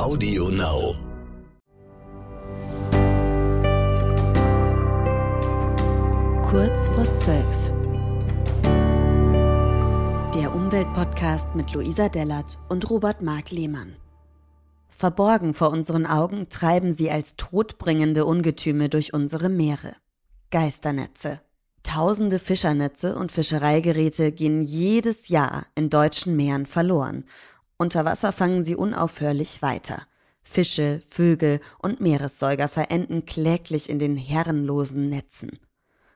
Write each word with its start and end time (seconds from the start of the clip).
Audio 0.00 0.48
Now. 0.48 0.94
Kurz 6.42 6.88
vor 6.88 7.12
zwölf. 7.12 7.72
Der 10.34 10.54
Umweltpodcast 10.54 11.54
mit 11.54 11.74
Luisa 11.74 12.08
Dellert 12.08 12.56
und 12.70 12.88
Robert 12.88 13.20
Mark 13.20 13.50
Lehmann. 13.50 13.94
Verborgen 14.88 15.52
vor 15.52 15.70
unseren 15.70 16.06
Augen 16.06 16.48
treiben 16.48 16.94
sie 16.94 17.10
als 17.10 17.36
todbringende 17.36 18.24
Ungetüme 18.24 18.88
durch 18.88 19.12
unsere 19.12 19.50
Meere. 19.50 19.96
Geisternetze. 20.50 21.42
Tausende 21.82 22.38
Fischernetze 22.38 23.16
und 23.16 23.32
Fischereigeräte 23.32 24.32
gehen 24.32 24.62
jedes 24.62 25.28
Jahr 25.28 25.66
in 25.74 25.90
deutschen 25.90 26.36
Meeren 26.36 26.64
verloren. 26.64 27.24
Unter 27.80 28.04
Wasser 28.04 28.30
fangen 28.34 28.62
sie 28.62 28.76
unaufhörlich 28.76 29.62
weiter. 29.62 30.02
Fische, 30.42 31.00
Vögel 31.08 31.60
und 31.78 31.98
Meeressäuger 31.98 32.68
verenden 32.68 33.24
kläglich 33.24 33.88
in 33.88 33.98
den 33.98 34.18
herrenlosen 34.18 35.08
Netzen. 35.08 35.58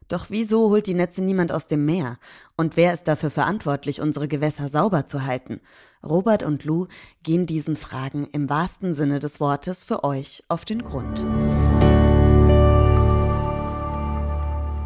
Doch 0.08 0.26
wieso 0.28 0.68
holt 0.68 0.86
die 0.86 0.92
Netze 0.92 1.24
niemand 1.24 1.52
aus 1.52 1.66
dem 1.66 1.86
Meer? 1.86 2.18
Und 2.58 2.76
wer 2.76 2.92
ist 2.92 3.04
dafür 3.04 3.30
verantwortlich, 3.30 4.02
unsere 4.02 4.28
Gewässer 4.28 4.68
sauber 4.68 5.06
zu 5.06 5.24
halten? 5.24 5.62
Robert 6.06 6.42
und 6.42 6.66
Lou 6.66 6.86
gehen 7.22 7.46
diesen 7.46 7.76
Fragen 7.76 8.26
im 8.26 8.50
wahrsten 8.50 8.94
Sinne 8.94 9.18
des 9.18 9.40
Wortes 9.40 9.84
für 9.84 10.04
euch 10.04 10.44
auf 10.48 10.66
den 10.66 10.82
Grund. 10.82 11.20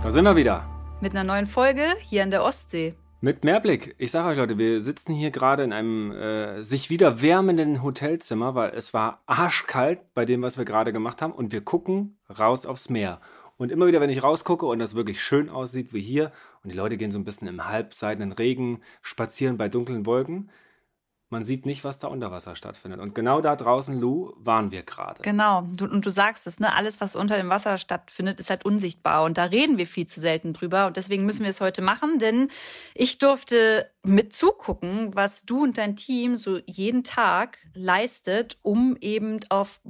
Da 0.01 0.13
sind 0.13 0.23
wir 0.23 0.37
wieder. 0.37 0.65
Mit 1.01 1.11
einer 1.11 1.25
neuen 1.25 1.47
Folge 1.47 1.97
hier 2.03 2.23
an 2.23 2.31
der 2.31 2.45
Ostsee. 2.45 2.95
Mit 3.21 3.43
Mehrblick. 3.43 3.97
Ich 3.99 4.13
sage 4.13 4.29
euch 4.29 4.37
Leute, 4.37 4.59
wir 4.59 4.81
sitzen 4.81 5.13
hier 5.13 5.33
gerade 5.33 5.65
in 5.65 5.73
einem 5.73 6.13
äh, 6.13 6.63
sich 6.63 6.89
wieder 6.89 7.21
wärmenden 7.21 7.83
Hotelzimmer, 7.83 8.55
weil 8.55 8.71
es 8.77 8.95
war 8.95 9.23
arschkalt 9.27 9.99
bei 10.15 10.25
dem, 10.25 10.41
was 10.41 10.57
wir 10.57 10.65
gerade 10.65 10.93
gemacht 10.93 11.21
haben. 11.21 11.33
Und 11.33 11.51
wir 11.51 11.61
gucken 11.61 12.17
raus 12.39 12.65
aufs 12.65 12.91
Meer. 12.91 13.21
Und 13.57 13.73
immer 13.73 13.89
wieder, 13.89 14.01
wenn 14.01 14.09
ich 14.09 14.23
rausgucke 14.23 14.67
und 14.67 14.79
das 14.79 14.95
wirklich 14.95 15.21
schön 15.21 15.49
aussieht 15.49 15.93
wie 15.93 16.01
hier 16.01 16.31
und 16.63 16.71
die 16.71 16.77
Leute 16.77 16.97
gehen 16.97 17.11
so 17.11 17.19
ein 17.19 17.25
bisschen 17.25 17.49
im 17.49 17.67
halbseidenen 17.67 18.31
Regen 18.31 18.83
spazieren 19.03 19.59
bei 19.59 19.69
dunklen 19.69 20.07
Wolken, 20.07 20.49
man 21.31 21.45
sieht 21.45 21.67
nicht, 21.67 21.85
was 21.85 21.99
da 21.99 22.09
unter 22.09 22.31
Wasser 22.31 22.57
stattfindet. 22.57 23.01
Und 23.01 23.15
genau 23.15 23.41
da 23.41 23.55
draußen, 23.55 24.01
Lou, 24.01 24.33
waren 24.39 24.71
wir 24.71 24.83
gerade. 24.83 25.23
Genau. 25.23 25.63
Du, 25.75 25.85
und 25.85 26.05
du 26.05 26.11
sagst 26.11 26.47
es, 26.47 26.59
ne? 26.59 26.75
Alles, 26.75 27.01
was 27.01 27.17
unter 27.17 27.37
dem 27.37 27.51
Wasser 27.51 27.77
stattfindet, 27.77 28.41
ist 28.41 28.49
halt 28.49 28.65
unsichtbar. 28.65 29.25
Und 29.25 29.37
da 29.37 29.45
reden 29.45 29.77
wir 29.77 29.87
viel 29.87 30.07
zu 30.07 30.21
selten 30.21 30.55
drüber. 30.55 30.87
Und 30.87 30.97
deswegen 30.97 31.27
müssen 31.27 31.43
wir 31.43 31.51
es 31.51 31.61
heute 31.61 31.83
machen, 31.83 32.19
denn 32.19 32.49
ich 32.95 33.19
durfte 33.19 33.91
mit 34.03 34.33
zugucken, 34.33 35.15
was 35.15 35.43
du 35.43 35.65
und 35.65 35.77
dein 35.77 35.97
Team 35.97 36.37
so 36.37 36.59
jeden 36.65 37.05
Tag 37.05 37.59
leistet, 37.75 38.59
um 38.63 38.97
eben 39.01 39.41
auf 39.51 39.81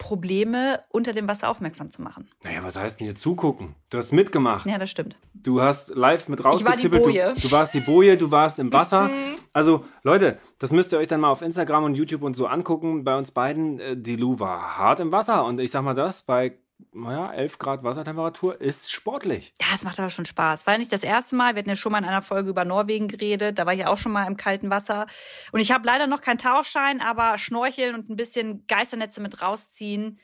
Probleme 0.00 0.80
unter 0.88 1.12
dem 1.12 1.28
Wasser 1.28 1.48
aufmerksam 1.50 1.90
zu 1.90 2.00
machen. 2.00 2.26
Naja, 2.42 2.64
was 2.64 2.74
heißt 2.74 2.98
denn 2.98 3.04
hier 3.04 3.14
zugucken? 3.14 3.76
Du 3.90 3.98
hast 3.98 4.12
mitgemacht. 4.12 4.66
Ja, 4.66 4.78
das 4.78 4.90
stimmt. 4.90 5.16
Du 5.34 5.60
hast 5.60 5.94
live 5.94 6.26
mit 6.28 6.42
rausgezippelt. 6.42 7.04
War 7.04 7.12
die 7.12 7.18
Boje. 7.18 7.34
Du, 7.34 7.40
du 7.42 7.52
warst 7.52 7.74
die 7.74 7.80
Boje, 7.80 8.16
du 8.16 8.30
warst 8.30 8.58
im 8.58 8.72
Wasser. 8.72 9.10
also, 9.52 9.84
Leute, 10.02 10.38
das 10.58 10.72
müsst 10.72 10.92
ihr 10.92 10.98
euch 10.98 11.06
dann 11.06 11.20
mal 11.20 11.30
auf 11.30 11.42
Instagram 11.42 11.84
und 11.84 11.94
YouTube 11.96 12.22
und 12.22 12.34
so 12.34 12.46
angucken. 12.46 13.04
Bei 13.04 13.16
uns 13.16 13.30
beiden, 13.30 13.78
äh, 13.78 13.94
die 13.94 14.16
Lou 14.16 14.40
war 14.40 14.78
hart 14.78 15.00
im 15.00 15.12
Wasser. 15.12 15.44
Und 15.44 15.60
ich 15.60 15.70
sag 15.70 15.82
mal 15.82 15.94
das, 15.94 16.22
bei 16.22 16.56
naja, 16.92 17.32
11 17.32 17.58
Grad 17.58 17.82
Wassertemperatur 17.82 18.60
ist 18.60 18.92
sportlich. 18.92 19.54
Ja, 19.60 19.68
es 19.74 19.84
macht 19.84 19.98
aber 19.98 20.10
schon 20.10 20.26
Spaß. 20.26 20.66
War 20.66 20.74
ja 20.74 20.78
nicht 20.78 20.92
das 20.92 21.02
erste 21.02 21.36
Mal. 21.36 21.54
Wir 21.54 21.60
hatten 21.60 21.70
ja 21.70 21.76
schon 21.76 21.92
mal 21.92 21.98
in 21.98 22.04
einer 22.04 22.22
Folge 22.22 22.50
über 22.50 22.64
Norwegen 22.64 23.08
geredet. 23.08 23.58
Da 23.58 23.66
war 23.66 23.74
ich 23.74 23.86
auch 23.86 23.98
schon 23.98 24.12
mal 24.12 24.26
im 24.26 24.36
kalten 24.36 24.70
Wasser. 24.70 25.06
Und 25.52 25.60
ich 25.60 25.72
habe 25.72 25.86
leider 25.86 26.06
noch 26.06 26.20
keinen 26.22 26.38
Tauchschein, 26.38 27.00
aber 27.00 27.38
Schnorcheln 27.38 27.94
und 27.94 28.08
ein 28.08 28.16
bisschen 28.16 28.66
Geisternetze 28.66 29.20
mit 29.20 29.42
rausziehen 29.42 30.18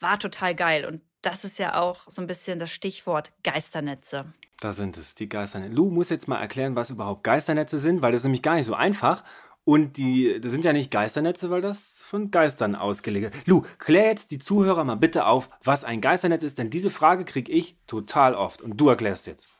war 0.00 0.18
total 0.18 0.54
geil. 0.54 0.84
Und 0.84 1.02
das 1.22 1.44
ist 1.44 1.58
ja 1.58 1.80
auch 1.80 2.06
so 2.08 2.22
ein 2.22 2.26
bisschen 2.26 2.58
das 2.58 2.70
Stichwort 2.70 3.32
Geisternetze. 3.42 4.32
Da 4.60 4.72
sind 4.72 4.96
es, 4.98 5.14
die 5.14 5.28
Geisternetze. 5.28 5.74
Lou 5.74 5.90
muss 5.90 6.10
jetzt 6.10 6.26
mal 6.26 6.40
erklären, 6.40 6.74
was 6.74 6.90
überhaupt 6.90 7.22
Geisternetze 7.22 7.78
sind, 7.78 8.02
weil 8.02 8.12
das 8.12 8.22
ist 8.22 8.24
nämlich 8.24 8.42
gar 8.42 8.56
nicht 8.56 8.66
so 8.66 8.74
einfach. 8.74 9.22
Und 9.68 9.98
die, 9.98 10.40
das 10.40 10.50
sind 10.50 10.64
ja 10.64 10.72
nicht 10.72 10.90
Geisternetze, 10.90 11.50
weil 11.50 11.60
das 11.60 12.02
von 12.02 12.30
Geistern 12.30 12.74
ausgelegt 12.74 13.34
ist. 13.34 13.46
Lou, 13.46 13.64
klär 13.76 14.06
jetzt 14.06 14.30
die 14.30 14.38
Zuhörer 14.38 14.82
mal 14.82 14.94
bitte 14.94 15.26
auf, 15.26 15.50
was 15.62 15.84
ein 15.84 16.00
Geisternetz 16.00 16.42
ist, 16.42 16.58
denn 16.58 16.70
diese 16.70 16.88
Frage 16.88 17.26
kriege 17.26 17.52
ich 17.52 17.76
total 17.86 18.34
oft 18.34 18.62
und 18.62 18.80
du 18.80 18.88
erklärst 18.88 19.26
jetzt. 19.26 19.50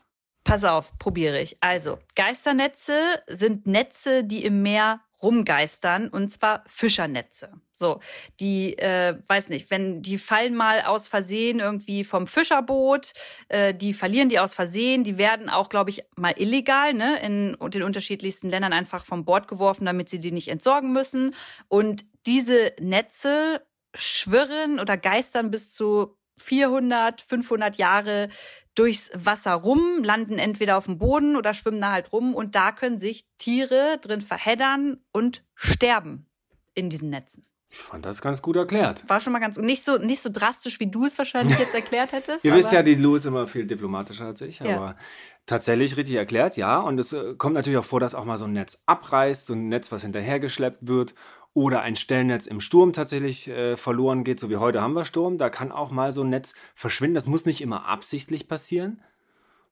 Pass 0.45 0.65
auf, 0.65 0.99
probiere 0.99 1.39
ich. 1.43 1.59
Also, 1.61 1.99
Geisternetze 2.17 3.23
sind 3.27 3.67
Netze, 3.67 4.25
die 4.25 4.47
im 4.47 4.63
Meer 4.63 5.03
rumgeistern 5.23 6.09
und 6.09 6.31
zwar 6.31 6.63
Fischernetze. 6.67 7.53
So, 7.73 8.01
die, 8.41 8.79
äh, 8.79 9.19
weiß 9.27 9.49
nicht, 9.49 9.71
wenn 9.71 10.03
die 10.03 10.19
fallen 10.19 10.55
mal 10.55 10.83
aus 10.83 11.09
Versehen 11.09 11.61
irgendwie 11.61 12.05
vom 12.05 12.27
Fischerboot, 12.27 13.13
äh, 13.49 13.75
die 13.75 13.93
verlieren 13.93 14.29
die 14.29 14.39
aus 14.39 14.55
Versehen, 14.55 15.05
die 15.05 15.19
werden 15.19 15.49
auch, 15.49 15.69
glaube 15.69 15.91
ich, 15.91 16.05
mal 16.17 16.35
illegal, 16.37 16.95
ne, 16.95 17.21
in 17.21 17.57
den 17.71 17.83
unterschiedlichsten 17.83 18.51
Ländern 18.51 18.73
einfach 18.73 19.05
vom 19.05 19.25
Bord 19.25 19.49
geworfen, 19.49 19.87
damit 19.87 20.09
sie 20.09 20.21
die 20.21 20.33
nicht 20.33 20.49
entsorgen 20.49 20.93
müssen. 20.93 21.35
Und 21.69 22.05
diese 22.27 22.73
Netze 22.81 23.63
schwirren 23.95 24.81
oder 24.81 24.97
geistern 24.97 25.51
bis 25.51 25.73
zu 25.73 26.17
400, 26.39 27.21
500 27.21 27.77
Jahre 27.77 28.29
durchs 28.79 29.11
Wasser 29.15 29.55
rum, 29.55 30.05
landen 30.05 30.39
entweder 30.39 30.77
auf 30.77 30.85
dem 30.85 30.99
Boden 30.99 31.37
oder 31.37 31.55
schwimmen 31.55 31.81
da 31.81 31.93
halt 31.93 32.13
rum 32.13 32.35
und 32.35 32.55
da 32.55 32.73
können 32.73 32.99
sich 32.99 33.27
Tiere 33.37 33.99
drin 34.01 34.21
verheddern 34.21 35.03
und 35.13 35.45
sterben 35.55 36.27
in 36.75 36.91
diesen 36.91 37.11
Netzen. 37.11 37.48
Ich 37.71 37.79
fand 37.79 38.07
das 38.07 38.23
ganz 38.23 38.41
gut 38.41 38.57
erklärt. 38.57 39.05
War 39.09 39.21
schon 39.21 39.33
mal 39.33 39.41
ganz 39.41 39.59
nicht 39.59 39.85
so 39.85 39.99
nicht 39.99 40.23
so 40.23 40.31
drastisch, 40.33 40.81
wie 40.81 40.91
du 40.91 41.05
es 41.05 41.19
wahrscheinlich 41.19 41.59
jetzt 41.59 41.75
erklärt 41.75 42.13
hättest. 42.13 42.45
Ihr 42.45 42.55
wisst 42.55 42.73
ja, 42.73 42.83
die 42.83 42.95
Lou 42.95 43.17
ist 43.17 43.27
immer 43.27 43.47
viel 43.47 43.67
diplomatischer 43.67 44.25
als 44.27 44.41
ich, 44.41 44.61
Ja. 44.61 44.75
aber 44.77 44.97
tatsächlich 45.45 45.97
richtig 45.99 46.15
erklärt, 46.17 46.57
ja. 46.57 46.79
Und 46.81 46.99
es 46.99 47.13
äh, 47.13 47.35
kommt 47.37 47.55
natürlich 47.55 47.79
auch 47.79 47.85
vor, 47.85 48.01
dass 48.01 48.15
auch 48.15 48.25
mal 48.25 48.39
so 48.39 48.47
ein 48.47 48.53
Netz 48.53 48.83
abreißt, 48.87 49.47
so 49.47 49.53
ein 49.55 49.69
Netz, 49.69 49.93
was 49.93 50.03
hinterhergeschleppt 50.03 50.87
wird 50.87 51.15
oder 51.53 51.81
ein 51.83 51.97
Stellnetz 51.97 52.47
im 52.47 52.61
Sturm 52.61 52.93
tatsächlich 52.93 53.49
äh, 53.49 53.77
verloren 53.77 54.25
geht, 54.25 54.41
so 54.41 54.49
wie 54.49 54.57
heute 54.57 54.81
haben 54.81 54.95
wir 54.95 55.05
Sturm. 55.05 55.37
Da 55.39 55.51
kann 55.51 55.71
auch 55.73 55.91
mal 55.91 56.13
so 56.13 56.23
ein 56.23 56.31
Netz 56.31 56.55
verschwinden. 56.75 57.17
Das 57.17 57.27
muss 57.27 57.45
nicht 57.45 57.61
immer 57.61 57.87
absichtlich 57.87 58.49
passieren. 58.49 59.03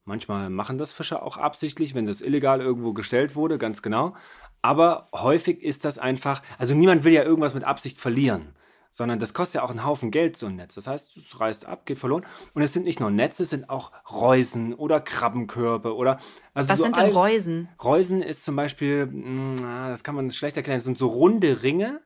Manchmal 0.08 0.50
machen 0.50 0.78
das 0.78 0.92
Fischer 0.92 1.24
auch 1.24 1.36
absichtlich, 1.36 1.96
wenn 1.96 2.06
das 2.06 2.20
illegal 2.20 2.60
irgendwo 2.60 2.92
gestellt 2.92 3.34
wurde, 3.34 3.58
ganz 3.58 3.82
genau. 3.82 4.14
Aber 4.62 5.08
häufig 5.12 5.60
ist 5.60 5.84
das 5.84 5.98
einfach, 5.98 6.42
also 6.58 6.74
niemand 6.74 7.02
will 7.02 7.12
ja 7.12 7.24
irgendwas 7.24 7.54
mit 7.54 7.64
Absicht 7.64 8.00
verlieren, 8.00 8.54
sondern 8.90 9.18
das 9.18 9.34
kostet 9.34 9.56
ja 9.56 9.62
auch 9.62 9.70
einen 9.70 9.84
Haufen 9.84 10.10
Geld, 10.10 10.36
so 10.36 10.46
ein 10.46 10.56
Netz. 10.56 10.74
Das 10.74 10.86
heißt, 10.86 11.16
es 11.16 11.40
reißt 11.40 11.66
ab, 11.66 11.86
geht 11.86 11.98
verloren. 11.98 12.24
Und 12.54 12.62
es 12.62 12.72
sind 12.72 12.84
nicht 12.84 13.00
nur 13.00 13.10
Netze, 13.10 13.42
es 13.42 13.50
sind 13.50 13.68
auch 13.68 13.92
Reusen 14.10 14.74
oder 14.74 15.00
Krabbenkörbe 15.00 15.94
oder. 15.94 16.18
Also 16.54 16.70
Was 16.70 16.78
so 16.78 16.84
sind 16.84 16.96
denn 16.96 17.10
Reusen? 17.10 17.68
Reusen 17.82 18.22
ist 18.22 18.44
zum 18.44 18.56
Beispiel, 18.56 19.06
mh, 19.06 19.90
das 19.90 20.04
kann 20.04 20.14
man 20.14 20.30
schlecht 20.30 20.56
erklären, 20.56 20.78
das 20.78 20.84
sind 20.84 20.96
so 20.98 21.08
runde 21.08 21.62
Ringe, 21.62 22.00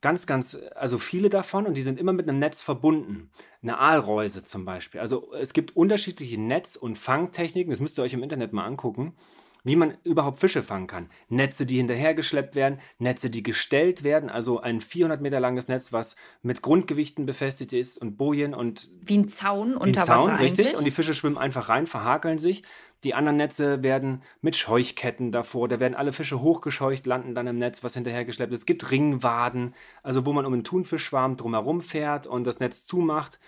ganz, 0.00 0.26
ganz, 0.26 0.58
also 0.74 0.98
viele 0.98 1.30
davon 1.30 1.66
und 1.66 1.74
die 1.74 1.82
sind 1.82 1.98
immer 1.98 2.12
mit 2.12 2.28
einem 2.28 2.38
Netz 2.38 2.62
verbunden. 2.62 3.30
Eine 3.62 3.78
Aalreuse 3.78 4.44
zum 4.44 4.66
Beispiel. 4.66 5.00
Also 5.00 5.32
es 5.32 5.54
gibt 5.54 5.74
unterschiedliche 5.74 6.38
Netz- 6.38 6.76
und 6.76 6.98
Fangtechniken, 6.98 7.70
das 7.70 7.80
müsst 7.80 7.98
ihr 7.98 8.02
euch 8.02 8.12
im 8.12 8.22
Internet 8.22 8.52
mal 8.52 8.66
angucken, 8.66 9.14
wie 9.64 9.76
man 9.76 9.96
überhaupt 10.04 10.38
Fische 10.38 10.62
fangen 10.62 10.86
kann. 10.86 11.08
Netze, 11.28 11.66
die 11.66 11.78
hinterhergeschleppt 11.78 12.54
werden, 12.54 12.78
Netze, 12.98 13.30
die 13.30 13.42
gestellt 13.42 14.04
werden, 14.04 14.28
also 14.28 14.60
ein 14.60 14.80
400 14.80 15.20
Meter 15.20 15.40
langes 15.40 15.68
Netz, 15.68 15.92
was 15.92 16.16
mit 16.42 16.62
Grundgewichten 16.62 17.26
befestigt 17.26 17.72
ist 17.72 17.98
und 17.98 18.16
Bojen 18.16 18.54
und 18.54 18.90
Wie 19.00 19.18
ein 19.18 19.28
Zaun 19.28 19.76
unter 19.76 20.04
Zaun, 20.04 20.18
Wasser 20.18 20.38
richtig. 20.38 20.66
eigentlich. 20.66 20.78
Und 20.78 20.84
die 20.84 20.90
Fische 20.90 21.14
schwimmen 21.14 21.38
einfach 21.38 21.70
rein, 21.70 21.86
verhakeln 21.86 22.38
sich. 22.38 22.62
Die 23.04 23.14
anderen 23.14 23.38
Netze 23.38 23.82
werden 23.82 24.22
mit 24.40 24.54
Scheuchketten 24.54 25.32
davor. 25.32 25.68
Da 25.68 25.80
werden 25.80 25.94
alle 25.94 26.12
Fische 26.12 26.40
hochgescheucht, 26.40 27.06
landen 27.06 27.34
dann 27.34 27.46
im 27.46 27.58
Netz, 27.58 27.82
was 27.82 27.94
hinterhergeschleppt 27.94 28.52
ist. 28.52 28.60
Es 28.60 28.66
gibt 28.66 28.90
Ringwaden, 28.90 29.74
also 30.02 30.26
wo 30.26 30.32
man 30.32 30.46
um 30.46 30.52
einen 30.52 30.64
Thunfischschwarm 30.64 31.36
drumherum 31.36 31.80
fährt 31.80 32.26
und 32.26 32.46
das 32.46 32.60
Netz 32.60 32.86
zumacht. 32.86 33.40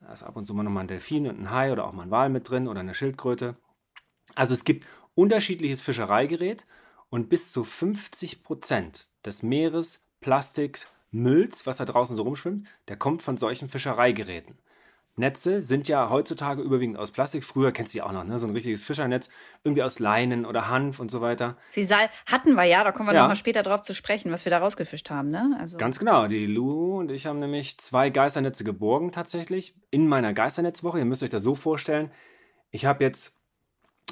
Da 0.00 0.12
ist 0.12 0.22
ab 0.22 0.36
und 0.36 0.46
zu 0.46 0.54
mal 0.54 0.62
nochmal 0.62 0.84
ein 0.84 0.88
Delfin 0.88 1.26
und 1.28 1.38
ein 1.38 1.50
Hai 1.50 1.72
oder 1.72 1.86
auch 1.86 1.92
mal 1.92 2.04
ein 2.04 2.10
Wal 2.10 2.30
mit 2.30 2.48
drin 2.48 2.68
oder 2.68 2.80
eine 2.80 2.94
Schildkröte. 2.94 3.56
Also 4.34 4.54
es 4.54 4.64
gibt 4.64 4.86
unterschiedliches 5.20 5.82
Fischereigerät 5.82 6.66
und 7.10 7.28
bis 7.28 7.52
zu 7.52 7.62
50 7.62 8.42
Prozent 8.42 9.10
des 9.26 9.42
Meeres, 9.42 10.06
Plastiks, 10.20 10.86
Mülls, 11.10 11.66
was 11.66 11.76
da 11.76 11.84
draußen 11.84 12.16
so 12.16 12.22
rumschwimmt, 12.22 12.66
der 12.88 12.96
kommt 12.96 13.20
von 13.20 13.36
solchen 13.36 13.68
Fischereigeräten. 13.68 14.56
Netze 15.16 15.62
sind 15.62 15.88
ja 15.88 16.08
heutzutage 16.08 16.62
überwiegend 16.62 16.96
aus 16.96 17.10
Plastik. 17.10 17.44
Früher 17.44 17.70
kennst 17.72 17.92
du 17.92 17.98
ja 17.98 18.06
auch 18.06 18.12
noch, 18.12 18.24
ne? 18.24 18.38
so 18.38 18.46
ein 18.46 18.54
richtiges 18.54 18.82
Fischernetz, 18.82 19.28
irgendwie 19.62 19.82
aus 19.82 19.98
Leinen 19.98 20.46
oder 20.46 20.68
Hanf 20.70 21.00
und 21.00 21.10
so 21.10 21.20
weiter. 21.20 21.58
Sisal 21.68 22.08
hatten 22.24 22.54
wir 22.54 22.64
ja, 22.64 22.82
da 22.82 22.92
kommen 22.92 23.10
wir 23.10 23.14
Ja. 23.14 23.22
noch 23.22 23.28
mal 23.28 23.34
später 23.34 23.62
drauf 23.62 23.82
zu 23.82 23.92
sprechen, 23.92 24.32
was 24.32 24.46
wir 24.46 24.50
da 24.50 24.58
rausgefischt 24.58 25.10
haben, 25.10 25.28
ne? 25.28 25.54
Also 25.60 25.76
Ganz 25.76 25.98
genau. 25.98 26.28
Die 26.28 26.46
Lu 26.46 26.98
und 26.98 27.10
ich 27.10 27.26
haben 27.26 27.40
nämlich 27.40 27.76
zwei 27.76 28.08
Geisternetze 28.08 28.64
geborgen 28.64 29.12
tatsächlich 29.12 29.74
in 29.90 30.08
meiner 30.08 30.32
Geisternetzwoche. 30.32 30.98
Ihr 30.98 31.04
müsst 31.04 31.22
euch 31.22 31.28
das 31.30 31.42
so 31.42 31.54
vorstellen. 31.54 32.10
Ich 32.70 32.86
habe 32.86 33.04
jetzt 33.04 33.36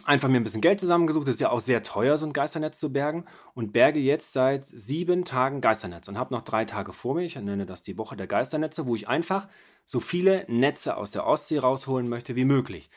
einfach 0.05 0.29
mir 0.29 0.39
ein 0.39 0.45
bisschen 0.45 0.61
Geld 0.61 0.81
zusammengesucht. 0.81 1.27
Das 1.27 1.37
ist 1.37 1.41
ja 1.41 1.50
auch 1.50 1.61
sehr 1.61 1.83
teuer, 1.83 2.19
so 2.19 2.27
ein 2.27 2.33
Geisternetz 2.33 2.79
zu 2.79 2.93
bergen. 2.93 3.25
Und 3.55 3.73
berge 3.73 3.99
jetzt 3.99 4.33
seit 4.33 4.65
sieben 4.65 5.25
Tagen 5.25 5.61
Geisternetz 5.61 6.09
und 6.09 6.19
habe 6.19 6.35
noch 6.35 6.43
drei 6.43 6.65
Tage 6.65 6.93
vor 6.93 7.15
mir. 7.15 7.23
Ich 7.23 7.37
nenne 7.37 7.67
das 7.67 7.83
die 7.83 7.99
Woche 7.99 8.17
der 8.17 8.27
Geisternetze, 8.27 8.87
wo 8.87 8.95
ich 8.95 9.09
einfach 9.09 9.49
so 9.85 10.00
viele 10.00 10.45
Netze 10.49 10.97
aus 10.97 11.12
der 11.12 11.27
Ostsee 11.27 11.59
rausholen 11.59 12.09
möchte 12.09 12.37
wie 12.37 12.45
möglich. 12.45 12.91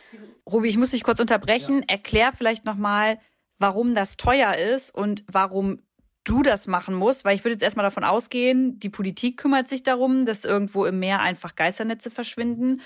Ruby, 0.46 0.70
ich 0.70 0.78
muss 0.78 0.92
dich 0.92 1.04
kurz 1.04 1.20
unterbrechen. 1.20 1.80
Ja. 1.80 1.86
Erklär 1.88 2.34
vielleicht 2.38 2.66
nochmal, 2.66 3.20
warum 3.58 3.96
das 3.96 4.18
teuer 4.18 4.56
ist 4.56 4.94
und 4.94 5.24
warum 5.32 5.82
du 6.24 6.44
das 6.44 6.68
machen 6.68 6.94
musst, 6.94 7.26
weil 7.26 7.36
ich 7.36 7.44
würde 7.44 7.54
jetzt 7.54 7.64
erstmal 7.64 7.86
davon 7.86 8.04
ausgehen, 8.04 8.80
die 8.80 8.90
Politik 8.90 9.38
kümmert 9.38 9.68
sich 9.68 9.84
darum, 9.84 10.26
dass 10.26 10.46
irgendwo 10.46 10.86
im 10.86 11.00
Meer 11.00 11.22
einfach 11.22 11.56
Geisternetze 11.56 12.12
verschwinden 12.12 12.82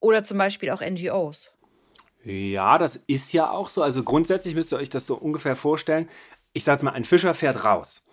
oder 0.00 0.22
zum 0.22 0.38
Beispiel 0.38 0.70
auch 0.70 0.80
NGOs. 0.80 1.50
Ja, 2.24 2.76
das 2.78 2.96
ist 2.96 3.32
ja 3.32 3.50
auch 3.50 3.70
so. 3.70 3.82
Also 3.82 4.02
grundsätzlich 4.02 4.54
müsst 4.54 4.72
ihr 4.72 4.78
euch 4.78 4.90
das 4.90 5.06
so 5.06 5.16
ungefähr 5.16 5.56
vorstellen. 5.56 6.08
Ich 6.52 6.64
sage 6.64 6.84
mal, 6.84 6.92
ein 6.92 7.04
Fischer 7.04 7.34
fährt 7.34 7.64
raus. 7.64 8.04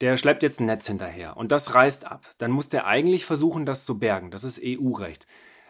Der 0.00 0.16
schleppt 0.16 0.42
jetzt 0.42 0.60
ein 0.60 0.66
Netz 0.66 0.86
hinterher 0.86 1.36
und 1.36 1.52
das 1.52 1.74
reißt 1.74 2.06
ab. 2.06 2.24
Dann 2.38 2.52
muss 2.52 2.70
der 2.70 2.86
eigentlich 2.86 3.26
versuchen, 3.26 3.66
das 3.66 3.84
zu 3.84 3.98
bergen. 3.98 4.30
Das 4.30 4.44
ist 4.44 4.60
EU-Recht. 4.64 5.26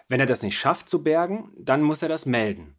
Wenn 0.08 0.20
er 0.20 0.26
das 0.26 0.42
nicht 0.42 0.58
schafft 0.58 0.88
zu 0.88 1.02
bergen, 1.02 1.52
dann 1.58 1.82
muss 1.82 2.02
er 2.02 2.08
das 2.08 2.26
melden. 2.26 2.76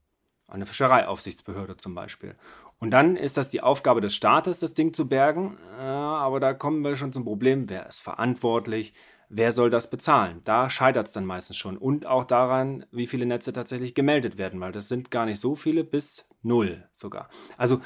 Eine 0.47 0.65
Fischereiaufsichtsbehörde 0.65 1.77
zum 1.77 1.95
Beispiel. 1.95 2.35
Und 2.77 2.91
dann 2.91 3.15
ist 3.15 3.37
das 3.37 3.49
die 3.49 3.61
Aufgabe 3.61 4.01
des 4.01 4.15
Staates, 4.15 4.59
das 4.59 4.73
Ding 4.73 4.93
zu 4.93 5.07
bergen. 5.07 5.57
aber 5.77 6.39
da 6.39 6.53
kommen 6.53 6.83
wir 6.83 6.95
schon 6.95 7.13
zum 7.13 7.23
Problem, 7.23 7.69
wer 7.69 7.87
ist 7.87 8.01
verantwortlich? 8.01 8.93
Wer 9.31 9.51
soll 9.51 9.69
das 9.69 9.89
bezahlen? 9.89 10.41
Da 10.43 10.69
scheitert 10.69 11.07
es 11.07 11.13
dann 11.13 11.25
meistens 11.25 11.57
schon. 11.57 11.77
Und 11.77 12.05
auch 12.05 12.25
daran, 12.25 12.85
wie 12.91 13.07
viele 13.07 13.25
Netze 13.25 13.53
tatsächlich 13.53 13.95
gemeldet 13.95 14.37
werden, 14.37 14.59
weil 14.59 14.71
das 14.71 14.87
sind 14.87 15.09
gar 15.09 15.25
nicht 15.25 15.39
so 15.39 15.55
viele, 15.55 15.83
bis 15.83 16.27
null 16.43 16.83
sogar. 16.95 17.29
Also 17.57 17.81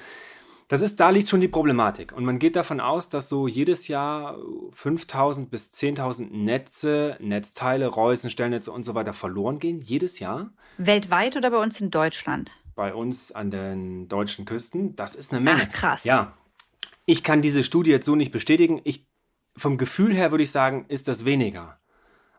das 0.67 0.81
ist, 0.81 0.99
da 0.99 1.11
liegt 1.11 1.29
schon 1.29 1.41
die 1.41 1.47
Problematik. 1.47 2.11
Und 2.11 2.25
man 2.25 2.39
geht 2.39 2.55
davon 2.55 2.79
aus, 2.79 3.09
dass 3.09 3.29
so 3.29 3.47
jedes 3.47 3.87
Jahr 3.87 4.37
5000 4.71 5.51
bis 5.51 5.71
10.000 5.73 6.31
Netze, 6.31 7.17
Netzteile, 7.19 7.85
Reusen, 7.85 8.31
Stellnetze 8.31 8.71
und 8.71 8.83
so 8.83 8.95
weiter 8.95 9.13
verloren 9.13 9.59
gehen. 9.59 9.79
Jedes 9.79 10.19
Jahr. 10.19 10.49
Weltweit 10.77 11.37
oder 11.37 11.51
bei 11.51 11.61
uns 11.61 11.79
in 11.79 11.91
Deutschland? 11.91 12.51
Bei 12.75 12.95
uns 12.95 13.31
an 13.31 13.51
den 13.51 14.07
deutschen 14.07 14.45
Küsten. 14.45 14.95
Das 14.95 15.13
ist 15.13 15.31
eine 15.31 15.41
Menge. 15.41 15.61
Ach, 15.63 15.71
krass. 15.71 16.03
Ja. 16.03 16.33
Ich 17.05 17.23
kann 17.23 17.43
diese 17.43 17.63
Studie 17.63 17.91
jetzt 17.91 18.07
so 18.07 18.15
nicht 18.15 18.31
bestätigen. 18.31 18.81
Ich 18.83 19.05
vom 19.55 19.77
Gefühl 19.77 20.13
her 20.13 20.31
würde 20.31 20.43
ich 20.43 20.51
sagen, 20.51 20.85
ist 20.87 21.07
das 21.07 21.25
weniger. 21.25 21.77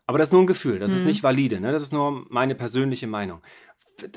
Aber 0.06 0.18
das 0.18 0.28
ist 0.28 0.32
nur 0.32 0.42
ein 0.42 0.46
Gefühl, 0.46 0.78
das 0.78 0.92
mhm. 0.92 0.98
ist 0.98 1.04
nicht 1.04 1.22
valide, 1.22 1.60
ne? 1.60 1.72
das 1.72 1.82
ist 1.82 1.92
nur 1.92 2.26
meine 2.28 2.54
persönliche 2.54 3.06
Meinung. 3.06 3.40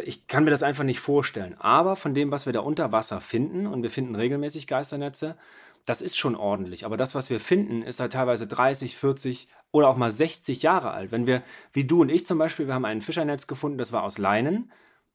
Ich 0.03 0.27
kann 0.27 0.43
mir 0.43 0.51
das 0.51 0.61
einfach 0.61 0.83
nicht 0.83 0.99
vorstellen. 0.99 1.55
Aber 1.57 1.95
von 1.95 2.13
dem, 2.13 2.31
was 2.31 2.45
wir 2.45 2.53
da 2.53 2.59
unter 2.59 2.91
Wasser 2.91 3.21
finden, 3.21 3.65
und 3.65 3.81
wir 3.81 3.89
finden 3.89 4.15
regelmäßig 4.15 4.67
Geisternetze, 4.67 5.37
das 5.85 6.01
ist 6.01 6.17
schon 6.17 6.35
ordentlich. 6.35 6.85
Aber 6.85 6.97
das, 6.97 7.15
was 7.15 7.29
wir 7.29 7.39
finden, 7.39 7.81
ist 7.81 7.99
halt 7.99 8.13
teilweise 8.13 8.45
30, 8.45 8.97
40 8.97 9.47
oder 9.71 9.87
auch 9.87 9.95
mal 9.95 10.11
60 10.11 10.61
Jahre 10.61 10.91
alt. 10.91 11.11
Wenn 11.11 11.25
wir, 11.25 11.41
wie 11.73 11.85
du 11.85 12.01
und 12.01 12.09
ich 12.09 12.25
zum 12.25 12.37
Beispiel, 12.37 12.67
wir 12.67 12.73
haben 12.73 12.85
ein 12.85 13.01
Fischernetz 13.01 13.47
gefunden, 13.47 13.77
das 13.77 13.93
war 13.93 14.03
aus 14.03 14.17
Leinen 14.17 14.71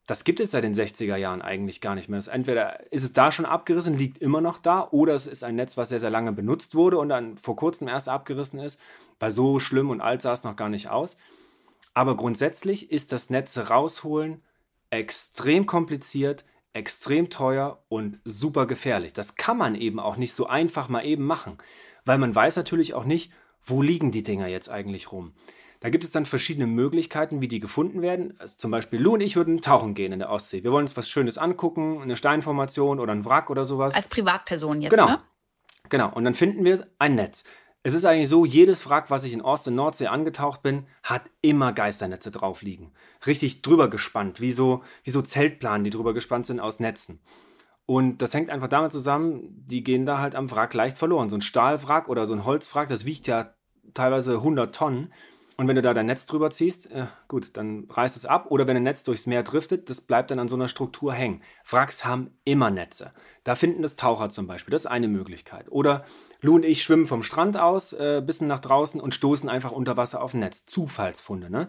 das 0.07 0.25
gibt 0.25 0.41
es 0.41 0.51
seit 0.51 0.65
den 0.65 0.75
60er 0.75 1.17
Jahren 1.17 1.41
eigentlich 1.41 1.81
gar 1.81 1.95
nicht 1.95 2.09
mehr. 2.09 2.19
Das 2.19 2.29
entweder 2.29 2.93
ist 2.93 3.05
es 3.05 3.13
da 3.13 3.33
schon 3.33 3.47
abgerissen, 3.47 3.97
liegt 3.97 4.19
immer 4.19 4.41
noch 4.41 4.59
da, 4.59 4.89
oder 4.91 5.15
es 5.15 5.27
ist 5.27 5.45
ein 5.45 5.57
Netz, 5.57 5.77
was 5.77 5.89
sehr, 5.89 5.99
sehr 5.99 6.11
lange 6.11 6.33
benutzt 6.33 6.75
wurde 6.75 6.99
und 6.99 7.09
dann 7.09 7.39
vor 7.39 7.57
kurzem 7.57 7.89
erst 7.89 8.09
abgerissen 8.09 8.61
ist. 8.61 8.81
Weil 9.19 9.33
so 9.33 9.59
schlimm 9.59 9.91
und 9.91 10.01
alt 10.01 10.21
sah 10.21 10.33
es 10.33 10.45
noch 10.45 10.57
gar 10.57 10.69
nicht 10.69 10.89
aus. 10.91 11.17
Aber 11.95 12.17
grundsätzlich 12.17 12.91
ist 12.91 13.13
das 13.13 13.31
Netz 13.31 13.57
rausholen 13.71 14.43
extrem 14.91 15.67
kompliziert, 15.67 16.45
extrem 16.73 17.31
teuer 17.31 17.83
und 17.89 18.21
super 18.25 18.67
gefährlich. 18.67 19.13
Das 19.13 19.37
kann 19.37 19.57
man 19.57 19.75
eben 19.75 20.01
auch 20.01 20.17
nicht 20.17 20.35
so 20.35 20.47
einfach 20.47 20.89
mal 20.89 21.05
eben 21.05 21.25
machen, 21.25 21.59
weil 22.05 22.19
man 22.19 22.35
weiß 22.35 22.57
natürlich 22.57 22.95
auch 22.95 23.05
nicht, 23.05 23.33
wo 23.65 23.81
liegen 23.81 24.11
die 24.11 24.23
Dinger 24.23 24.49
jetzt 24.49 24.69
eigentlich 24.69 25.13
rum. 25.13 25.33
Da 25.85 25.91
gibt 25.91 26.03
es 26.03 26.11
dann 26.11 26.25
verschiedene 26.25 26.67
Möglichkeiten, 26.67 27.43
wie 27.43 27.47
die 27.47 27.61
gefunden 27.61 28.01
werden. 28.01 28.33
Also 28.39 28.55
zum 28.57 28.71
Beispiel 28.71 28.99
Lou 29.03 29.13
und 29.13 29.21
ich 29.21 29.37
würden 29.37 29.61
tauchen 29.61 29.93
gehen 29.93 30.13
in 30.13 30.19
der 30.19 30.31
Ostsee. 30.31 30.65
Wir 30.65 30.73
wollen 30.73 30.85
uns 30.85 30.97
was 30.97 31.11
Schönes 31.11 31.37
angucken, 31.37 32.01
eine 32.01 32.17
Steinformation 32.17 32.99
oder 33.01 33.13
ein 33.13 33.27
Wrack 33.27 33.51
oder 33.51 33.67
sowas. 33.67 33.95
Als 33.95 34.09
Privatperson 34.09 34.81
jetzt, 34.81 34.93
genau. 34.93 35.09
ne? 35.09 35.19
Genau. 35.91 36.11
Und 36.11 36.25
dann 36.25 36.35
finden 36.35 36.65
wir 36.65 36.87
ein 36.99 37.17
Netz. 37.17 37.45
Es 37.83 37.93
ist 37.93 38.07
eigentlich 38.07 38.31
so, 38.31 38.47
jedes 38.47 38.89
Wrack, 38.89 39.11
was 39.11 39.25
ich 39.27 39.35
in 39.35 39.43
Ost- 39.43 39.69
und 39.69 39.75
Nordsee 39.75 40.07
angetaucht 40.07 40.63
bin, 40.63 40.87
hat 41.03 41.25
immer 41.43 41.75
Geisternetze 41.75 42.31
drauf 42.31 42.63
liegen. 42.63 42.95
Richtig 43.27 43.61
drüber 43.61 43.91
gespannt, 43.91 44.41
wie 44.41 44.53
so, 44.53 44.83
wie 45.03 45.11
so 45.11 45.21
Zeltplanen, 45.21 45.85
die 45.85 45.91
drüber 45.91 46.15
gespannt 46.15 46.47
sind 46.47 46.61
aus 46.61 46.81
Netzen. 46.81 47.21
Und 47.85 48.23
das 48.23 48.33
hängt 48.33 48.49
einfach 48.49 48.69
damit 48.69 48.91
zusammen, 48.91 49.67
die 49.67 49.85
gehen 49.85 50.07
da 50.07 50.17
halt 50.17 50.35
am 50.35 50.51
Wrack 50.51 50.73
leicht 50.73 50.97
verloren. 50.97 51.29
So 51.29 51.37
ein 51.37 51.43
Stahlwrack 51.43 52.09
oder 52.09 52.27
so 52.27 52.33
ein 52.33 52.47
Holzwrack, 52.47 52.89
das 52.89 53.05
wiegt 53.05 53.27
ja 53.27 53.53
teilweise 53.93 54.37
100 54.37 54.75
Tonnen. 54.75 55.13
Und 55.57 55.69
wenn 55.69 55.77
du 55.77 55.83
da 55.83 55.95
dein 55.95 56.07
Netz 56.07 56.27
drüber 56.27 56.51
ziehst, 56.51 56.91
äh, 56.91 57.07
gut, 57.29 57.57
dann 57.57 57.87
reißt 57.89 58.17
es 58.17 58.27
ab. 58.27 58.47
Oder 58.51 58.67
wenn 58.67 58.77
ein 58.77 58.83
Netz 58.83 59.05
durchs 59.05 59.27
Meer 59.27 59.45
driftet, 59.45 59.89
das 59.89 60.01
bleibt 60.01 60.33
dann 60.33 60.41
an 60.41 60.49
so 60.49 60.57
einer 60.57 60.67
Struktur 60.67 61.13
hängen. 61.13 61.43
Wracks 61.71 62.05
haben 62.05 62.33
immer 62.45 62.71
Netze. 62.71 63.13
Da 63.45 63.55
finden 63.55 63.83
das 63.83 63.95
Taucher 63.95 64.31
zum 64.31 64.49
Beispiel. 64.49 64.73
Das 64.73 64.81
ist 64.83 64.91
eine 64.91 65.07
Möglichkeit. 65.07 65.71
Oder 65.71 66.05
Lou 66.41 66.57
und 66.57 66.65
ich 66.65 66.83
schwimmen 66.83 67.07
vom 67.07 67.23
Strand 67.23 67.57
aus, 67.57 67.93
äh, 67.93 68.21
bisschen 68.25 68.49
nach 68.49 68.59
draußen 68.59 69.01
und 69.01 69.15
stoßen 69.15 69.49
einfach 69.49 69.71
unter 69.71 69.97
Wasser 69.97 70.23
auf 70.23 70.35
ein 70.35 70.41
Netz. 70.41 70.67
Zufallsfunde, 70.67 71.51
ne? 71.51 71.69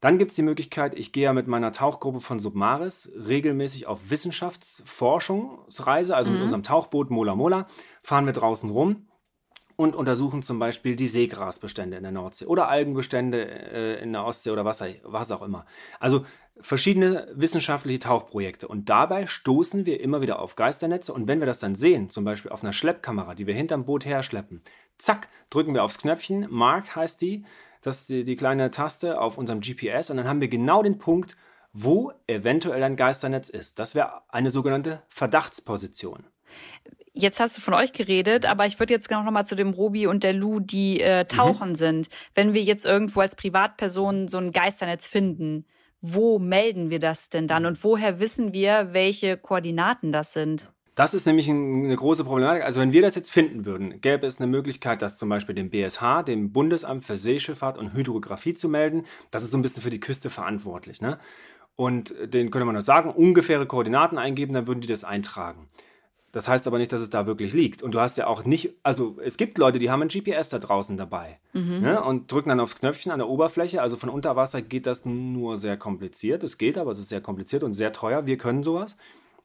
Dann 0.00 0.18
gibt 0.18 0.32
es 0.32 0.36
die 0.36 0.42
Möglichkeit, 0.42 0.98
ich 0.98 1.12
gehe 1.12 1.24
ja 1.24 1.32
mit 1.32 1.46
meiner 1.46 1.72
Tauchgruppe 1.72 2.20
von 2.20 2.38
Submaris 2.38 3.10
regelmäßig 3.16 3.86
auf 3.86 4.10
Wissenschaftsforschungsreise, 4.10 6.14
also 6.14 6.30
mhm. 6.30 6.36
mit 6.36 6.44
unserem 6.44 6.62
Tauchboot 6.62 7.10
Mola 7.10 7.34
Mola, 7.34 7.66
fahren 8.02 8.26
wir 8.26 8.34
draußen 8.34 8.68
rum 8.68 9.06
und 9.76 9.94
untersuchen 9.94 10.42
zum 10.42 10.58
Beispiel 10.58 10.96
die 10.96 11.06
Seegrasbestände 11.06 11.96
in 11.96 12.02
der 12.02 12.12
Nordsee 12.12 12.46
oder 12.46 12.68
Algenbestände 12.68 13.46
äh, 13.46 14.02
in 14.02 14.12
der 14.12 14.24
Ostsee 14.24 14.50
oder 14.50 14.64
was, 14.64 14.82
was 15.02 15.32
auch 15.32 15.42
immer. 15.42 15.66
Also 16.00 16.24
verschiedene 16.60 17.28
wissenschaftliche 17.34 17.98
Tauchprojekte. 17.98 18.68
Und 18.68 18.88
dabei 18.88 19.26
stoßen 19.26 19.86
wir 19.86 20.00
immer 20.00 20.20
wieder 20.20 20.38
auf 20.38 20.56
Geisternetze. 20.56 21.12
Und 21.12 21.26
wenn 21.26 21.40
wir 21.40 21.46
das 21.46 21.58
dann 21.58 21.74
sehen, 21.74 22.10
zum 22.10 22.24
Beispiel 22.24 22.50
auf 22.50 22.62
einer 22.62 22.72
Schleppkamera, 22.72 23.34
die 23.34 23.46
wir 23.46 23.54
hinterm 23.54 23.84
Boot 23.84 24.04
herschleppen, 24.04 24.62
zack, 24.98 25.28
drücken 25.50 25.74
wir 25.74 25.82
aufs 25.82 25.98
Knöpfchen, 25.98 26.46
Mark 26.50 26.94
heißt 26.94 27.20
die, 27.20 27.44
das 27.82 28.00
ist 28.00 28.08
die, 28.08 28.24
die 28.24 28.36
kleine 28.36 28.70
Taste 28.70 29.20
auf 29.20 29.36
unserem 29.36 29.60
GPS. 29.60 30.10
Und 30.10 30.16
dann 30.16 30.28
haben 30.28 30.40
wir 30.40 30.48
genau 30.48 30.82
den 30.82 30.98
Punkt, 30.98 31.36
wo 31.72 32.12
eventuell 32.26 32.82
ein 32.82 32.96
Geisternetz 32.96 33.48
ist. 33.48 33.78
Das 33.78 33.94
wäre 33.94 34.22
eine 34.28 34.50
sogenannte 34.50 35.02
Verdachtsposition. 35.08 36.24
Jetzt 37.16 37.38
hast 37.38 37.56
du 37.56 37.60
von 37.60 37.74
euch 37.74 37.92
geredet, 37.92 38.44
aber 38.44 38.66
ich 38.66 38.80
würde 38.80 38.92
jetzt 38.92 39.08
noch 39.08 39.22
mal 39.30 39.46
zu 39.46 39.54
dem 39.54 39.70
Robi 39.70 40.08
und 40.08 40.24
der 40.24 40.32
Lou, 40.32 40.58
die 40.58 41.00
äh, 41.00 41.24
tauchen 41.26 41.70
mhm. 41.70 41.74
sind. 41.76 42.08
Wenn 42.34 42.54
wir 42.54 42.62
jetzt 42.62 42.84
irgendwo 42.84 43.20
als 43.20 43.36
Privatperson 43.36 44.26
so 44.26 44.38
ein 44.38 44.50
Geisternetz 44.50 45.06
finden, 45.06 45.64
wo 46.00 46.40
melden 46.40 46.90
wir 46.90 46.98
das 46.98 47.30
denn 47.30 47.46
dann 47.46 47.66
und 47.66 47.82
woher 47.84 48.18
wissen 48.18 48.52
wir, 48.52 48.88
welche 48.92 49.36
Koordinaten 49.36 50.10
das 50.10 50.32
sind? 50.32 50.72
Das 50.96 51.14
ist 51.14 51.26
nämlich 51.26 51.48
eine 51.48 51.94
große 51.94 52.24
Problematik. 52.24 52.64
Also 52.64 52.80
wenn 52.80 52.92
wir 52.92 53.02
das 53.02 53.14
jetzt 53.14 53.30
finden 53.30 53.64
würden, 53.64 54.00
gäbe 54.00 54.26
es 54.26 54.40
eine 54.40 54.48
Möglichkeit, 54.48 55.00
das 55.00 55.16
zum 55.16 55.28
Beispiel 55.28 55.54
dem 55.54 55.70
BSH, 55.70 56.24
dem 56.26 56.52
Bundesamt 56.52 57.04
für 57.04 57.16
Seeschifffahrt 57.16 57.78
und 57.78 57.94
Hydrographie 57.94 58.54
zu 58.54 58.68
melden. 58.68 59.04
Das 59.30 59.44
ist 59.44 59.52
so 59.52 59.58
ein 59.58 59.62
bisschen 59.62 59.82
für 59.82 59.90
die 59.90 60.00
Küste 60.00 60.30
verantwortlich. 60.30 61.00
Ne? 61.00 61.18
Und 61.76 62.14
den 62.22 62.50
könnte 62.50 62.64
man 62.64 62.74
nur 62.74 62.82
sagen, 62.82 63.10
ungefähre 63.10 63.66
Koordinaten 63.66 64.18
eingeben, 64.18 64.52
dann 64.52 64.66
würden 64.66 64.80
die 64.80 64.88
das 64.88 65.04
eintragen. 65.04 65.68
Das 66.34 66.48
heißt 66.48 66.66
aber 66.66 66.78
nicht, 66.78 66.90
dass 66.90 67.00
es 67.00 67.10
da 67.10 67.26
wirklich 67.26 67.52
liegt. 67.52 67.80
Und 67.80 67.94
du 67.94 68.00
hast 68.00 68.18
ja 68.18 68.26
auch 68.26 68.44
nicht, 68.44 68.72
also 68.82 69.16
es 69.22 69.36
gibt 69.36 69.56
Leute, 69.56 69.78
die 69.78 69.88
haben 69.88 70.02
ein 70.02 70.08
GPS 70.08 70.48
da 70.48 70.58
draußen 70.58 70.96
dabei 70.96 71.38
mhm. 71.52 71.80
ne, 71.80 72.02
und 72.02 72.30
drücken 72.30 72.48
dann 72.48 72.58
aufs 72.58 72.74
Knöpfchen 72.74 73.12
an 73.12 73.20
der 73.20 73.28
Oberfläche. 73.28 73.80
Also 73.80 73.96
von 73.96 74.08
unter 74.08 74.34
Wasser 74.34 74.60
geht 74.60 74.86
das 74.86 75.04
nur 75.04 75.58
sehr 75.58 75.76
kompliziert. 75.76 76.42
Es 76.42 76.58
geht, 76.58 76.76
aber 76.76 76.90
es 76.90 76.98
ist 76.98 77.08
sehr 77.08 77.20
kompliziert 77.20 77.62
und 77.62 77.72
sehr 77.72 77.92
teuer. 77.92 78.26
Wir 78.26 78.36
können 78.36 78.64
sowas. 78.64 78.96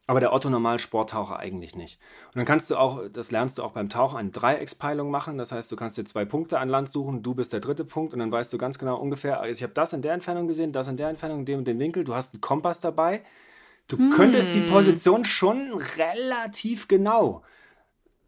Aber 0.07 0.19
der 0.19 0.33
Otto 0.33 0.49
normal 0.49 0.79
Sporttaucher 0.79 1.37
eigentlich 1.37 1.75
nicht. 1.75 1.99
Und 2.29 2.37
dann 2.37 2.45
kannst 2.45 2.71
du 2.71 2.77
auch, 2.77 3.03
das 3.13 3.29
lernst 3.29 3.59
du 3.59 3.63
auch 3.63 3.73
beim 3.73 3.89
Tauchen, 3.89 4.17
eine 4.17 4.31
Dreieckspeilung 4.31 5.11
machen. 5.11 5.37
Das 5.37 5.51
heißt, 5.51 5.71
du 5.71 5.75
kannst 5.75 5.99
dir 5.99 6.05
zwei 6.05 6.25
Punkte 6.25 6.57
an 6.57 6.69
Land 6.69 6.89
suchen, 6.89 7.21
du 7.21 7.35
bist 7.35 7.53
der 7.53 7.59
dritte 7.59 7.85
Punkt 7.85 8.13
und 8.13 8.19
dann 8.19 8.31
weißt 8.31 8.51
du 8.51 8.57
ganz 8.57 8.79
genau 8.79 8.97
ungefähr, 8.97 9.39
also 9.39 9.55
ich 9.55 9.61
habe 9.61 9.73
das 9.73 9.93
in 9.93 10.01
der 10.01 10.15
Entfernung 10.15 10.47
gesehen, 10.47 10.71
das 10.71 10.87
in 10.87 10.97
der 10.97 11.09
Entfernung, 11.09 11.45
dem 11.45 11.59
und 11.59 11.67
dem 11.67 11.77
Winkel. 11.77 12.03
Du 12.03 12.15
hast 12.15 12.33
einen 12.33 12.41
Kompass 12.41 12.81
dabei 12.81 13.21
Du 13.89 13.97
hm. 13.97 14.11
könntest 14.11 14.53
die 14.55 14.61
Position 14.61 15.25
schon 15.25 15.73
relativ 15.97 16.87
genau 16.87 17.43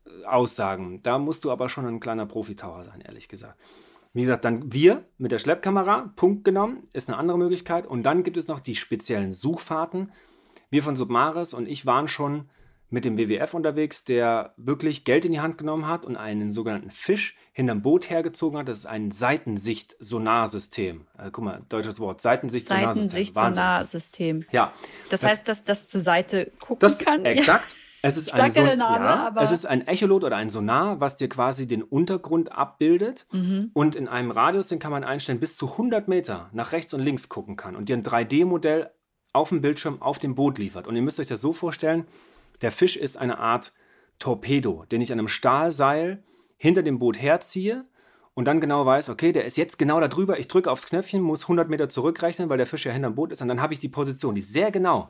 äh, 0.06 0.26
aussagen. 0.26 1.02
Da 1.04 1.18
musst 1.18 1.46
du 1.46 1.52
aber 1.52 1.70
schon 1.70 1.86
ein 1.86 2.02
kleiner 2.02 2.26
Profitaucher 2.26 2.84
sein, 2.84 3.00
ehrlich 3.00 3.30
gesagt. 3.30 3.58
Wie 4.14 4.22
gesagt, 4.22 4.44
dann 4.44 4.74
wir 4.74 5.06
mit 5.18 5.32
der 5.32 5.40
Schleppkamera, 5.40 6.12
Punkt 6.18 6.44
genommen, 6.44 6.88
ist 6.92 7.08
eine 7.08 7.18
andere 7.18 7.38
Möglichkeit. 7.38 7.88
Und 7.88 8.04
dann 8.04 8.24
gibt 8.24 8.36
es 8.36 8.50
noch 8.50 8.60
die 8.60 8.76
speziellen 8.76 9.32
Suchfahrten. 9.32 10.12
Wir 10.70 10.84
von 10.84 10.98
Submaris 10.98 11.54
und 11.54 11.68
ich 11.68 11.86
waren 11.86 12.10
schon 12.10 12.50
mit 12.92 13.06
dem 13.06 13.18
WWF 13.18 13.54
unterwegs, 13.54 14.04
der 14.04 14.54
wirklich 14.58 15.06
Geld 15.06 15.26
in 15.26 15.32
die 15.32 15.40
Hand 15.40 15.58
genommen 15.58 15.88
hat 15.88 16.06
und 16.06 16.18
einen 16.18 16.52
sogenannten 16.52 16.92
Fisch 16.92 17.38
hinterm 17.54 17.82
Boot 17.82 18.10
hergezogen 18.10 18.60
hat. 18.60 18.68
Das 18.68 18.80
ist 18.80 18.86
ein 18.86 19.12
Seitensicht-Sonarsystem. 19.12 21.08
Äh, 21.18 21.32
guck 21.32 21.44
mal, 21.44 21.62
deutsches 21.70 22.00
Wort. 22.00 22.22
Seitensicht-Sonarsystem. 22.22 23.10
Seitensicht-Sonarsystem. 23.10 24.44
Ja. 24.52 24.74
Das, 25.10 25.22
das, 25.22 25.30
heißt, 25.32 25.48
dass 25.48 25.64
das 25.64 25.88
zur 25.88 26.02
Seite 26.02 26.52
gucken 26.60 26.80
das, 26.80 27.00
kann? 27.00 27.26
Exakt. 27.26 27.74
Es 28.04 28.18
ist, 28.18 28.34
ein 28.34 28.50
Son 28.50 28.78
Name, 28.80 29.06
ja, 29.06 29.34
es 29.42 29.52
ist 29.52 29.68
ein 29.68 29.88
Echolot 29.88 30.24
oder 30.24 30.36
ein 30.36 30.50
Sonar, 30.50 31.00
was 31.00 31.18
dir 31.18 31.30
quasi 31.30 31.68
den 31.68 31.84
Untergrund 31.84 32.52
abbildet 32.52 33.28
Mhm. 33.32 33.70
und 33.74 33.96
in 33.96 34.08
einem 34.08 34.32
Radius, 34.32 34.70
den 34.70 34.80
kann 34.80 34.92
man 34.92 35.04
einstellen, 35.04 35.40
bis 35.40 35.56
zu 35.56 35.74
100 35.74 36.08
Meter 36.08 36.50
nach 36.52 36.72
rechts 36.72 36.96
und 36.96 37.02
links 37.02 37.30
gucken 37.30 37.58
kann 37.58 37.76
und 37.76 37.90
dir 37.90 37.98
ein 37.98 38.04
3D-Modell 38.04 38.90
auf 39.34 39.50
dem 39.50 39.62
Bildschirm 39.62 40.02
auf 40.02 40.18
dem 40.18 40.34
Boot 40.34 40.58
liefert. 40.58 40.88
Und 40.88 40.96
ihr 40.96 41.04
müsst 41.04 41.20
euch 41.20 41.28
das 41.28 41.42
so 41.42 41.54
vorstellen, 41.54 42.06
der 42.62 42.72
Fisch 42.72 42.98
ist 42.98 43.18
eine 43.18 43.40
Art 43.40 43.74
Torpedo, 44.20 44.86
den 44.92 45.02
ich 45.02 45.12
an 45.12 45.20
einem 45.20 45.28
Stahlseil 45.28 46.24
hinter 46.58 46.84
dem 46.84 47.00
Boot 47.00 47.20
herziehe 47.20 47.86
und 48.34 48.46
dann 48.46 48.62
genau 48.62 48.86
weiß, 48.86 49.10
okay, 49.10 49.32
der 49.32 49.46
ist 49.46 49.58
jetzt 49.58 49.80
genau 49.80 50.00
da 50.00 50.08
drüber, 50.08 50.40
ich 50.40 50.48
drücke 50.48 50.72
aufs 50.72 50.86
Knöpfchen, 50.86 51.22
muss 51.22 51.44
100 51.44 51.70
Meter 51.70 51.90
zurückrechnen, 51.90 52.50
weil 52.50 52.58
der 52.58 52.68
Fisch 52.68 52.86
ja 52.86 52.92
hinterm 52.92 53.16
Boot 53.16 53.32
ist 53.32 53.42
und 53.42 53.48
dann 53.48 53.62
habe 53.62 53.74
ich 53.74 53.80
die 53.80 53.90
Position, 53.90 54.36
die 54.36 54.42
sehr 54.42 54.72
genau. 54.72 55.10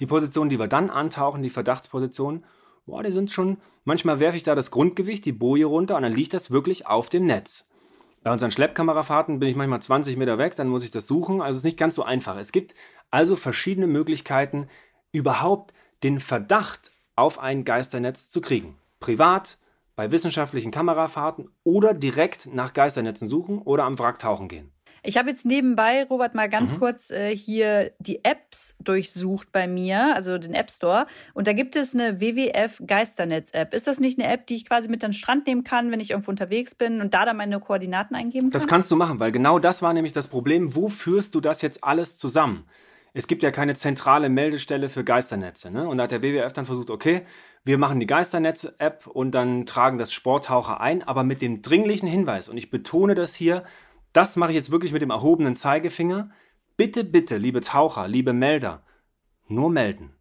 Die 0.00 0.06
Position, 0.06 0.48
die 0.48 0.58
wir 0.58 0.68
dann 0.68 0.90
antauchen, 0.90 1.42
die 1.42 1.50
Verdachtsposition, 1.50 2.44
boah, 2.86 3.02
die 3.02 3.12
sind 3.12 3.30
schon, 3.30 3.58
manchmal 3.84 4.20
werfe 4.20 4.36
ich 4.36 4.44
da 4.44 4.54
das 4.54 4.70
Grundgewicht, 4.70 5.24
die 5.24 5.32
Boje 5.32 5.66
runter 5.66 5.96
und 5.96 6.02
dann 6.02 6.14
liegt 6.14 6.34
das 6.34 6.50
wirklich 6.50 6.86
auf 6.86 7.08
dem 7.08 7.26
Netz. 7.26 7.68
Bei 8.22 8.32
unseren 8.32 8.50
Schleppkamerafahrten 8.50 9.38
bin 9.38 9.48
ich 9.48 9.56
manchmal 9.56 9.80
20 9.80 10.16
Meter 10.16 10.38
weg, 10.38 10.56
dann 10.56 10.68
muss 10.68 10.84
ich 10.84 10.90
das 10.90 11.06
suchen. 11.06 11.40
Also 11.40 11.52
es 11.52 11.58
ist 11.58 11.64
nicht 11.64 11.78
ganz 11.78 11.94
so 11.94 12.02
einfach. 12.02 12.36
Es 12.36 12.52
gibt 12.52 12.74
also 13.10 13.36
verschiedene 13.36 13.86
Möglichkeiten, 13.86 14.68
überhaupt 15.12 15.72
den 16.02 16.20
Verdacht 16.20 16.92
auf 17.16 17.38
ein 17.38 17.64
Geisternetz 17.64 18.30
zu 18.30 18.40
kriegen. 18.40 18.76
Privat, 19.00 19.58
bei 19.96 20.12
wissenschaftlichen 20.12 20.70
Kamerafahrten 20.70 21.48
oder 21.64 21.92
direkt 21.94 22.52
nach 22.54 22.72
Geisternetzen 22.72 23.26
suchen 23.26 23.58
oder 23.58 23.84
am 23.84 23.98
Wrack 23.98 24.18
tauchen 24.20 24.48
gehen. 24.48 24.70
Ich 25.04 25.16
habe 25.16 25.30
jetzt 25.30 25.46
nebenbei, 25.46 26.04
Robert, 26.04 26.34
mal 26.34 26.48
ganz 26.48 26.72
Mhm. 26.72 26.78
kurz 26.78 27.10
äh, 27.10 27.34
hier 27.34 27.92
die 28.00 28.24
Apps 28.24 28.74
durchsucht 28.80 29.52
bei 29.52 29.68
mir, 29.68 30.14
also 30.14 30.38
den 30.38 30.54
App 30.54 30.70
Store. 30.70 31.06
Und 31.34 31.46
da 31.46 31.52
gibt 31.52 31.76
es 31.76 31.94
eine 31.94 32.20
WWF 32.20 32.82
Geisternetz-App. 32.84 33.74
Ist 33.74 33.86
das 33.86 34.00
nicht 34.00 34.18
eine 34.18 34.28
App, 34.28 34.46
die 34.48 34.56
ich 34.56 34.66
quasi 34.66 34.88
mit 34.88 35.04
an 35.04 35.10
den 35.10 35.16
Strand 35.16 35.46
nehmen 35.46 35.62
kann, 35.64 35.90
wenn 35.92 36.00
ich 36.00 36.10
irgendwo 36.10 36.30
unterwegs 36.30 36.74
bin 36.74 37.00
und 37.00 37.14
da 37.14 37.24
dann 37.24 37.36
meine 37.36 37.60
Koordinaten 37.60 38.16
eingeben 38.16 38.46
kann? 38.46 38.52
Das 38.52 38.66
kannst 38.66 38.90
du 38.90 38.96
machen, 38.96 39.20
weil 39.20 39.32
genau 39.32 39.58
das 39.60 39.82
war 39.82 39.92
nämlich 39.94 40.12
das 40.12 40.26
Problem. 40.28 40.74
Wo 40.74 40.88
führst 40.88 41.34
du 41.34 41.40
das 41.40 41.62
jetzt 41.62 41.84
alles 41.84 42.18
zusammen? 42.18 42.64
Es 43.14 43.26
gibt 43.26 43.42
ja 43.42 43.50
keine 43.50 43.74
zentrale 43.74 44.28
Meldestelle 44.28 44.88
für 44.88 45.04
Geisternetze. 45.04 45.70
Ne? 45.70 45.88
Und 45.88 45.98
da 45.98 46.04
hat 46.04 46.10
der 46.10 46.22
WWF 46.22 46.52
dann 46.52 46.66
versucht, 46.66 46.90
okay, 46.90 47.22
wir 47.64 47.78
machen 47.78 48.00
die 48.00 48.06
Geisternetz-App 48.06 49.06
und 49.06 49.32
dann 49.32 49.66
tragen 49.66 49.98
das 49.98 50.12
Sporttaucher 50.12 50.80
ein, 50.80 51.02
aber 51.02 51.24
mit 51.24 51.42
dem 51.42 51.62
dringlichen 51.62 52.08
Hinweis, 52.08 52.48
und 52.48 52.56
ich 52.56 52.70
betone 52.70 53.14
das 53.14 53.34
hier, 53.34 53.64
das 54.12 54.36
mache 54.36 54.52
ich 54.52 54.56
jetzt 54.56 54.70
wirklich 54.70 54.92
mit 54.92 55.02
dem 55.02 55.10
erhobenen 55.10 55.56
Zeigefinger. 55.56 56.30
Bitte, 56.76 57.04
bitte, 57.04 57.36
liebe 57.36 57.60
Taucher, 57.60 58.08
liebe 58.08 58.32
Melder, 58.32 58.82
nur 59.48 59.70
melden. 59.70 60.14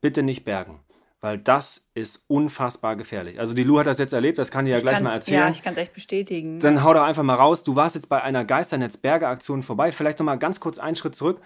Bitte 0.00 0.22
nicht 0.22 0.44
bergen. 0.44 0.80
Weil 1.20 1.38
das 1.38 1.88
ist 1.94 2.24
unfassbar 2.26 2.96
gefährlich. 2.96 3.38
Also 3.38 3.54
die 3.54 3.62
Lu 3.62 3.78
hat 3.78 3.86
das 3.86 3.98
jetzt 3.98 4.12
erlebt, 4.12 4.38
das 4.38 4.50
kann 4.50 4.64
die 4.64 4.72
ja 4.72 4.78
Ich 4.78 4.82
gleich 4.82 4.94
kann, 4.94 5.04
mal 5.04 5.14
erzählen. 5.14 5.40
Ja, 5.42 5.48
ich 5.50 5.62
kann 5.62 5.74
es 5.74 5.78
echt 5.78 5.94
bestätigen. 5.94 6.58
Dann 6.58 6.82
hau 6.82 6.92
doch 6.92 7.02
einfach 7.02 7.22
mal 7.22 7.34
raus. 7.34 7.62
Du 7.62 7.76
warst 7.76 7.94
jetzt 7.94 8.08
bei 8.08 8.20
einer 8.20 8.44
Geisternetz-Berge-Aktion 8.44 9.62
vorbei. 9.62 9.92
Vielleicht 9.92 10.18
noch 10.18 10.26
mal 10.26 10.34
ganz 10.34 10.58
kurz 10.58 10.78
einen 10.78 10.96
Schritt 10.96 11.14
zurück. 11.14 11.40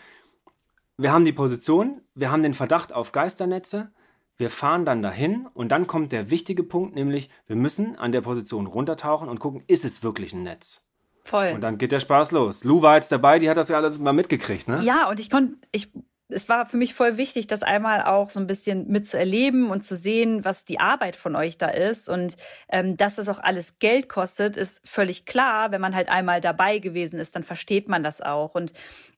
Wir 0.98 1.12
haben 1.12 1.26
die 1.26 1.32
Position, 1.32 2.00
wir 2.14 2.30
haben 2.30 2.42
den 2.42 2.54
Verdacht 2.54 2.94
auf 2.94 3.12
Geisternetze. 3.12 3.90
Wir 4.38 4.50
fahren 4.50 4.84
dann 4.84 5.02
dahin 5.02 5.46
und 5.52 5.72
dann 5.72 5.86
kommt 5.86 6.12
der 6.12 6.30
wichtige 6.30 6.62
Punkt, 6.62 6.94
nämlich 6.94 7.30
wir 7.46 7.56
müssen 7.56 7.96
an 7.96 8.12
der 8.12 8.20
Position 8.22 8.66
runtertauchen 8.66 9.28
und 9.28 9.40
gucken, 9.40 9.62
ist 9.66 9.84
es 9.84 10.02
wirklich 10.02 10.32
ein 10.32 10.42
Netz? 10.42 10.86
Voll. 11.24 11.52
Und 11.54 11.60
dann 11.62 11.76
geht 11.76 11.92
der 11.92 12.00
Spaß 12.00 12.32
los. 12.32 12.64
Lu 12.64 12.82
war 12.82 12.96
jetzt 12.96 13.10
dabei, 13.10 13.38
die 13.38 13.50
hat 13.50 13.56
das 13.56 13.68
ja 13.68 13.76
alles 13.76 13.98
mal 13.98 14.12
mitgekriegt, 14.12 14.68
ne? 14.68 14.80
Ja, 14.82 15.08
und 15.10 15.18
ich 15.18 15.28
konnte, 15.28 15.56
ich, 15.72 15.90
es 16.28 16.48
war 16.48 16.66
für 16.66 16.76
mich 16.76 16.94
voll 16.94 17.16
wichtig, 17.18 17.46
das 17.46 17.62
einmal 17.62 18.02
auch 18.02 18.30
so 18.30 18.40
ein 18.40 18.48
bisschen 18.48 18.88
mitzuerleben 18.88 19.70
und 19.70 19.82
zu 19.82 19.94
sehen, 19.94 20.44
was 20.44 20.64
die 20.64 20.80
Arbeit 20.80 21.14
von 21.14 21.36
euch 21.36 21.56
da 21.56 21.68
ist. 21.68 22.08
Und 22.08 22.36
ähm, 22.68 22.96
dass 22.96 23.14
das 23.14 23.28
auch 23.28 23.38
alles 23.38 23.78
Geld 23.78 24.08
kostet, 24.08 24.56
ist 24.56 24.86
völlig 24.88 25.24
klar. 25.24 25.70
Wenn 25.70 25.80
man 25.80 25.94
halt 25.94 26.08
einmal 26.08 26.40
dabei 26.40 26.78
gewesen 26.78 27.20
ist, 27.20 27.36
dann 27.36 27.44
versteht 27.44 27.88
man 27.88 28.02
das 28.02 28.20
auch. 28.20 28.54
Und 28.54 28.72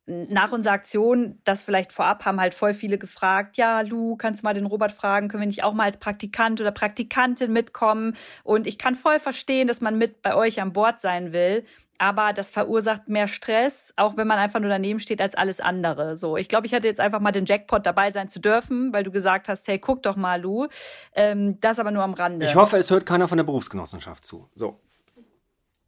nach 0.06 0.52
unserer 0.52 0.74
Aktion, 0.74 1.38
das 1.44 1.62
vielleicht 1.62 1.92
vorab, 1.92 2.24
haben 2.24 2.40
halt 2.40 2.54
voll 2.54 2.74
viele 2.74 2.98
gefragt, 2.98 3.56
ja, 3.56 3.82
Lu, 3.82 4.16
kannst 4.16 4.42
du 4.42 4.46
mal 4.46 4.54
den 4.54 4.66
Robert 4.66 4.92
fragen, 4.92 5.28
können 5.28 5.42
wir 5.42 5.46
nicht 5.46 5.64
auch 5.64 5.74
mal 5.74 5.84
als 5.84 5.98
Praktikant 5.98 6.60
oder 6.60 6.72
Praktikantin 6.72 7.52
mitkommen? 7.52 8.16
Und 8.42 8.66
ich 8.66 8.78
kann 8.78 8.94
voll 8.94 9.18
verstehen, 9.18 9.68
dass 9.68 9.80
man 9.80 9.98
mit 9.98 10.22
bei 10.22 10.34
euch 10.34 10.60
an 10.60 10.72
Bord 10.72 11.00
sein 11.00 11.32
will. 11.32 11.64
Aber 11.98 12.32
das 12.32 12.52
verursacht 12.52 13.08
mehr 13.08 13.26
Stress, 13.26 13.92
auch 13.96 14.16
wenn 14.16 14.28
man 14.28 14.38
einfach 14.38 14.60
nur 14.60 14.70
daneben 14.70 15.00
steht, 15.00 15.20
als 15.20 15.34
alles 15.34 15.60
andere. 15.60 16.16
So, 16.16 16.36
ich 16.36 16.48
glaube, 16.48 16.66
ich 16.66 16.72
hatte 16.72 16.86
jetzt 16.86 17.00
einfach 17.00 17.18
mal 17.18 17.32
den 17.32 17.44
Jackpot 17.44 17.84
dabei 17.84 18.12
sein 18.12 18.28
zu 18.28 18.40
dürfen, 18.40 18.92
weil 18.92 19.02
du 19.02 19.10
gesagt 19.10 19.48
hast, 19.48 19.66
hey, 19.66 19.80
guck 19.80 20.02
doch 20.04 20.14
mal, 20.14 20.40
Lu. 20.40 20.68
Ähm, 21.14 21.60
das 21.60 21.80
aber 21.80 21.90
nur 21.90 22.04
am 22.04 22.14
Rande. 22.14 22.46
Ich 22.46 22.54
hoffe, 22.54 22.76
es 22.76 22.90
hört 22.90 23.04
keiner 23.04 23.26
von 23.26 23.36
der 23.36 23.44
Berufsgenossenschaft 23.44 24.24
zu. 24.24 24.48
So. 24.54 24.80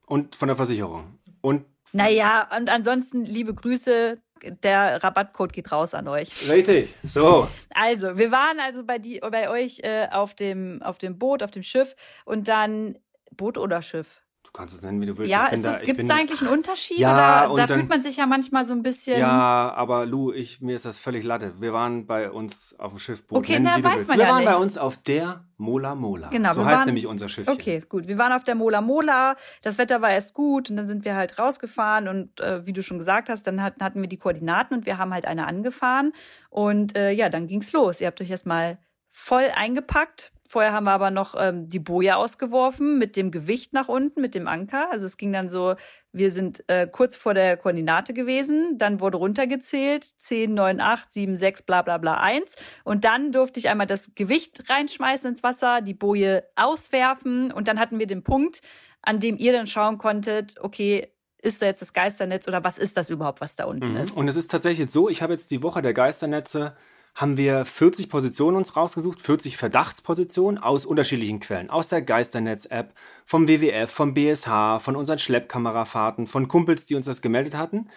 Und 0.06 0.34
von 0.34 0.48
der 0.48 0.56
Versicherung. 0.56 1.18
Und 1.40 1.64
Naja, 1.92 2.48
und 2.56 2.68
ansonsten 2.68 3.24
liebe 3.24 3.54
Grüße. 3.54 4.18
Der 4.62 5.04
Rabattcode 5.04 5.52
geht 5.52 5.70
raus 5.70 5.92
an 5.92 6.08
euch. 6.08 6.50
richtig. 6.50 6.94
So. 7.06 7.46
Also, 7.74 8.16
wir 8.16 8.30
waren 8.32 8.58
also 8.58 8.84
bei, 8.84 8.98
die, 8.98 9.20
bei 9.20 9.50
euch 9.50 9.80
äh, 9.80 10.08
auf, 10.10 10.32
dem, 10.32 10.80
auf 10.82 10.96
dem 10.96 11.18
Boot, 11.18 11.42
auf 11.42 11.50
dem 11.50 11.62
Schiff 11.62 11.94
und 12.24 12.48
dann 12.48 12.98
Boot 13.32 13.58
oder 13.58 13.82
Schiff? 13.82 14.22
Du 14.52 14.58
kannst 14.58 14.74
es 14.74 14.82
nennen, 14.82 15.00
wie 15.00 15.06
du 15.06 15.16
willst. 15.16 15.30
ja, 15.30 15.48
da- 15.48 15.78
gibt 15.78 16.00
es 16.00 16.08
da 16.08 16.14
eigentlich 16.16 16.40
einen 16.42 16.50
Unterschied? 16.50 16.98
Ja, 16.98 17.48
oder 17.48 17.60
da 17.62 17.66
dann- 17.68 17.78
fühlt 17.78 17.88
man 17.88 18.02
sich 18.02 18.16
ja 18.16 18.26
manchmal 18.26 18.64
so 18.64 18.74
ein 18.74 18.82
bisschen. 18.82 19.16
Ja, 19.20 19.72
aber 19.72 20.06
Lu, 20.06 20.32
ich, 20.32 20.60
mir 20.60 20.74
ist 20.74 20.84
das 20.84 20.98
völlig 20.98 21.22
Latte. 21.24 21.52
Wir 21.60 21.72
waren 21.72 22.04
bei 22.06 22.32
uns 22.32 22.74
auf 22.76 22.90
dem 22.92 22.98
Schiffboot. 22.98 23.38
Okay, 23.38 23.54
Nenn, 23.54 23.62
na, 23.62 23.76
wie 23.76 23.82
du 23.82 23.88
weiß 23.88 24.08
man 24.08 24.18
Wir 24.18 24.24
ja 24.24 24.32
waren 24.32 24.44
bei 24.44 24.50
nicht. 24.50 24.60
uns 24.60 24.76
auf 24.76 24.96
der 24.96 25.44
Mola 25.56 25.94
Mola. 25.94 26.30
Genau, 26.30 26.52
so 26.52 26.64
heißt 26.64 26.78
waren- 26.80 26.86
nämlich 26.86 27.06
unser 27.06 27.28
Schiffchen. 27.28 27.54
Okay, 27.54 27.84
gut. 27.88 28.08
Wir 28.08 28.18
waren 28.18 28.32
auf 28.32 28.42
der 28.42 28.56
Mola 28.56 28.80
Mola. 28.80 29.36
Das 29.62 29.78
Wetter 29.78 30.02
war 30.02 30.10
erst 30.10 30.34
gut 30.34 30.68
und 30.68 30.76
dann 30.76 30.88
sind 30.88 31.04
wir 31.04 31.14
halt 31.14 31.38
rausgefahren 31.38 32.08
und 32.08 32.40
äh, 32.40 32.66
wie 32.66 32.72
du 32.72 32.82
schon 32.82 32.98
gesagt 32.98 33.28
hast, 33.28 33.46
dann 33.46 33.62
hat, 33.62 33.74
hatten 33.80 34.00
wir 34.00 34.08
die 34.08 34.16
Koordinaten 34.18 34.74
und 34.78 34.84
wir 34.86 34.98
haben 34.98 35.14
halt 35.14 35.26
eine 35.26 35.46
angefahren 35.46 36.12
und 36.48 36.96
äh, 36.96 37.12
ja, 37.12 37.28
dann 37.28 37.46
ging's 37.46 37.72
los. 37.72 38.00
Ihr 38.00 38.08
habt 38.08 38.20
euch 38.20 38.30
erstmal 38.30 38.78
voll 39.10 39.48
eingepackt. 39.54 40.32
Vorher 40.52 40.72
haben 40.72 40.82
wir 40.82 40.90
aber 40.90 41.12
noch 41.12 41.36
ähm, 41.38 41.68
die 41.68 41.78
Boje 41.78 42.16
ausgeworfen 42.16 42.98
mit 42.98 43.14
dem 43.14 43.30
Gewicht 43.30 43.72
nach 43.72 43.86
unten, 43.86 44.20
mit 44.20 44.34
dem 44.34 44.48
Anker. 44.48 44.90
Also 44.90 45.06
es 45.06 45.16
ging 45.16 45.32
dann 45.32 45.48
so, 45.48 45.76
wir 46.12 46.32
sind 46.32 46.64
äh, 46.66 46.88
kurz 46.88 47.14
vor 47.14 47.34
der 47.34 47.56
Koordinate 47.56 48.12
gewesen, 48.14 48.76
dann 48.76 48.98
wurde 48.98 49.18
runtergezählt, 49.18 50.02
10, 50.02 50.52
9, 50.52 50.80
8, 50.80 51.12
7, 51.12 51.36
6, 51.36 51.62
bla 51.62 51.82
bla 51.82 51.98
bla 51.98 52.14
1. 52.14 52.56
Und 52.82 53.04
dann 53.04 53.30
durfte 53.30 53.60
ich 53.60 53.68
einmal 53.68 53.86
das 53.86 54.10
Gewicht 54.16 54.68
reinschmeißen 54.68 55.30
ins 55.30 55.44
Wasser, 55.44 55.82
die 55.82 55.94
Boje 55.94 56.42
auswerfen 56.56 57.52
und 57.52 57.68
dann 57.68 57.78
hatten 57.78 58.00
wir 58.00 58.08
den 58.08 58.24
Punkt, 58.24 58.60
an 59.02 59.20
dem 59.20 59.36
ihr 59.38 59.52
dann 59.52 59.68
schauen 59.68 59.98
konntet, 59.98 60.56
okay, 60.60 61.12
ist 61.40 61.62
da 61.62 61.66
jetzt 61.66 61.80
das 61.80 61.92
Geisternetz 61.92 62.48
oder 62.48 62.64
was 62.64 62.76
ist 62.76 62.96
das 62.96 63.08
überhaupt, 63.08 63.40
was 63.40 63.54
da 63.54 63.66
unten 63.66 63.92
Mhm. 63.92 63.96
ist? 63.98 64.16
Und 64.16 64.26
es 64.26 64.34
ist 64.34 64.50
tatsächlich 64.50 64.80
jetzt 64.80 64.92
so, 64.92 65.08
ich 65.08 65.22
habe 65.22 65.32
jetzt 65.32 65.52
die 65.52 65.62
Woche 65.62 65.80
der 65.80 65.94
Geisternetze, 65.94 66.74
haben 67.20 67.36
wir 67.36 67.66
40 67.66 68.08
Positionen 68.08 68.56
uns 68.56 68.76
rausgesucht, 68.76 69.20
40 69.20 69.58
Verdachtspositionen 69.58 70.62
aus 70.62 70.86
unterschiedlichen 70.86 71.40
Quellen. 71.40 71.68
Aus 71.68 71.88
der 71.88 72.00
Geisternetz-App, 72.00 72.94
vom 73.26 73.46
WWF, 73.46 73.90
vom 73.90 74.14
BSH, 74.14 74.80
von 74.80 74.96
unseren 74.96 75.18
Schleppkamerafahrten, 75.18 76.26
von 76.26 76.48
Kumpels, 76.48 76.86
die 76.86 76.94
uns 76.94 77.04
das 77.04 77.20
gemeldet 77.20 77.54
hatten. 77.54 77.90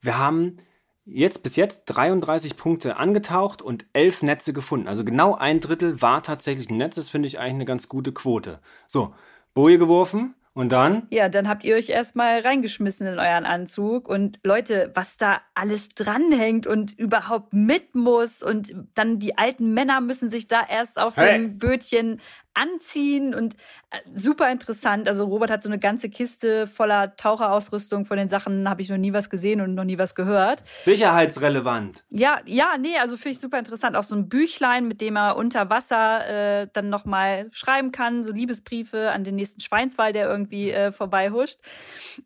Wir 0.00 0.16
haben 0.16 0.58
jetzt 1.04 1.42
bis 1.42 1.56
jetzt 1.56 1.84
33 1.86 2.56
Punkte 2.56 2.96
angetaucht 2.96 3.60
und 3.60 3.84
11 3.92 4.22
Netze 4.22 4.52
gefunden. 4.54 4.88
Also 4.88 5.04
genau 5.04 5.34
ein 5.34 5.60
Drittel 5.60 6.00
war 6.00 6.22
tatsächlich 6.22 6.70
ein 6.70 6.78
Netz. 6.78 6.94
Das 6.94 7.10
finde 7.10 7.26
ich 7.26 7.38
eigentlich 7.38 7.54
eine 7.54 7.64
ganz 7.66 7.88
gute 7.88 8.12
Quote. 8.12 8.60
So, 8.86 9.14
Boje 9.52 9.76
geworfen 9.76 10.34
und 10.52 10.72
dann 10.72 11.06
Ja, 11.10 11.28
dann 11.28 11.48
habt 11.48 11.64
ihr 11.64 11.76
euch 11.76 11.88
erstmal 11.88 12.40
reingeschmissen 12.40 13.06
in 13.06 13.18
euren 13.18 13.44
Anzug. 13.46 14.08
Und 14.08 14.40
Leute, 14.44 14.90
was 14.94 15.16
da 15.16 15.40
alles 15.54 15.90
dranhängt 15.90 16.66
und 16.66 16.98
überhaupt 16.98 17.52
mit 17.52 17.94
muss. 17.94 18.42
Und 18.42 18.74
dann 18.94 19.18
die 19.18 19.38
alten 19.38 19.72
Männer 19.74 20.00
müssen 20.00 20.28
sich 20.28 20.48
da 20.48 20.62
erst 20.68 20.98
auf 20.98 21.16
Hey. 21.16 21.32
dem 21.38 21.58
Bötchen 21.58 22.20
anziehen 22.54 23.34
und 23.34 23.54
äh, 23.90 23.98
super 24.14 24.50
interessant. 24.50 25.08
Also 25.08 25.24
Robert 25.24 25.50
hat 25.50 25.62
so 25.62 25.68
eine 25.68 25.78
ganze 25.78 26.10
Kiste 26.10 26.66
voller 26.66 27.16
Taucherausrüstung 27.16 28.04
von 28.04 28.16
den 28.16 28.28
Sachen, 28.28 28.68
habe 28.68 28.82
ich 28.82 28.88
noch 28.88 28.96
nie 28.96 29.12
was 29.12 29.30
gesehen 29.30 29.60
und 29.60 29.74
noch 29.74 29.84
nie 29.84 29.98
was 29.98 30.14
gehört. 30.14 30.64
Sicherheitsrelevant. 30.82 32.04
Ja, 32.10 32.40
ja, 32.46 32.76
nee, 32.78 32.98
also 32.98 33.16
finde 33.16 33.30
ich 33.30 33.38
super 33.38 33.58
interessant. 33.58 33.96
Auch 33.96 34.04
so 34.04 34.16
ein 34.16 34.28
Büchlein, 34.28 34.88
mit 34.88 35.00
dem 35.00 35.16
er 35.16 35.36
unter 35.36 35.70
Wasser 35.70 36.62
äh, 36.62 36.68
dann 36.72 36.88
nochmal 36.90 37.48
schreiben 37.52 37.92
kann, 37.92 38.22
so 38.22 38.32
Liebesbriefe 38.32 39.10
an 39.10 39.24
den 39.24 39.36
nächsten 39.36 39.60
Schweinswall, 39.60 40.12
der 40.12 40.28
irgendwie 40.28 40.70
äh, 40.70 40.92
vorbeihuscht. 40.92 41.58